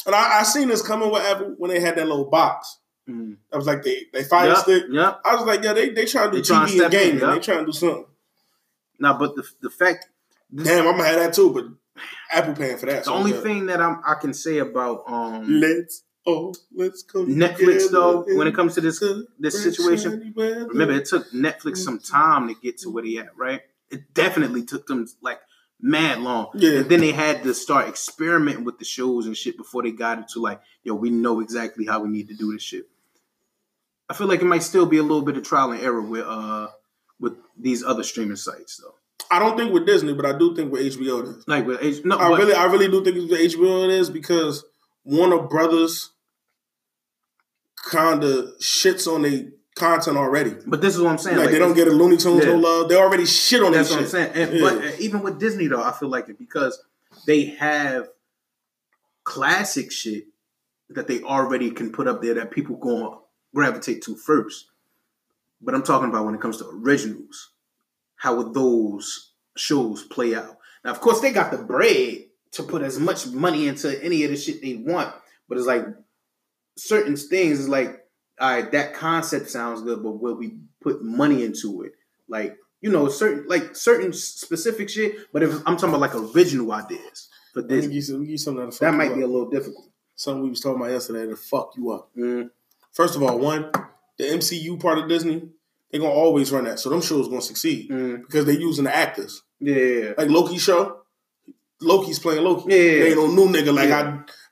[0.06, 2.78] and I, I seen this coming with Apple when they had that little box.
[3.08, 3.36] Mm.
[3.52, 4.84] I was like, they they fire Yep, stick.
[4.90, 5.20] Yep.
[5.24, 7.20] I was like, yeah, they they trying to do They TV and gaming.
[7.20, 7.34] yeah.
[7.34, 8.04] They trying to do something.
[9.00, 10.06] Now, but the the fact
[10.54, 11.64] Damn, I'm gonna have that too, but
[12.32, 12.98] Apple paying for that.
[12.98, 13.40] the so only yeah.
[13.40, 18.46] thing that I'm I can say about um let's oh let's come Netflix though, when
[18.46, 19.02] it comes to this
[19.38, 20.34] this situation.
[20.36, 23.62] Remember, it took Netflix some time to get to where they at, right?
[23.90, 25.40] It definitely took them like
[25.80, 26.50] mad long.
[26.54, 26.80] Yeah.
[26.80, 30.18] And then they had to start experimenting with the shows and shit before they got
[30.18, 32.84] into like, yo, we know exactly how we need to do this shit.
[34.08, 36.26] I feel like it might still be a little bit of trial and error with
[36.26, 36.68] uh
[37.20, 38.94] with these other streaming sites though.
[39.30, 41.44] I don't think with Disney, but I do think with HBO it is.
[41.46, 43.90] Like with H- no, I but- really, I really do think it's with HBO it
[43.90, 44.64] is because
[45.04, 46.10] Warner Brothers
[47.90, 49.44] kind of shits on their
[49.76, 50.54] content already.
[50.66, 51.38] but this is what I'm saying.
[51.38, 52.52] Like, they don't get a Looney Tunes Yeah.
[52.52, 52.88] no love.
[52.88, 54.32] They already shit on that That's what I'm saying.
[54.34, 54.60] And, Yeah.
[54.68, 56.82] But even with Disney though, I feel like it because
[57.26, 58.08] they have
[59.24, 60.24] classic shit
[60.90, 63.18] that they already can put up there that people going to
[63.54, 64.66] gravitate to first.
[65.60, 67.50] But I'm talking about when it comes to originals,
[68.16, 70.58] how would those shows play out?
[70.84, 74.30] Now, of course, they got the bread to put as much money into any of
[74.30, 75.14] the shit they want,
[75.48, 75.84] but it's like
[76.76, 78.06] certain things is like,
[78.40, 81.92] all right, that concept sounds good, but will we put money into it?
[82.28, 85.30] Like, you know, certain like certain specific shit.
[85.32, 88.92] But if I'm talking about like original ideas for this, you you something that you
[88.92, 89.16] might up.
[89.16, 89.90] be a little difficult.
[90.14, 92.10] something we was talking about yesterday to fuck you up.
[92.16, 92.50] Mm.
[92.92, 93.70] First of all, one,
[94.20, 95.42] the MCU part of Disney,
[95.90, 96.78] they're gonna always run that.
[96.78, 98.22] So them shows gonna succeed Mm.
[98.26, 99.42] because they're using the actors.
[99.60, 100.98] Yeah, Like Loki show,
[101.82, 102.64] Loki's playing Loki.
[102.72, 102.78] Yeah.
[102.78, 104.02] They ain't no new nigga like Yeah.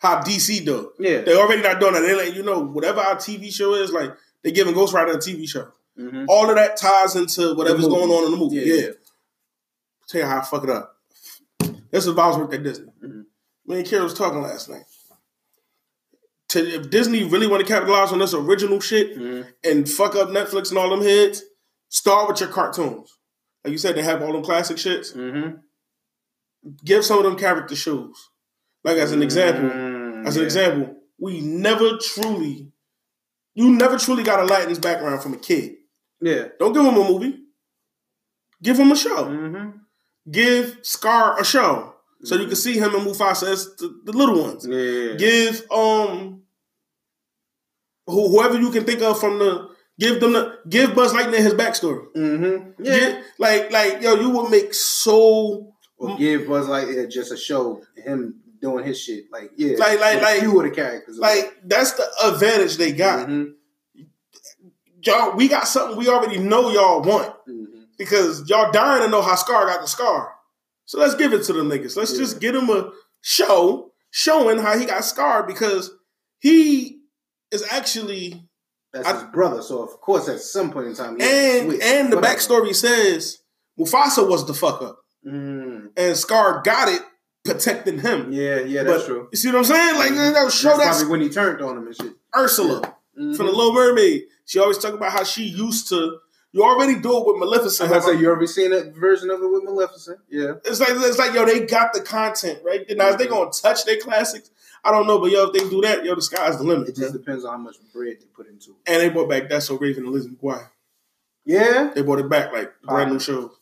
[0.01, 0.93] how, how DC do.
[0.99, 1.20] yeah.
[1.23, 2.01] They already not doing that.
[2.01, 4.12] They let you know whatever our TV show is, like
[4.43, 5.69] they giving Ghost Rider a TV show.
[5.99, 6.27] Mhm.
[6.28, 8.57] All of that ties into whatever's going on in the movie.
[8.57, 8.74] Yeah.
[8.74, 8.90] Yeah.
[10.09, 10.97] Tell you how I fuck it up.
[11.90, 12.86] This is if I was at Disney.
[13.05, 13.24] Mhm.
[13.66, 14.85] Me and Kara was talking last night.
[16.51, 19.53] To, if Disney really want to capitalize on this original shit Mhm.
[19.65, 21.43] and fuck up Netflix and all them heads,
[21.91, 23.19] start with your cartoons.
[23.65, 25.15] Like you said, they have all them classic shits.
[25.15, 25.61] Mhm.
[26.85, 28.31] Give some of them character shows.
[28.83, 30.47] Like as an example, Mm, as an yeah.
[30.47, 32.73] example, we never truly,
[33.55, 35.77] you never truly got a Aladdin's background from a kid.
[36.20, 36.49] Yeah.
[36.59, 37.45] Don't give him a movie.
[38.62, 39.25] Give him a show.
[39.25, 39.70] hmm
[40.31, 44.43] Give Scar a show so you can see him and Mufasa as the, the little
[44.43, 44.66] ones.
[44.66, 45.15] Yeah.
[45.16, 46.43] Give um
[48.07, 49.69] who, whoever you can think of from the
[49.99, 52.05] give them the give Buzz Lightyear his backstory.
[52.16, 52.82] Mm-hmm.
[52.85, 52.99] Yeah.
[52.99, 57.82] Give- like like yo, you would make so Or give Buzz Lightyear just a show,
[57.97, 59.27] him doing his shit.
[59.31, 59.77] Like, yeah.
[59.77, 61.19] Like- like- like- few of the characters.
[61.19, 63.28] like that's the advantage they got.
[63.28, 63.55] Mhm.
[65.03, 67.66] Y'all, we got something we already know y'all want Mhm.
[67.97, 70.32] because y'all dying to know how Scar got the scar.
[70.89, 71.97] So let's give it to the niggas.
[71.98, 72.19] Let's Yeah.
[72.20, 72.90] just get him a
[73.20, 75.90] show showing how he got scarred because
[76.39, 77.02] he
[77.52, 78.48] is actually
[78.94, 82.10] That's I- his brother, so of course at some point in time, he and and
[82.10, 82.36] the Whatever.
[82.36, 83.39] backstory says
[83.78, 85.90] Mufasa was the fuck up Mm.
[85.94, 87.02] and Scar got it
[87.44, 88.32] protecting him.
[88.32, 89.28] Yeah, yeah, that's But true.
[89.31, 89.97] You see what I'm saying?
[89.97, 92.12] Like that was show That's that's probably when he turned on him and shit.
[92.35, 92.81] Ursula
[93.20, 93.36] Mhm.
[93.36, 94.24] from the Little Mermaid.
[94.47, 96.19] She always talk about how she used to.
[96.53, 97.93] You already do it with Maleficent.
[97.93, 100.19] I say you already seen that version of it with Maleficent.
[100.31, 100.55] Yeah.
[100.65, 102.85] It's like it's like yo, they got the content right.
[102.97, 104.51] Now, if they gonna touch their classics,
[104.83, 106.89] I don't know, but yo, if they do that, yo, the sky's the limit.
[106.89, 107.20] It just bro.
[107.20, 108.77] depends on how much bread they put into it.
[108.87, 110.69] And they brought back That's So Raven and Lizzie McGuire.
[111.45, 111.91] Yeah.
[111.95, 113.53] They brought it back like brand new show.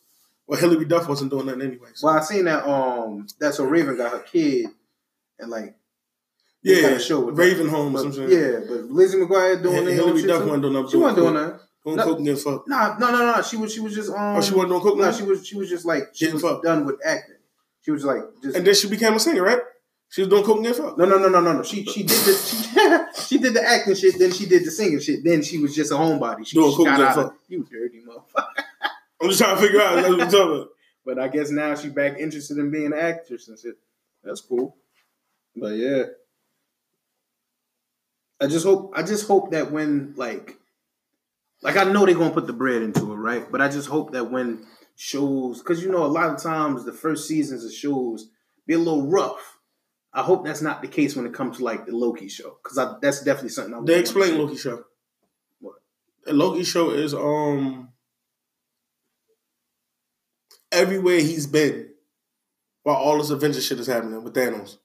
[0.47, 1.89] Well, Hilary Duff wasn't doing nothing anyway.
[1.93, 2.65] so- Well, I seen that.
[2.65, 4.67] Um, that's a Raven got her kid,
[5.39, 5.75] and like
[6.61, 8.29] yeah, show with Raven Home or something.
[8.29, 10.89] yeah, but Lizzie McGuire doing Yeah, their Hilary Duff wasn't doing nothing.
[10.91, 11.61] She wasn't doing that.
[11.95, 12.03] No.
[12.03, 12.67] coke and getting fucked.
[12.67, 13.41] Nah, no, no, no.
[13.41, 14.37] She was she was just um.
[14.37, 14.97] Oh, she wasn't doing coke.
[14.97, 15.11] No, now?
[15.11, 16.63] she was she was just like she Getting was fucked.
[16.65, 17.35] done with acting.
[17.81, 19.59] She was like just And then she became a singer, right?
[20.09, 20.97] She was doing coke and fucked.
[20.97, 21.63] no no no no no no.
[21.63, 24.19] She she did the she, she did the acting shit.
[24.19, 25.23] Then she did the singing shit.
[25.23, 26.45] Then she was just a homebody.
[26.45, 27.35] She, Doing she and fuck.
[27.47, 28.63] You dirty motherfucker.
[29.21, 30.67] I'm just trying to figure out what talking about.
[31.05, 33.75] But I guess now she's back interested in being an actress and shit.
[34.25, 34.75] That's cool.
[35.55, 36.03] But yeah.
[38.41, 40.56] I just hope I just hope that when like
[41.61, 43.51] like I know they're gonna put the bread into it, right?
[43.51, 44.65] But I just hope that when
[44.95, 48.29] shows because you know a lot of times the first seasons of shows
[48.65, 49.59] be a little rough.
[50.13, 52.57] I hope that's not the case when it comes to like the Loki show.
[52.63, 54.37] Cause that's definitely something I They explain.
[54.37, 54.83] Loki show.
[55.59, 55.75] What?
[56.25, 57.89] The Loki show is um
[60.71, 61.89] everywhere he's been
[62.83, 64.77] while all this Avengers shit is happening with Thanos.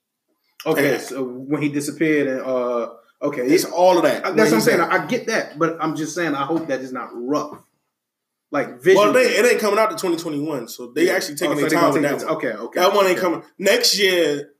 [0.66, 2.90] Okay, so when he disappeared and uh
[3.22, 4.22] okay, It's all of that.
[4.36, 4.80] That's what I'm saying.
[4.80, 4.90] at.
[4.92, 7.64] I, I get that, but I'm just saying I hope that is not rough.
[8.50, 8.98] Like vision.
[8.98, 11.92] Well, they, it ain't coming out to 2021, so they actually taking Oh, their time
[11.94, 12.36] with that one.
[12.36, 12.80] Okay, okay.
[12.80, 13.20] That one ain't okay.
[13.22, 14.50] coming next year.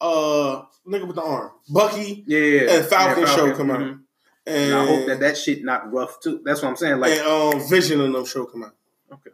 [0.00, 2.72] Uh, nigga with the arm, Bucky, Yeah, yeah, yeah.
[2.76, 4.00] and Falcon, Yeah, show come out, mhm.
[4.46, 6.40] and, And I hope that that shit not rough too.
[6.44, 7.00] That's what I'm saying.
[7.00, 8.74] Like and um, Vision and them show come out.
[9.12, 9.30] okay,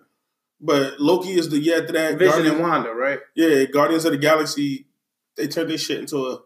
[0.61, 2.19] But Loki is the year after that.
[2.19, 3.19] Vision and Wanda, right?
[3.35, 4.87] Yeah, Guardians of the Galaxy,
[5.37, 6.39] they turned this shit into a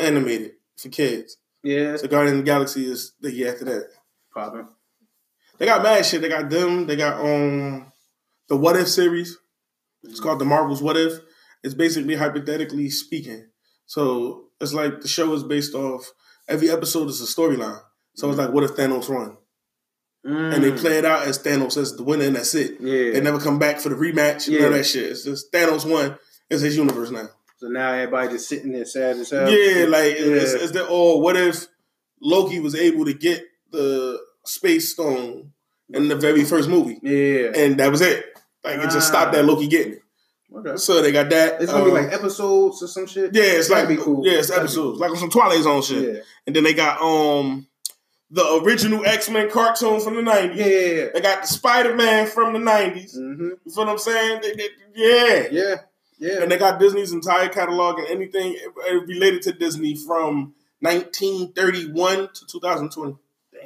[0.00, 1.36] animated for kids.
[1.62, 3.88] Yeah, So Guardians of the Galaxy is the year after that.
[4.30, 4.62] Probably.
[5.58, 6.22] They got mad shit.
[6.22, 6.86] They got them.
[6.86, 7.92] They got um
[8.48, 9.36] the What If series.
[10.04, 11.20] It's called The Marvels What If.
[11.62, 13.46] It's basically hypothetically speaking.
[13.86, 16.10] So it's like the show is based off
[16.48, 17.80] every episode is a storyline.
[18.14, 19.36] So it's like what if Thanos won?
[20.24, 20.78] And they Mm.
[20.78, 22.78] play it out as Thanos as the winner and that's it.
[22.80, 23.12] Yeah.
[23.12, 24.66] They never come back for the rematch, none Yeah.
[24.68, 25.10] of that shit.
[25.10, 26.16] It's just Thanos won.
[26.50, 27.28] It's his universe now.
[27.60, 29.50] So now everybody just sitting there sad as hell.
[29.50, 30.24] Yeah, like Yeah.
[30.24, 31.66] it's the oh, what if
[32.18, 35.52] Loki was able to get the space stone
[35.90, 37.50] in the very first movie, yeah.
[37.54, 38.24] and that was it.
[38.64, 40.02] Like it just stopped at Loki getting it.
[40.56, 40.76] Okay.
[40.78, 41.60] So they got that.
[41.60, 43.34] It's gonna be uh, like episodes or some shit.
[43.34, 44.26] yeah, it's like That'd be cool.
[44.26, 46.14] yeah, it's That'd episodes like some Twilight Zone shit.
[46.14, 46.20] Yeah.
[46.46, 47.66] And then they got um
[48.30, 50.56] the original X Men cartoon from the nineties.
[50.58, 50.66] Yeah.
[50.66, 51.06] Yeah.
[51.12, 53.48] They got the Spider Man from the 90s Mm-hmm.
[53.66, 54.40] You feel what I'm saying?
[54.40, 55.48] They- they- yeah.
[55.50, 55.74] Yeah.
[56.20, 56.42] Yeah.
[56.42, 58.56] And they got Disney's entire catalog and anything
[58.88, 63.16] uh, related to Disney from 1931 to 2020.
[63.52, 63.62] Damn,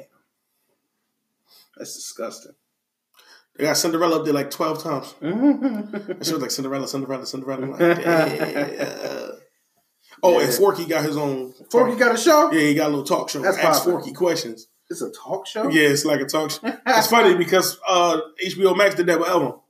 [1.77, 2.53] That's disgusting.
[3.57, 5.15] They got Cinderella up there like 12 times.
[5.21, 7.65] That shit was like Cinderella, Cinderella, Cinderella.
[7.67, 9.31] Like, damn.
[10.23, 11.53] Oh, and Forky got his own.
[11.69, 12.51] Forky got a show.
[12.51, 13.41] Yeah, he got a little talk show.
[13.41, 13.83] That's Ask.
[13.83, 14.67] Forky questions.
[14.89, 15.69] It's a talk show.
[15.69, 16.59] Yeah, it's like a talk show.
[16.63, 19.63] It's funny because uh, HBO Max did that with Elmo.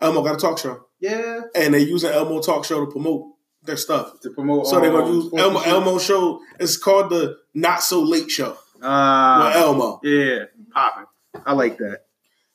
[0.00, 0.85] Elmo got a talk show.
[1.00, 1.40] Yeah.
[1.54, 3.26] And they using Elmo talk show to promote
[3.62, 4.20] their stuff.
[4.20, 4.66] To promote.
[4.66, 5.60] So they're gonna um, use Elmo.
[5.60, 6.40] Elmo show.
[6.58, 9.46] It's called the Not So Late Show Ah.
[9.48, 10.00] with Elmo.
[10.02, 10.38] yeah.
[10.72, 11.06] Popping.
[11.44, 12.00] I like that.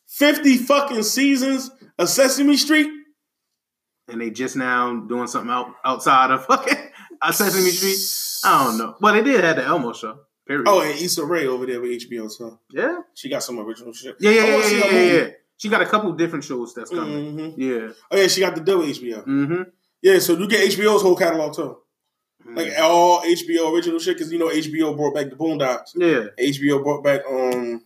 [0.07, 2.89] Fifty fucking seasons of Sesame Street.
[4.07, 6.77] And they just now doing something out outside of fucking
[7.21, 7.97] uh, Sesame Street.
[8.43, 8.95] I don't know.
[8.99, 10.19] Well, they did have the Elmo show.
[10.47, 10.67] Period.
[10.67, 12.29] Oh, and Issa Rae over there with HBO.
[12.29, 12.97] So yeah.
[13.13, 14.15] she got some original shit.
[14.19, 15.15] Yeah, yeah, yeah, yeah, her yeah, movie.
[15.17, 15.27] yeah.
[15.61, 17.37] She got a couple different shows that's coming.
[17.37, 17.53] Mhm.
[17.55, 17.93] Yeah.
[18.09, 19.23] Oh yeah, she got the with HBO.
[19.27, 19.61] Mm-hmm.
[20.01, 21.77] Yeah, so you get HBO's whole catalog too,
[22.55, 24.17] like all HBO original shit.
[24.17, 25.91] Because you know HBO brought back the Boondocks.
[25.95, 26.29] yeah.
[26.43, 27.83] HBO brought back um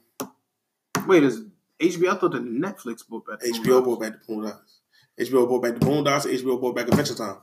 [1.06, 1.41] Wait, is
[1.81, 2.11] HBO?
[2.14, 3.41] I thought the Netflix book back.
[3.41, 4.80] HBO brought back the Boondocks.
[5.19, 6.26] HBO brought back the Boondocks.
[6.26, 7.38] HBO brought back Adventure Time,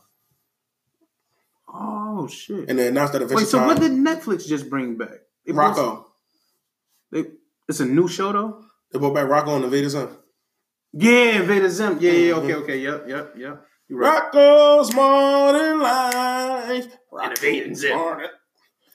[1.68, 2.68] Oh shit!
[2.70, 3.66] and they announced that Adventure Wait, so Time.
[3.68, 5.20] what did Netflix just bring back?
[5.46, 6.04] Brought- Rocko?
[7.10, 7.24] They,
[7.68, 8.64] it's a new show though.
[8.90, 10.08] They brought back Rocko and Invader Zim.
[10.92, 11.98] Yeah, Invader Zim.
[12.00, 12.32] Yeah, yeah.
[12.34, 12.42] Mhm.
[12.44, 12.78] Okay, okay.
[12.78, 13.66] Yep, yep, yep.
[13.88, 14.32] You're right.
[14.32, 16.96] Rocko's Modern Life.
[17.24, 17.96] Invader Zim.
[17.96, 18.28] Modern-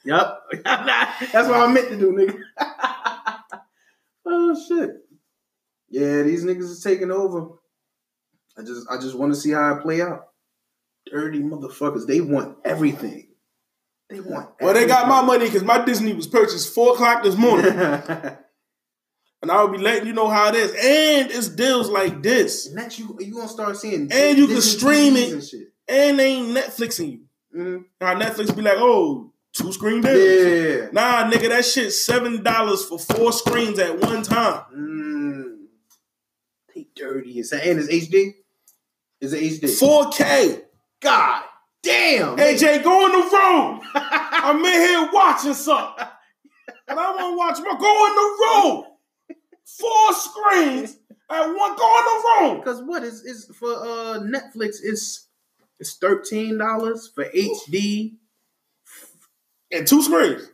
[0.05, 0.39] Yep.
[0.63, 2.39] That's what I meant to do, nigga.
[4.25, 4.91] oh shit.
[5.89, 7.49] Yeah, these niggas is taking over.
[8.57, 10.27] I just I just want to see how it play out.
[11.11, 12.05] Dirty motherfuckers.
[12.07, 13.29] They want everything.
[14.09, 17.35] They want Well, they got my money because my Disney was purchased four o'clock this
[17.35, 18.03] morning, money.
[19.41, 20.71] and I will be letting you know how it is.
[20.71, 24.61] And it's deals like this, and that you you gonna start seeing And you can
[24.61, 25.31] stream it.
[25.33, 25.67] and shit.
[25.87, 27.19] and they ain't Netflixing you.
[27.55, 27.85] Mhm.
[28.01, 30.17] Now Netflix be like, oh, two screen deals.
[30.17, 30.87] Yeah.
[30.91, 34.63] Nah, nigga, that shit seven dollars for four screens at one time.
[34.75, 35.57] Mm.
[36.75, 37.59] They dirty hell.
[37.63, 38.33] And it's HD.
[39.21, 39.69] Is it HD?
[39.79, 40.61] Four K.
[40.99, 41.43] God
[41.83, 42.37] damn.
[42.37, 43.81] AJ, go in the room.
[43.95, 46.05] I'm in here watching something,
[46.87, 47.79] and I want to watch my.
[47.79, 48.83] Go in the room.
[49.67, 50.97] Four screens
[51.29, 51.75] at one.
[51.75, 52.59] Go in the room.
[52.59, 54.77] Because what is is for uh Netflix?
[54.81, 55.27] It's
[55.79, 58.13] it's thirteen dollars for HD.
[59.71, 60.49] And two screens.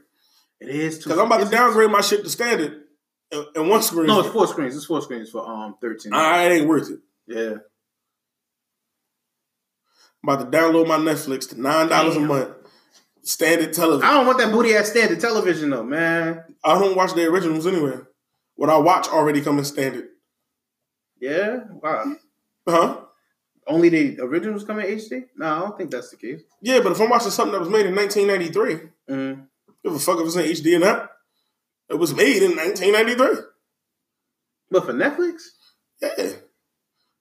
[0.60, 2.82] It is Because I'm about to downgrade my shit to standard.
[3.32, 4.08] And and one screen.
[4.08, 4.76] No, it's four screens.
[4.76, 6.14] It's four screens for um thirteen.
[6.14, 7.00] I, it ain't worth it.
[7.28, 7.56] yeah.
[10.26, 12.50] I'm about to download my Netflix to nine dollars a month.
[13.24, 14.10] Standard television.
[14.10, 16.44] I don't want that booty ass standard television though, man.
[16.64, 18.00] I don't watch the originals anyway.
[18.56, 20.08] What I watch already come in standard.
[21.20, 21.62] Yeah.
[21.82, 22.16] Wow.
[22.68, 23.00] Huh?
[23.68, 25.26] Only the originals come in HD?
[25.38, 26.42] No, I don't think that's the case.
[26.62, 29.48] Yeah, but if I'm watching something that was made in 1993, Mm.
[29.84, 31.10] give a fuck if it's in HD or not.
[31.90, 33.44] It was made in 1993.
[34.72, 35.42] But for Netflix?
[36.02, 36.32] Yeah.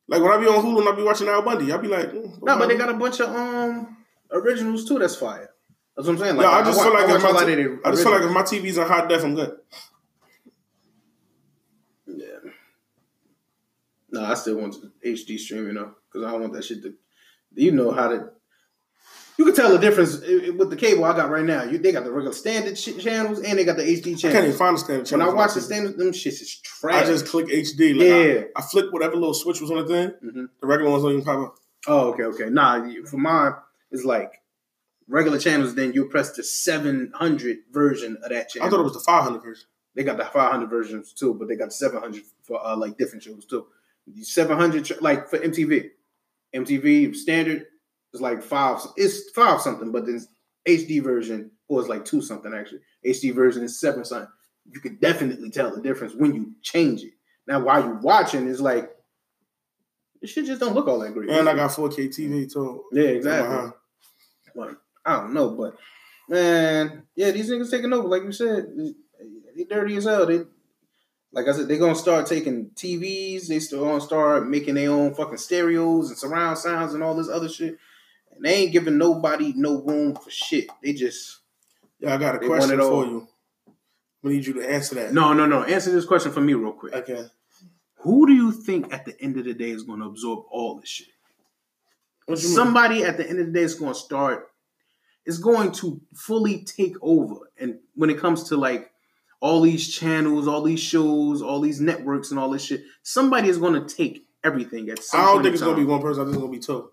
[0.09, 2.11] Like when I be on Hulu and I be watching Al Bundy, I be like,
[2.13, 3.97] mm, No, but they got a bunch of um
[4.31, 4.99] originals too.
[4.99, 5.51] That's fire.
[5.97, 6.37] That's what I'm saying.
[6.37, 8.31] No, I just wa- feel like watch if my t- I just feel like if
[8.31, 9.57] my TV's in high def, I'm good.
[14.13, 16.95] No, I still want HD stream, you know, because I don't want that shit to.
[17.55, 18.31] You know how to.
[19.39, 21.65] You can tell the difference with the cable I got right now.
[21.65, 24.25] You, they got the regular standard shit channels and they got the HD channels.
[24.27, 25.27] I can't even find the standard channels.
[25.27, 27.05] When I watch the standard, them shits is trash.
[27.05, 27.97] I just click HD.
[27.97, 28.43] Like Yeah.
[28.55, 30.11] I, I flick whatever little switch was on the thing.
[30.23, 30.49] Mhm.
[30.61, 31.55] The regular ones don't even pop up.
[31.89, 32.51] Oh, okay, okay.
[32.51, 33.55] Nah, for mine,
[33.91, 34.43] it's like
[35.09, 35.75] regular channels.
[35.75, 38.69] Then you press the seven hundred version of that channel.
[38.69, 39.67] I thought it was the 500 version.
[39.95, 43.45] They got the 500 versions too, but they got 700 for uh, like different shows
[43.47, 43.67] too.
[44.07, 45.91] The 700 like for MTV,
[46.55, 47.67] MTV standard
[48.13, 48.81] is like five.
[48.97, 50.21] It's five something, but then
[50.67, 52.81] HD version or it's like two something actually.
[53.07, 54.29] HD version is seven something.
[54.71, 57.13] You can definitely tell the difference when you change it.
[57.47, 58.91] Now while you're watching, it's like
[60.21, 61.31] This shit just don't look all that great.
[61.31, 62.85] And I got 4K TV too.
[62.93, 63.57] yeah, exactly.
[63.57, 63.71] Uh-huh.
[64.55, 65.77] But I don't know, but
[66.29, 68.07] man, yeah, these niggas taking over.
[68.07, 68.67] Like you said,
[69.57, 70.27] they dirty as hell.
[70.27, 70.43] They,
[71.33, 73.49] like I said, they're gonna start taking TVs.
[73.49, 77.29] They still gonna start making their own fucking stereos and surround sounds and all this
[77.29, 77.79] other shit.
[78.35, 80.69] And they ain't giving nobody no room for shit.
[80.83, 81.41] They just
[81.99, 83.07] Yeah, I got a question for all.
[83.07, 83.29] you.
[84.23, 85.13] We need you to answer that.
[85.13, 85.65] no, no, no.
[85.65, 86.95] Answer this question for me real quick.
[86.95, 87.25] Okay.
[87.97, 90.89] Who do you think at the end of the day is gonna absorb all this
[90.89, 91.09] shit?
[92.29, 92.45] You mean?
[92.45, 94.49] somebody at the end of the day is going to start
[95.27, 98.92] is going to fully take over and when it comes to like
[99.43, 103.59] all these channels all these shows all these networks and all this shit somebody is
[103.59, 106.23] going to take everything at some I don't think it's gonna be one person.
[106.23, 106.91] I think it's gonna be two.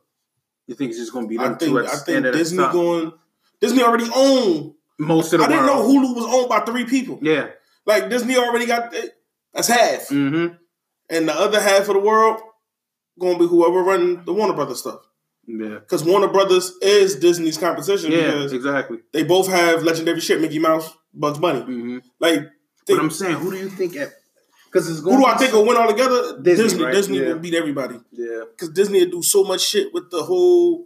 [0.68, 3.14] you think it's just going to be I think two at I think Disney going.
[3.62, 4.74] Disney already owned.
[5.00, 7.20] most of the I didn't know Hulu was owned by three people.
[7.22, 7.48] yeah
[7.86, 8.94] Like Disney already got.
[9.54, 10.56] That's half, mm-hmm
[11.10, 12.40] and the other half of the world
[13.20, 15.00] gonna be whoever run the Warner Brothers stuff.
[15.48, 18.12] yeah Because Warner Brothers is Disney's competition.
[18.12, 20.40] yeah because exactly they both have legendary shit.
[20.40, 21.62] Mickey Mouse, Bugs Bunny.
[21.62, 22.40] hmm Like,
[22.86, 24.10] they, but i'm saying who do you think at
[24.66, 26.40] because it's who do I think will win all together?
[26.42, 26.84] Disney, Disney.
[26.84, 26.94] right?
[26.94, 27.28] Disney Yeah.
[27.34, 28.00] will beat everybody.
[28.12, 30.86] yeah because Disney would do so much shit with the whole.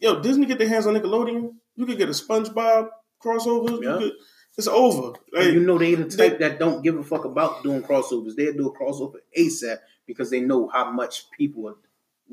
[0.00, 1.54] Yo, Disney get their hands on Nickelodeon.
[1.76, 2.88] You could get a SpongeBob
[3.22, 3.82] crossover.
[3.82, 3.94] Yeah.
[3.94, 4.12] You could,
[4.56, 5.18] it's over.
[5.32, 8.34] Like, you know they the they- type that don't give a fuck about doing crossovers.
[8.36, 11.74] They'll do a crossover ASAP because they know how much people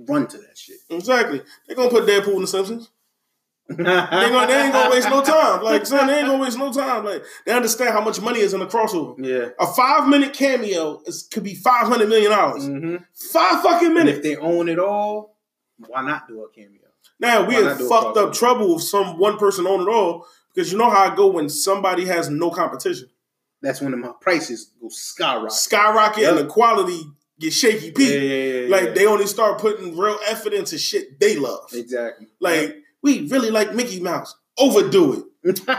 [0.07, 0.78] run to that shit.
[0.90, 1.41] exactly.
[1.68, 2.90] They're gonna put Deadpool in the Simpsons.
[3.68, 5.64] They, gonna, they ain't gonna waste no time.
[5.64, 7.04] Like, son, they ain't gonna waste no time.
[7.04, 9.16] Like, they understand how much money is in a crossover.
[9.18, 9.50] yeah.
[9.60, 12.66] A five minute cameo is, could be five hundred million dollars.
[12.66, 14.18] hmm Five fucking And minutes.
[14.18, 15.38] if they own it all,
[15.88, 16.82] why not do a cameo?
[17.20, 19.88] Now we have not do a fucked up trouble if some one person own it
[19.92, 23.10] all because you know how I go when somebody has no competition.
[23.62, 25.52] That's when the prices go skyrocket.
[25.54, 27.02] skyrocket and the quality
[27.40, 31.20] get shaky Yeah, yeah, yeah, yeah, like they only start putting real effort into shit
[31.20, 31.70] they love.
[31.74, 32.28] exactly.
[32.40, 32.76] Like
[33.06, 34.36] we really like Mickey Mouse.
[34.57, 35.23] Overdo it.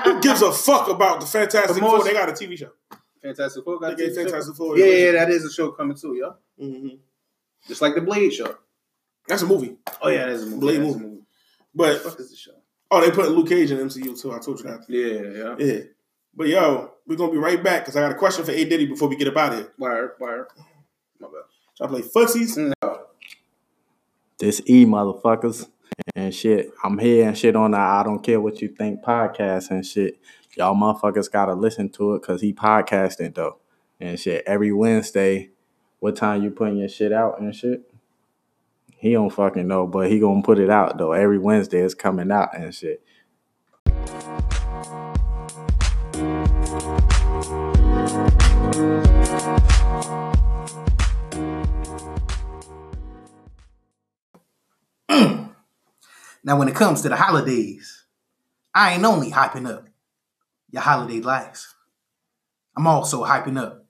[0.04, 2.04] Who gives a fuck about the Fantastic The Four?
[2.04, 2.70] They got a TV show.
[3.22, 4.22] Fantastic Four got They a gave TV show?
[4.30, 4.78] Fantastic Four.
[4.78, 6.64] Yeah, yeah, that is a show coming too, yeah.
[6.64, 6.98] Mhm.
[7.66, 8.54] Just like the Blade show.
[9.28, 9.76] That's a movie.
[10.00, 10.60] Oh yeah, that's a movie.
[10.60, 11.04] Blade That's a movie.
[11.10, 11.22] movie.
[11.74, 12.52] But What is the show?
[12.90, 14.32] oh, they put Luke Cage in MCU too.
[14.32, 14.84] I told you that.
[14.88, 15.74] Yeah, yeah.
[15.74, 15.80] Yeah.
[16.34, 18.86] But yo, we're gonna be right back because I got a question for A Diddy
[18.86, 19.72] before we get up out of here.
[19.78, 20.48] Wire, wire.
[21.18, 21.84] My bad.
[21.84, 22.72] I play footsies.
[24.38, 25.68] this E motherfuckers
[26.14, 26.70] and shit.
[26.84, 30.18] I'm here and shit on the I don't care what you think podcast and shit.
[30.56, 33.58] Y'all motherfuckers gotta listen to it cause he podcasting though.
[34.00, 34.44] And shit.
[34.46, 35.50] Every Wednesday,
[36.00, 37.82] what time you putting your shit out and shit?
[38.98, 41.12] He don't fucking know, but he gonna put it out though.
[41.12, 43.02] Every Wednesday it's coming out and shit.
[56.46, 58.04] Now, when it comes to the holidays,
[58.72, 59.88] I ain't only hyping up
[60.70, 61.74] your holiday lights.
[62.76, 63.84] I'm also hyping up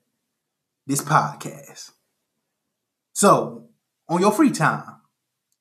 [0.87, 1.91] this podcast.
[3.13, 3.69] So,
[4.09, 5.01] on your free time,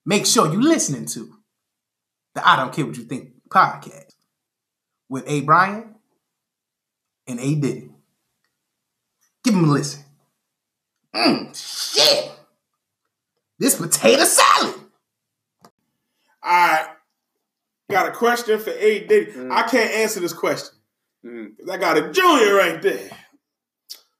[0.06, 1.34] make sure you're listening to
[2.34, 4.14] the I Don't Care What You Think podcast
[5.10, 5.42] with A.
[5.42, 5.96] Bryan
[7.26, 7.54] and A.
[7.56, 7.90] Diddy.
[9.44, 10.02] Give them a listen.
[11.14, 12.32] Mmm, shit.
[13.58, 14.75] This potato salad.
[16.48, 16.86] I
[17.90, 19.32] got a question for A Diddy.
[19.32, 19.50] Mm.
[19.52, 20.78] I can't answer this question.
[21.24, 21.52] Mm.
[21.70, 23.10] I got a junior right there.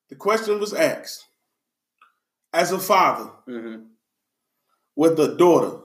[0.08, 1.24] The question was asked.
[2.52, 3.82] As a father Mm-hmm.
[4.96, 5.78] with a daughter,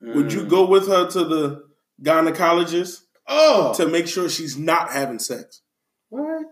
[0.00, 1.64] would you go with her to the
[2.02, 5.60] gynecologist Oh, to make sure she's not having sex?
[6.08, 6.46] what?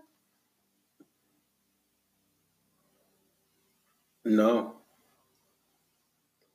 [4.23, 4.75] No,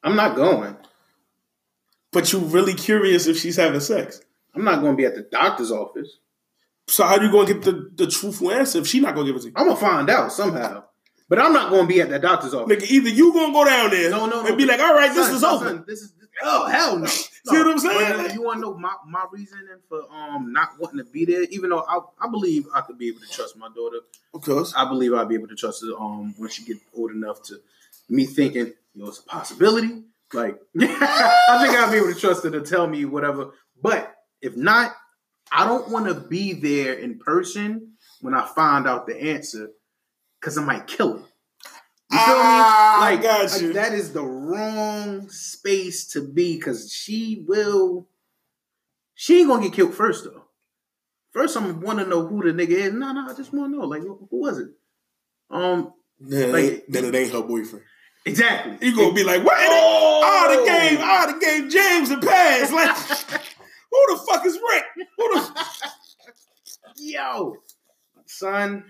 [0.02, 0.77] I'm not going.
[2.12, 4.20] But you really curious if she's having sex.
[4.55, 6.19] I'm not going to be at the doctor's office.
[6.89, 9.37] So how are you gonna get the, the truthful answer if she not gonna give
[9.37, 9.53] it to you?
[9.55, 10.82] I'm gonna find out somehow,
[11.28, 12.82] but I'm not going to be at that doctor's office.
[12.82, 14.49] Nigga, either you gonna go down there No, no, no.
[14.49, 15.65] and be like, all right, this is son, over.
[15.66, 16.12] son, This is
[16.43, 17.07] oh hell no.
[17.07, 18.16] See what I'm saying?
[18.16, 21.24] But, uh, you want to know my, my reasoning for um not wanting to be
[21.24, 23.99] there, even though I, I believe I could be able to trust my daughter.
[24.35, 24.74] Of course.
[24.77, 27.61] I believe I'll be able to trust her um when she get old enough to
[28.09, 30.03] me thinking, yo, it's a possibility.
[30.32, 33.51] Like I think I'll be able to trust her to tell me whatever.
[33.82, 34.94] But if not,
[35.51, 39.70] I don't want to be there in person when I find out the answer
[40.40, 41.24] because I might kill her.
[42.12, 43.07] You feel Ah, me?
[43.07, 48.09] I Like, got like, that is the wrong space to be because she will.
[49.15, 50.44] She ain't gonna get killed first though.
[51.32, 52.93] First, I'm want to know who the nigga is.
[52.93, 53.86] No, no, I just want to know.
[53.86, 54.69] Like, who who was it?
[55.51, 57.85] Um, Then, it Like- ain't, then it ain't her boyfriend.
[58.27, 58.87] Exactly.
[58.87, 59.57] You gonna be like, what?
[59.59, 60.21] Oh!
[60.23, 62.71] Oh, the game, oh, the game James and pass.
[62.71, 62.97] Like,
[63.91, 64.85] who the fuck is Rick?
[65.17, 65.65] Who the
[66.97, 67.57] Yo,
[68.27, 68.85] son.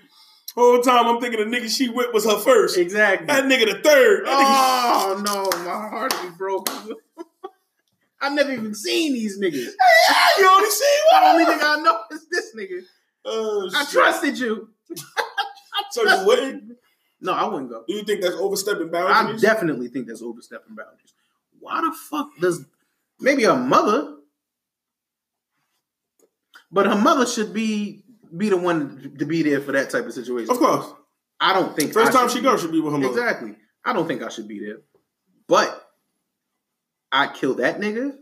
[0.57, 2.77] whole time I'm thinking the nigga she whipped was her first.
[2.77, 3.27] Exactly.
[3.27, 4.27] That nigga the third.
[4.27, 6.75] That Oh no, my heart is broken.
[8.23, 9.53] I've never even seen these niggas.
[9.55, 11.25] nigga, you only see The one.
[11.25, 12.83] only nigga I know is this nigga.
[13.25, 13.93] Oh, I shit.
[13.93, 14.69] trusted you.
[15.93, 16.73] So you wouldn't?
[17.21, 17.85] No, I wouldn't go.
[17.87, 19.45] Do you think that's overstepping boundaries?
[19.45, 21.13] I definitely think that's overstepping boundaries.
[21.59, 22.65] Why the fuck does
[23.21, 24.17] maybe her mother?
[26.73, 28.05] But her mother should be
[28.37, 30.51] be the one to be there for that type of situation.
[30.51, 30.87] of course.
[31.41, 33.13] I don't think First I time she goes should be with her mother.
[33.13, 33.57] Exactly.
[33.85, 34.79] I don't think I should be there.
[35.49, 35.89] But
[37.11, 38.13] I kill that nigga.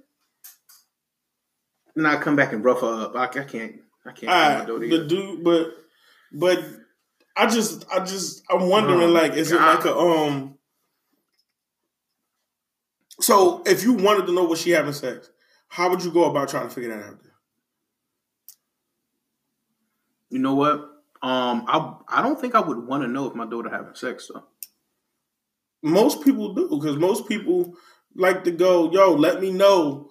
[1.96, 3.16] And I come back and rough her up.
[3.16, 3.80] I, I can't.
[4.06, 4.32] I can't.
[4.32, 5.74] Alright, daughter the dude, but
[6.32, 6.64] but
[7.38, 10.58] I just I just I'm wondering Oh, like is it like a um
[13.20, 15.30] so if you wanted to know what she having sex,
[15.68, 17.18] how would you go about trying to figure that out?
[20.30, 20.80] You know what?
[21.22, 24.30] Um, I I don't think I would want to know if my daughter having sex
[24.32, 24.44] though.
[25.82, 27.74] Most people do because most people
[28.14, 30.10] like to go, yo, let me know.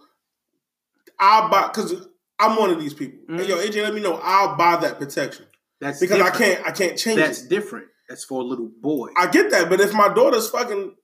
[1.19, 2.07] I'll buy because
[2.39, 3.19] I'm one of these people.
[3.29, 3.39] Mhm.
[3.39, 4.19] Hey, yo, AJ, let me know.
[4.23, 5.45] I'll buy that protection
[5.79, 6.35] That's because different.
[6.35, 7.49] I can't I can't change That's it.
[7.49, 7.87] different.
[8.09, 9.09] That's for a little boy.
[9.17, 10.95] I get that, but if my daughter's fucking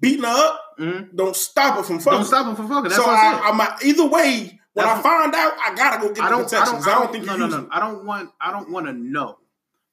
[0.00, 1.14] beating her up, Mhm.
[1.14, 2.18] don't stop her from fucking.
[2.18, 2.84] Don't stop her from fucking.
[2.90, 3.40] That's so I.
[3.44, 4.58] I, I'm either way.
[4.72, 6.52] When That's I find out, I gotta go get I the don't.
[6.54, 6.88] I don't.
[6.88, 7.58] I don't think no, no, no.
[7.60, 7.68] it.
[7.70, 8.30] I don't want.
[8.40, 9.38] I don't want to know.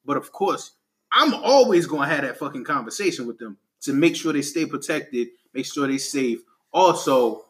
[0.04, 0.72] But of course,
[1.12, 4.66] I'm always going to have that fucking conversation with them to make sure they stay
[4.66, 6.40] protected, make sure they safe.
[6.74, 7.46] Also,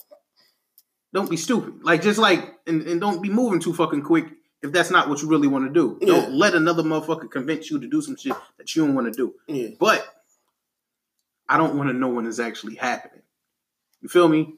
[1.14, 1.84] don't be stupid.
[1.84, 4.26] Like just like and, and don't be moving too fucking quick
[4.62, 5.98] if that's not what you really want to do.
[6.02, 6.08] Yeah.
[6.14, 9.14] Don't let another motherfucker convince you to do some shit that you don't want to
[9.14, 9.34] do.
[9.48, 9.70] Yeah.
[9.80, 10.06] But
[11.50, 13.22] I don't want to know when it's actually happening.
[14.02, 14.54] You feel me?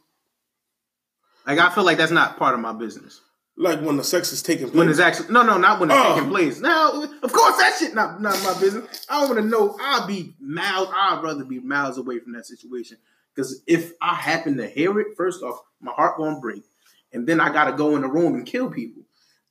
[1.45, 3.21] Like I feel like that's not part of my business.
[3.55, 4.75] Like when the sex is taking place.
[4.77, 6.15] When it's actually no, no, not when it's Oh.
[6.15, 6.59] taking place.
[6.59, 9.05] Now, of course, that shit not not my business.
[9.09, 9.77] I don't want to know.
[9.81, 10.89] I'll be miles.
[10.93, 12.97] I'd rather be miles away from that situation
[13.33, 16.63] because if I happen to hear it, first off, my heart gonna break,
[17.11, 19.02] and then I gotta go in the room and kill people.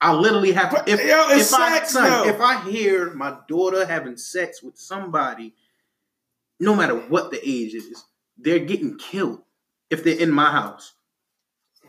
[0.03, 0.93] I literally have to.
[0.93, 5.55] If, yo, if I, son, if I hear my daughter having sex with somebody,
[6.59, 8.05] no matter what the age is,
[8.37, 9.43] they're getting killed
[9.91, 10.95] if they're in my house.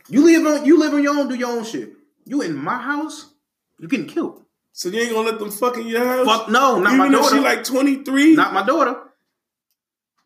[0.10, 1.94] You live on you live on your own, do your own shit.
[2.26, 3.34] You in my house,
[3.80, 4.44] you getting killed.
[4.73, 6.27] so you ain't gonna let them fuck in your house?
[6.27, 7.35] Fuck no, not Even my daughter.
[7.35, 8.35] she like 23?
[8.35, 8.95] not my daughter.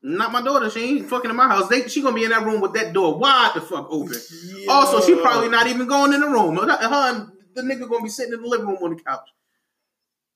[0.04, 0.70] Not my daughter.
[0.70, 1.70] She ain't fucking in my house.
[1.70, 4.18] They, she gonna be in that room with that door wide the fuck open.
[4.58, 4.72] Yo.
[4.72, 6.58] Also, she probably not even going in the room.
[6.58, 9.30] Her and the nigga gonna be sitting in the living room on the couch.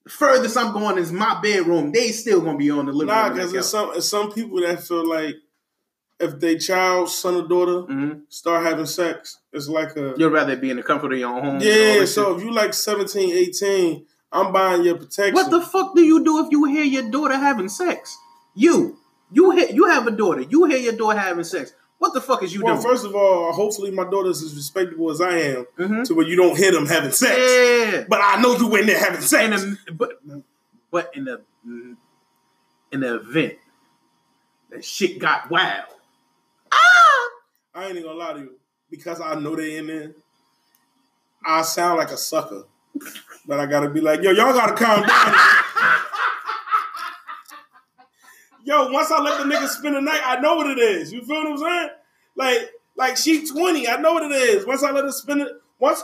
[0.04, 1.92] The furthest I'm going is my bedroom.
[1.92, 3.32] They still gonna be on the living Nah, room.
[3.32, 5.36] on because there's some, it's some people that feel like
[6.20, 8.22] if they child, son or daughter, Mhm.
[8.30, 10.14] start having sex, it's like a.
[10.18, 11.60] You'd rather be in the comfort of your own home.
[11.62, 12.38] Yeah, so shit.
[12.38, 15.34] if you like 17, 18, I'm buying your protection.
[15.36, 18.18] what the fuck do you do if you hear your daughter having sex?
[18.56, 18.98] You,
[19.32, 20.42] you hear, you have a daughter.
[20.42, 21.74] You hear your daughter having sex.
[22.02, 22.74] What the fuck is you doing?
[22.74, 22.94] Well, doing?
[22.96, 26.04] first of all, hopefully my daughter's as respectable as I am Mhm.
[26.08, 27.38] to where you don't hit them having sex.
[27.38, 28.06] Yeah.
[28.10, 29.64] But I know you in there having in sex.
[29.88, 30.20] a, but
[30.90, 31.42] but in the
[32.92, 33.54] in the event
[34.72, 35.86] that shit got wild.
[36.72, 37.30] Ah!
[37.76, 38.56] I ain't even gonna lie to you.
[38.90, 40.12] Because I know they in there,
[41.46, 42.64] I sound like a sucker.
[43.46, 45.36] But I gotta be like, yo, y'all gotta calm down.
[48.64, 51.12] yo, once I let the nigga spend the night, I know what it is.
[51.12, 51.90] You feel what I'm saying?
[52.36, 54.66] Like, like she 20, I know what it is.
[54.66, 56.04] Once I let her spend it, once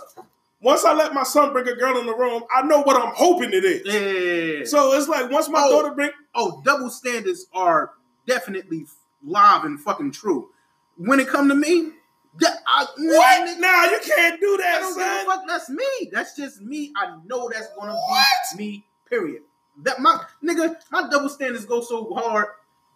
[0.62, 3.14] once I let my son bring a girl in the room, I know what I'm
[3.16, 3.86] hoping it is.
[3.86, 4.66] Yeah.
[4.66, 5.70] So it's like once my Oh.
[5.70, 7.92] daughter bring oh, double standards are
[8.26, 8.86] definitely
[9.24, 10.50] live and fucking true.
[10.98, 11.92] When it come to me,
[12.40, 13.48] that, I, what?
[13.50, 15.26] nigga, Nah, you can't do I that, don't give a son.
[15.26, 15.44] fuck.
[15.48, 16.10] That's me.
[16.12, 16.92] That's just me.
[16.98, 18.26] I know that's gonna What?
[18.58, 18.86] be me.
[19.10, 19.44] Period.
[19.84, 22.48] That my nigga, my double standards go so hard.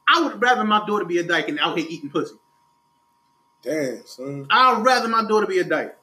[0.08, 2.36] I would rather my daughter be a dyke and out here eating pussy.
[3.62, 4.48] Damn, son.
[4.50, 5.96] I'd rather my daughter be a dyke.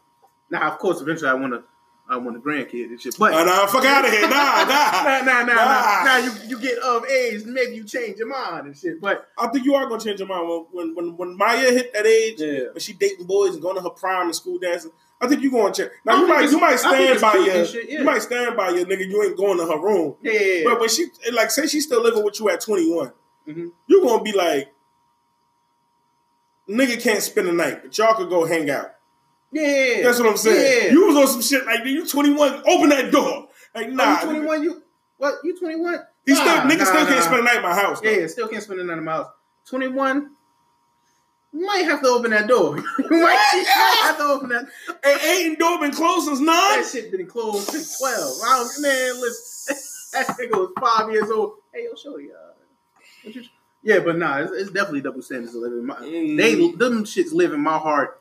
[0.51, 1.65] Now, of course, eventually I want to,
[2.09, 3.17] I want a grandkid and shit.
[3.19, 4.23] But Nah, nah, fuck out of here.
[4.23, 5.03] Nah, nah, nah.
[5.03, 6.05] nah, nah, nah, Nah.
[6.05, 9.01] Now you you get of age, maybe you change your mind and shit.
[9.01, 11.93] But I think you are gonna change your mind when when when, when Maya hit
[11.93, 12.71] that age, Yeah.
[12.73, 14.93] when she dating boys and going to her prime and school dancing.
[15.21, 15.91] I think you gonna check.
[16.05, 17.99] Now you might you might stand by your shit, yeah.
[17.99, 19.09] you might stand by your nigga.
[19.09, 20.15] You ain't going to her room.
[20.23, 23.73] yeah, But when she like say she's still living with you at twenty Mhm.
[23.89, 24.69] you gonna be like,
[26.69, 28.93] nigga can't spend the night, but y'all could go hang out.
[29.51, 30.85] yeah, That's what I'm saying.
[30.87, 30.93] Yeah.
[30.93, 32.63] You was on some shit like you twenty one.
[32.67, 33.49] Open that door.
[33.75, 34.63] Like nah, Nah, you twenty one.
[34.63, 34.83] You
[35.17, 35.35] what?
[35.43, 35.99] You twenty one?
[36.27, 38.01] he still nigga still can't spend the night in my house.
[38.01, 38.11] though.
[38.11, 39.29] Yeah, still can't spend the night in my house.
[39.71, 40.31] 21,
[41.53, 42.77] you might have to open that door.
[42.99, 43.65] you might,
[44.03, 44.67] have to open that.
[45.05, 46.47] And ain't door been closed since nine.
[46.81, 48.39] That shit been closed since 12.
[48.45, 49.77] I don't, man, listen,
[50.13, 51.55] that nigga was five years old.
[51.73, 52.33] Hey, yo, show you.
[52.35, 52.53] Uh,
[53.25, 53.43] you
[53.83, 55.87] yeah, but nah, it's, it's definitely double standards living.
[55.87, 56.37] My, Mm.
[56.37, 58.21] They them shits live in my heart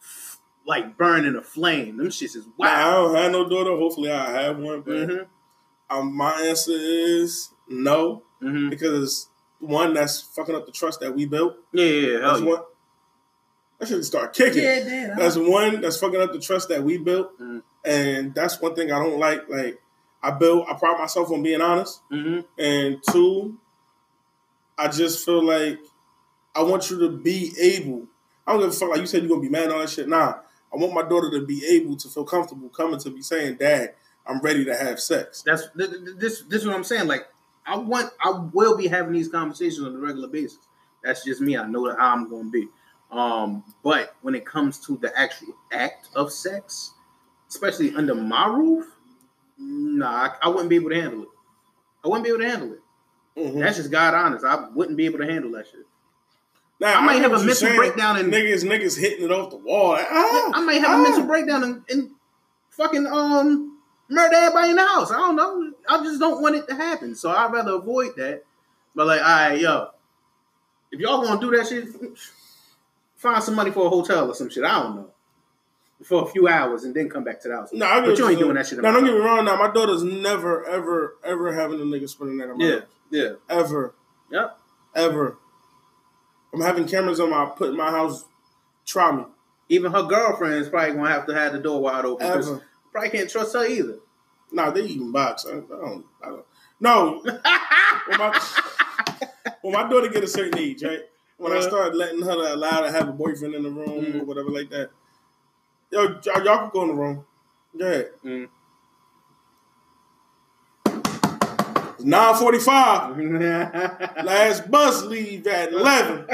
[0.00, 1.96] f- like burning a flame.
[1.96, 3.70] Them shits is Nah, I don't have no daughter.
[3.76, 4.82] Hopefully, I have one.
[4.82, 5.96] But Mm-hmm.
[5.98, 8.70] um, my answer is no Mm-hmm.
[8.70, 9.28] because
[9.62, 11.56] one that's fucking up the trust that we built.
[11.72, 12.18] Yeah, yeah, yeah.
[12.18, 12.54] That's Hell yeah.
[12.54, 12.62] one.
[13.80, 14.62] I should start kicking.
[14.62, 15.16] Yeah, damn.
[15.16, 17.62] That's one that's fucking up the trust that we built, Mhm.
[17.84, 19.48] and that's one thing I don't like.
[19.48, 19.80] Like
[20.22, 22.40] I built, I pride myself on being honest, mm-hmm.
[22.58, 23.58] and two,
[24.78, 25.78] I just feel like
[26.54, 28.06] I want you to be able.
[28.46, 28.90] I don't give a fuck.
[28.90, 30.08] Like you said, you're gonna be mad and all that shit.
[30.08, 30.34] Nah,
[30.72, 33.94] I want my daughter to be able to feel comfortable coming to me saying, "Dad,
[34.26, 36.42] I'm ready to have sex." That's th- th- this.
[36.42, 37.08] This is what I'm saying.
[37.08, 37.26] Like,
[37.66, 40.58] I want, I will be having these conversations on a regular basis.
[41.04, 41.56] That's just me.
[41.56, 42.68] I know that how I'm going to be.
[43.10, 46.92] Um, but when it comes to the actual act of sex,
[47.48, 48.86] especially under my roof,
[49.58, 51.28] nah, I, I wouldn't be able to handle it.
[52.04, 52.80] I wouldn't be able to handle it.
[53.36, 53.60] Mhm.
[53.60, 54.44] That's just God honest.
[54.44, 55.86] I wouldn't be able to handle that shit.
[56.80, 59.56] Now, I might get have a mental breakdown and- niggas, niggas hitting it off the
[59.56, 59.96] wall.
[59.98, 61.00] Ah, I might have ah.
[61.00, 62.10] a mental breakdown and, and
[62.70, 63.78] fucking um
[64.08, 65.10] murder everybody in the house.
[65.10, 65.71] I don't know.
[65.88, 67.14] I just don't want it to happen.
[67.14, 68.44] So I'd rather avoid that.
[68.94, 69.88] But like, all right, yo,
[70.90, 71.88] if y'all gonna do that shit,
[73.16, 74.64] find some money for a hotel or some shit.
[74.64, 75.08] I don't know.
[76.04, 77.70] For a few hours and then come back to the house.
[77.72, 78.80] No, I but you ain't doing that shit.
[78.82, 79.44] No, don't get me wrong.
[79.44, 82.82] Now, my daughter's never, ever, ever having a nigga spending that my Yeah, house.
[83.10, 83.94] yeah, Ever,
[84.30, 84.58] yep.
[84.96, 85.38] ever.
[86.52, 88.24] I'm having cameras on my put in my house.
[88.84, 89.24] Try me.
[89.68, 92.26] Even her girlfriend's probably gonna have to have the door wide open.
[92.26, 92.66] Ever.
[92.90, 93.98] Probably can't trust her either.
[94.52, 95.46] Nah, they even box.
[95.46, 96.04] I, I don't.
[96.22, 96.44] I don't.
[96.80, 97.20] No.
[97.22, 98.40] when, my,
[99.62, 101.00] when my daughter get a certain age, right?
[101.38, 101.68] When I Uh-huh.
[101.68, 104.20] start letting her allow to have a boyfriend in the room Mhm.
[104.20, 104.90] or whatever like that,
[105.90, 107.24] yo, y'all, y'all can go in the room.
[107.76, 108.10] Go ahead.
[108.24, 108.48] Mm.
[112.04, 113.16] Nine forty-five.
[114.24, 116.26] Last bus leave at eleven.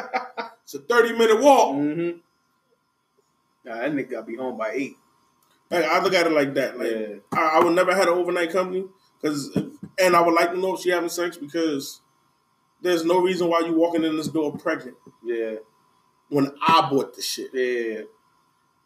[0.65, 1.77] It's a thirty minute walk.
[1.77, 2.19] mm-hmm.
[3.65, 4.97] Nah, that nigga gotta be home by eight.
[5.71, 6.79] Like, I look at it like that.
[6.79, 7.07] Like Yeah.
[7.33, 8.87] I, I would never had an overnight company
[9.21, 9.51] because,
[9.99, 12.01] and I would like to know if she having sex because
[12.81, 15.57] there's no reason why you walking in this door pregnant Yeah,
[16.29, 17.51] when I bought the shit.
[17.53, 18.03] yeah,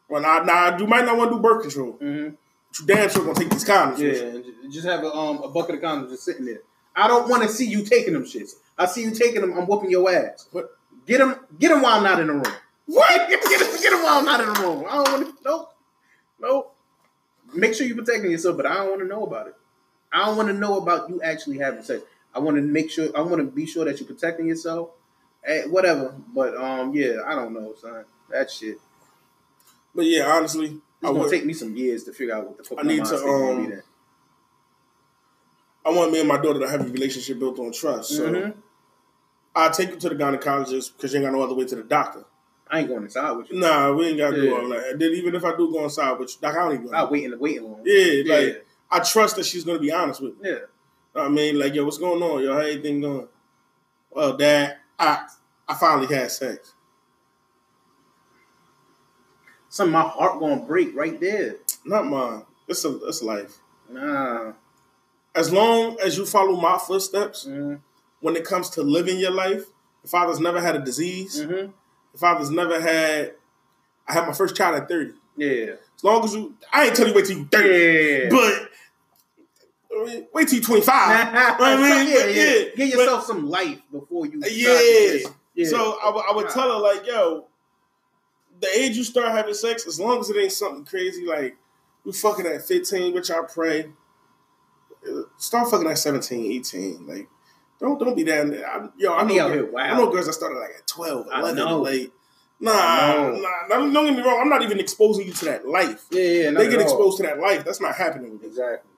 [0.08, 2.30] When I now you might not want to do birth control, mm-hmm.
[2.68, 3.98] but you damn sure gonna take these condoms.
[3.98, 4.12] yeah.
[4.28, 6.62] and Just have a um a bucket of condoms just sitting there.
[6.96, 8.52] I don't want to see you taking them shits.
[8.76, 9.56] I see you taking them.
[9.56, 10.48] I'm whooping your ass.
[10.52, 10.70] But
[11.06, 12.44] Get them, get them while I'm not in the room.
[12.86, 13.28] what?
[13.28, 14.84] get, get, get them while I'm not in the room.
[14.88, 15.34] I don't want to.
[15.44, 15.68] Nope,
[16.40, 16.71] nope.
[17.54, 19.54] Make sure you're protecting yourself, but I don't want to know about it.
[20.12, 22.02] I don't want to know about you actually having sex.
[22.34, 23.08] I want to make sure.
[23.16, 24.90] I want to be sure that you're protecting yourself.
[25.44, 28.04] Eh, whatever, but um, yeah, I don't know, son.
[28.30, 28.78] That shit.
[29.94, 31.30] But yeah, honestly, It's I gonna would.
[31.30, 33.82] take me some years to figure out what the fuck I my need to, um.
[35.84, 38.10] I want me and my daughter to have a relationship built on trust.
[38.10, 38.54] So Mhm.
[39.54, 41.82] I'll take you to the gynecologist because you ain't got no other way to the
[41.82, 42.24] doctor.
[42.72, 43.58] I ain't going inside with you.
[43.60, 44.52] Nah, we ain't gotta do Yeah.
[44.54, 44.88] all that.
[44.88, 46.94] And then even if I do go inside, which like, I don't even.
[46.94, 47.82] I wait in the waiting room.
[47.84, 48.34] Yeah, Yeah.
[48.34, 50.50] like I trust that she's gonna be honest with me.
[50.50, 50.58] Yeah.
[51.14, 52.42] I mean, like, yo, what's going on?
[52.42, 53.28] Yo, how everything going?
[54.10, 55.26] Well, Dad, I
[55.68, 56.72] I finally had sex.
[59.68, 61.56] Some of my heart gonna break right there.
[61.84, 62.42] Not mine.
[62.68, 63.58] It's a it's life.
[63.90, 64.52] Nah.
[65.34, 67.76] As long as you follow my footsteps Mm-hmm.
[68.20, 69.64] when it comes to living your life,
[70.02, 71.40] the father's never had a disease.
[71.40, 71.70] Mm-hmm.
[72.12, 73.34] The father's never had.
[74.06, 75.12] I had my first child at thirty.
[75.36, 75.74] Yeah.
[75.96, 78.28] As long as you, I ain't tell you wait till you thirty, Yeah.
[78.30, 78.68] but
[80.34, 81.28] wait till you twenty five.
[81.34, 82.64] I mean, yeah, but yeah.
[82.76, 84.42] Give yourself some life before you.
[84.50, 85.28] Yeah.
[85.54, 85.68] yeah.
[85.68, 87.46] So I would- tell her like, yo,
[88.60, 91.56] the age you start having sex, as long as it ain't something crazy like
[92.04, 93.86] you fucking at 15, which I pray,
[95.38, 97.06] start fucking at 17, 18.
[97.06, 97.28] Like,
[97.82, 98.66] don't don't be down there.
[98.66, 101.26] I, yo, I know, out girl- here I know girls that started like at 12,
[101.30, 101.56] I 11.
[101.56, 101.80] know.
[101.82, 102.10] Like,
[102.60, 104.40] nah, I nah, don't, get me wrong.
[104.40, 106.06] I'm not even exposing you to that life.
[106.10, 106.50] Yeah, yeah.
[106.52, 106.82] they get all.
[106.82, 107.64] exposed to that life.
[107.64, 108.40] That's not happening.
[108.42, 108.88] Exactly.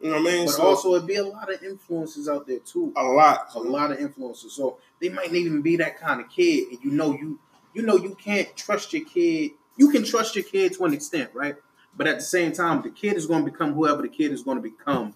[0.00, 0.46] You know what I mean?
[0.46, 2.92] But So, also, it'd be a lot of influences out there too.
[2.96, 3.48] a lot.
[3.54, 4.52] a lot of influences.
[4.52, 7.40] So they might not even be that kind of kid, and you know you
[7.72, 9.52] you know you can't trust your kid.
[9.78, 11.56] You can trust your kid to an extent, right?
[11.96, 14.42] But at the same time, the kid is going to become whoever the kid is
[14.42, 15.14] going to become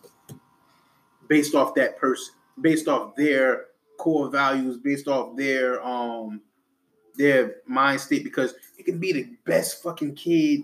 [1.28, 3.66] based off that person, based off their
[3.98, 6.40] core values, based off their um
[7.16, 8.24] their mind state.
[8.24, 10.62] Because it can be the best fucking kid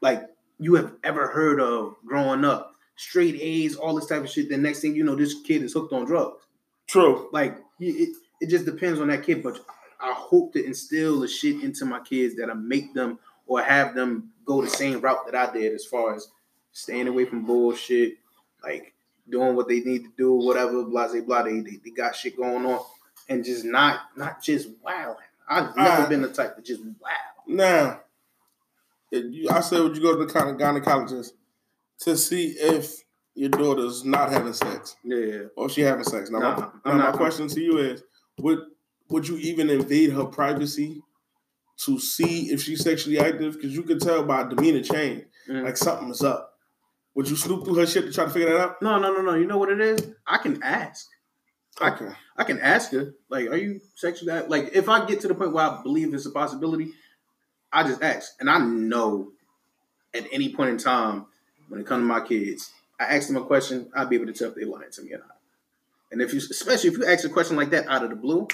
[0.00, 0.28] like
[0.58, 4.48] you have ever heard of growing up, straight A's, all this type of shit.
[4.48, 6.44] The next thing you know, this kid is hooked on drugs
[6.86, 7.28] True.
[7.32, 9.40] like it, it- just depends on that kid.
[9.42, 9.60] But
[10.00, 14.30] I hope to instill the shit into my kids that'll make them or have them
[14.44, 16.28] go the same route that I did as far as
[16.72, 18.14] staying away from bullshit,
[18.64, 18.94] like
[19.32, 21.42] doing what they need to do, whatever, blah, blah, blah.
[21.42, 22.80] They, they, they got shit going on.
[23.28, 25.16] And just not not just wow.
[25.48, 26.08] I've never Alright.
[26.08, 27.10] been the type to just wow.
[27.48, 28.00] Now,
[29.10, 31.32] if you, I said, would you go to the gyne- gynecologist
[32.00, 33.02] to see if
[33.34, 35.44] your daughter's not having sex Yeah.
[35.56, 36.30] or she having sex?
[36.30, 38.02] Now, Nah, my, I'm now not- my question to you is:
[38.38, 38.60] Would
[39.08, 41.02] would you even invade her privacy
[41.84, 43.54] to see if she's sexually active?
[43.54, 45.64] Because you could tell by demeanor change, Mm.
[45.64, 46.51] like something is up.
[47.14, 48.82] Would you snoop through her shit to try to figure that out?
[48.82, 49.34] No, no, no, no.
[49.34, 50.12] You know what it is?
[50.26, 51.08] I can ask.
[51.80, 52.10] I Okay.
[52.36, 55.34] I can ask her, like, are you sexually act-" like if I get to the
[55.34, 56.92] point where I believe it's a possibility,
[57.72, 58.32] I just ask.
[58.40, 59.32] And I know
[60.14, 61.26] at any point in time
[61.68, 64.32] when it comes to my kids, I ask them a question, I'll be able to
[64.32, 65.36] tell if they're lying to me or not.
[66.10, 68.46] And if you especially if you ask a question like that out of the blue,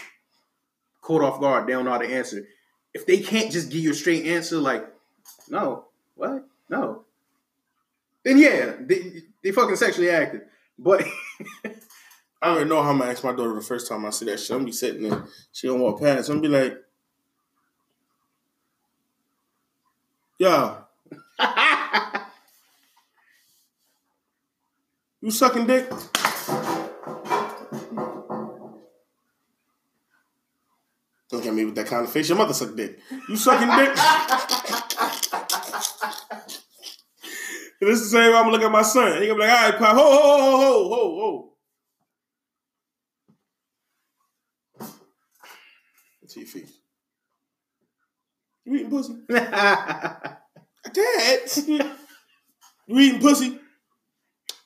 [1.03, 2.47] caught off guard, they don't know how to answer.
[2.95, 4.89] If they can't just give you a straight answer, like,
[5.49, 6.47] no, what?
[6.69, 7.05] No.
[8.29, 10.43] Then yeah, they, they fucking sexually active.
[10.79, 11.03] But
[12.43, 14.39] I already know how I'm gonna ask my daughter the first time I see that
[14.39, 14.51] shit.
[14.51, 16.29] I'm gonna be sitting there, she gonna walk past.
[16.29, 16.77] I'm gonna be like,
[20.39, 20.77] "Yo,
[25.23, 25.89] you sucking dick?"
[31.31, 32.29] Don't get me with that kind of face.
[32.29, 32.99] Your mother suck dick.
[33.27, 33.97] You sucking dick?
[37.89, 38.35] This is the same.
[38.35, 39.23] I'm gonna look at my son.
[39.23, 41.55] He gonna be like, "All right, pop, ho, ho, ho, ho, ho,
[44.79, 44.89] ho."
[46.29, 46.81] To your face.
[48.67, 49.15] You eating pussy?
[49.31, 50.37] Dad,
[52.87, 53.59] you eating pussy?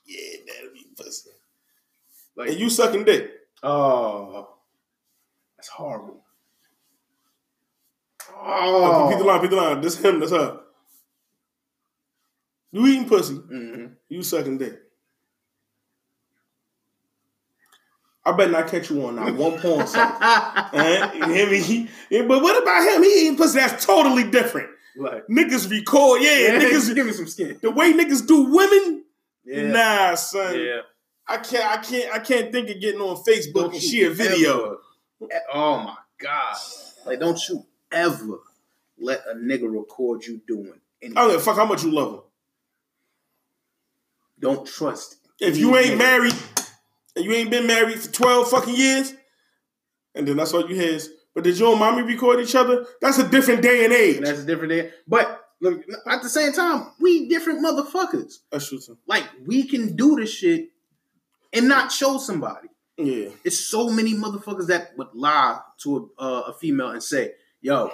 [0.05, 1.31] Yeah, dad, I'm eating pussy.
[2.37, 3.31] like And you sucking dick.
[3.63, 4.49] Oh,
[5.57, 6.25] that's horrible.
[8.35, 9.07] Oh.
[9.07, 9.81] Oh, Peep the line, peep the line.
[9.81, 10.62] This him, that's her.
[12.73, 13.35] You eating pussy?
[13.35, 13.97] Mhm.
[14.09, 14.79] You sucking dick.
[18.25, 20.15] I bet not catch you on that one porn site.
[20.23, 21.15] Alright?
[21.17, 21.89] You hear me?
[22.09, 23.03] Yeah, but what about him?
[23.03, 23.59] He eating pussy.
[23.59, 24.71] That's totally different.
[24.97, 26.95] Like, Niggas record, yeah, yeah, niggas.
[26.95, 27.59] give me some skin.
[27.63, 29.05] The way niggas do women,
[29.45, 30.59] Yeah, nah, son.
[30.59, 30.81] yeah.
[31.27, 34.79] I can't, I can't, I can't think of getting on Facebook and share video.
[35.23, 35.41] Ever.
[35.55, 36.57] Oh my god!
[37.07, 38.41] Like, don't you ever
[38.99, 41.17] let a nigga record you doing anything.
[41.17, 42.21] I don't give a fuck how much you love him.
[44.43, 45.17] Don't trust.
[45.41, 46.35] If you ain't married
[47.17, 49.15] and you ain't been married for 12 fucking years,
[50.15, 52.85] and then that's all you hear is, but did you and mommy record each other?
[53.01, 54.21] That's a different day and age.
[54.21, 54.91] that's a different day.
[55.07, 58.35] But look, at the same time, we different motherfuckers.
[58.51, 58.99] That's true too.
[59.07, 60.69] Like, we can do this shit
[61.53, 62.69] and not show somebody.
[62.99, 63.31] Yeah.
[63.45, 67.33] It's so many motherfuckers that would lie to a, uh, a female and say,
[67.63, 67.91] "Yo,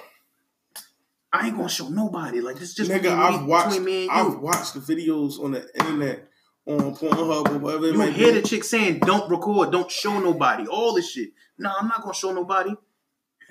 [1.33, 2.41] I ain't gonna show nobody.
[2.41, 6.29] Like this, just Nigga, between, I've watched and I've watched the videos on the internet
[6.69, 8.41] on Pornhub or whatever You hear be.
[8.41, 11.31] the chick saying, "Don't record, don't show nobody." All this shit.
[11.59, 12.71] No, I'm not gonna show nobody.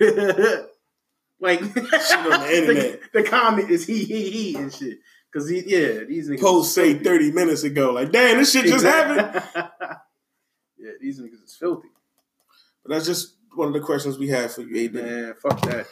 [1.40, 3.00] like on the internet.
[3.12, 4.98] the, comment is he he he and shit.
[5.32, 7.92] Cause he yeah these niggas Post say 30 minutes ago.
[7.92, 9.42] Like, damn, this shit just happened.
[10.78, 11.88] yeah, these niggas is filthy.
[12.84, 15.86] But that's just one of the questions we have for you, A Man, fuck that.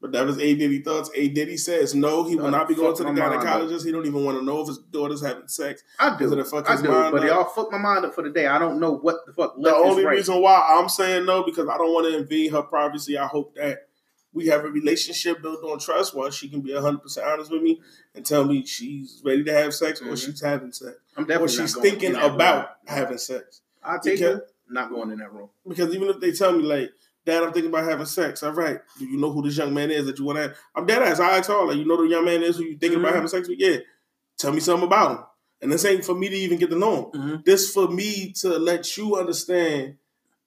[0.00, 1.10] But that was A Diddy thoughts.
[1.16, 3.84] A Diddy says no, he will not be going to the gynecologist.
[3.84, 5.82] He don't even want to know if his daughter's having sex.
[5.98, 6.32] I do.
[6.38, 7.28] It fuck I do, mind but up?
[7.28, 8.46] y'all fucked my mind up for the day.
[8.46, 10.12] I don't know what the fuck The only right.
[10.16, 13.18] reason why I'm saying no because I don't want to invade her privacy.
[13.18, 13.88] I hope that
[14.32, 17.80] we have a relationship built on trust where she can be 100% honest with me
[18.14, 20.24] and tell me she's ready to have sex or Mhm.
[20.26, 22.66] she's having sex I'm or she's thinking about room.
[22.86, 23.62] having sex.
[23.82, 24.46] I take Because- her.
[24.70, 25.48] Not going in that room.
[25.66, 26.90] Because even if they tell me like,
[27.28, 28.42] Dad, I'm thinking about having sex.
[28.42, 28.80] All right.
[28.98, 30.56] Do you know who this young man is that you want to have?
[30.74, 31.20] I'm dead ass.
[31.20, 33.14] I ask her, like, you know the young man is who you thinking about Mhm.
[33.16, 33.58] having sex with?
[33.60, 33.76] Yeah.
[34.38, 35.24] Tell me something about him.
[35.60, 37.20] And this ain't for me to even get to know him.
[37.20, 37.44] Mhm.
[37.44, 39.96] This for me to let you understand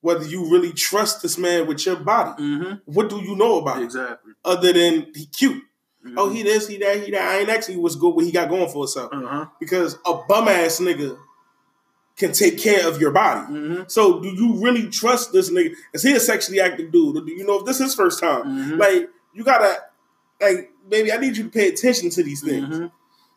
[0.02, 2.42] whether you really trust this man with your body.
[2.42, 2.74] Mm-hmm.
[2.86, 3.84] What do you know about him?
[3.84, 4.34] Exactly.
[4.44, 5.62] Other than he cute.
[6.04, 6.16] Mhm.
[6.18, 7.22] Oh, he this, he that, he that.
[7.22, 9.12] I ain't actually what's good what he got going for himself.
[9.14, 9.46] Uh-huh.
[9.60, 11.16] Because a bum ass nigga
[12.22, 13.52] can take care of your body.
[13.52, 13.84] Mm-hmm.
[13.88, 15.76] So do you really trust this nigga?
[15.94, 17.18] Is he a sexually active dude?
[17.18, 18.44] Or do you know if this is his first time?
[18.44, 18.78] Mhm.
[18.78, 19.76] Like, you gotta
[20.40, 22.68] like, baby, I need you to pay attention to these things.
[22.68, 22.92] Mhm.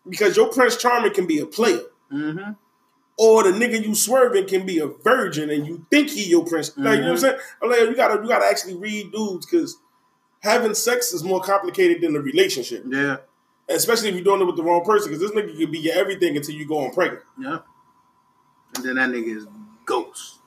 [0.08, 1.82] Because your Prince Charming can be a player.
[2.12, 2.52] Mm-hmm.
[3.16, 6.76] Or the nigga you swerving can be a virgin and you think he your prince.
[6.76, 7.38] Like, you know what I'm saying?
[7.62, 9.78] I'm like, you gotta you gotta actually read dudes because
[10.40, 12.84] having sex is more complicated than a relationship.
[12.88, 13.18] Yeah.
[13.68, 15.94] Especially if you're doing it with the wrong person, because this nigga can be your
[15.94, 17.22] everything until you go on pregnant.
[17.40, 17.64] Yep.
[18.76, 19.46] And then that nigga is
[19.84, 20.38] ghost.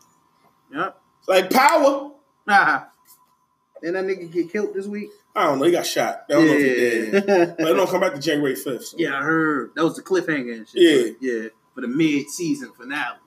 [0.73, 0.99] Yep.
[1.19, 2.11] It's like power.
[2.47, 2.89] Ah,
[3.81, 5.09] Didn't that nigga get killed this week?
[5.35, 5.65] I don't know.
[5.65, 6.23] He got shot.
[6.29, 7.19] I don't know if he.
[7.19, 8.85] But it don't come back to January fifth.
[8.87, 8.97] So.
[8.99, 11.17] yeah, I heard that was the cliffhanger and shit.
[11.21, 11.31] Yeah.
[11.31, 13.17] yeah, for the mid season finale.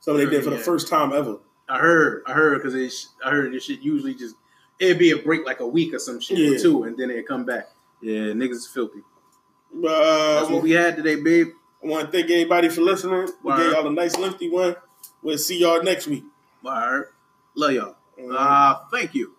[0.00, 0.62] So they did for the Yeah.
[0.62, 1.38] first time ever.
[1.68, 4.36] I heard, I heard because I heard this shit usually just
[4.78, 6.50] it'd be a break like a week or some shit Yeah.
[6.50, 7.68] or two, and then it'd come back.
[8.02, 9.00] Yeah, niggas is filthy.
[9.76, 9.80] Uh,
[10.40, 11.48] That's what we had today, babe.
[11.84, 13.28] I want to thank everybody for listening.
[13.42, 13.58] We Word.
[13.58, 14.76] gave y'all a nice lengthy one.
[15.22, 16.24] We'll see y'all next week.
[16.62, 17.08] Word.
[17.54, 17.96] Love y'all.
[18.30, 19.34] Uh, thank you.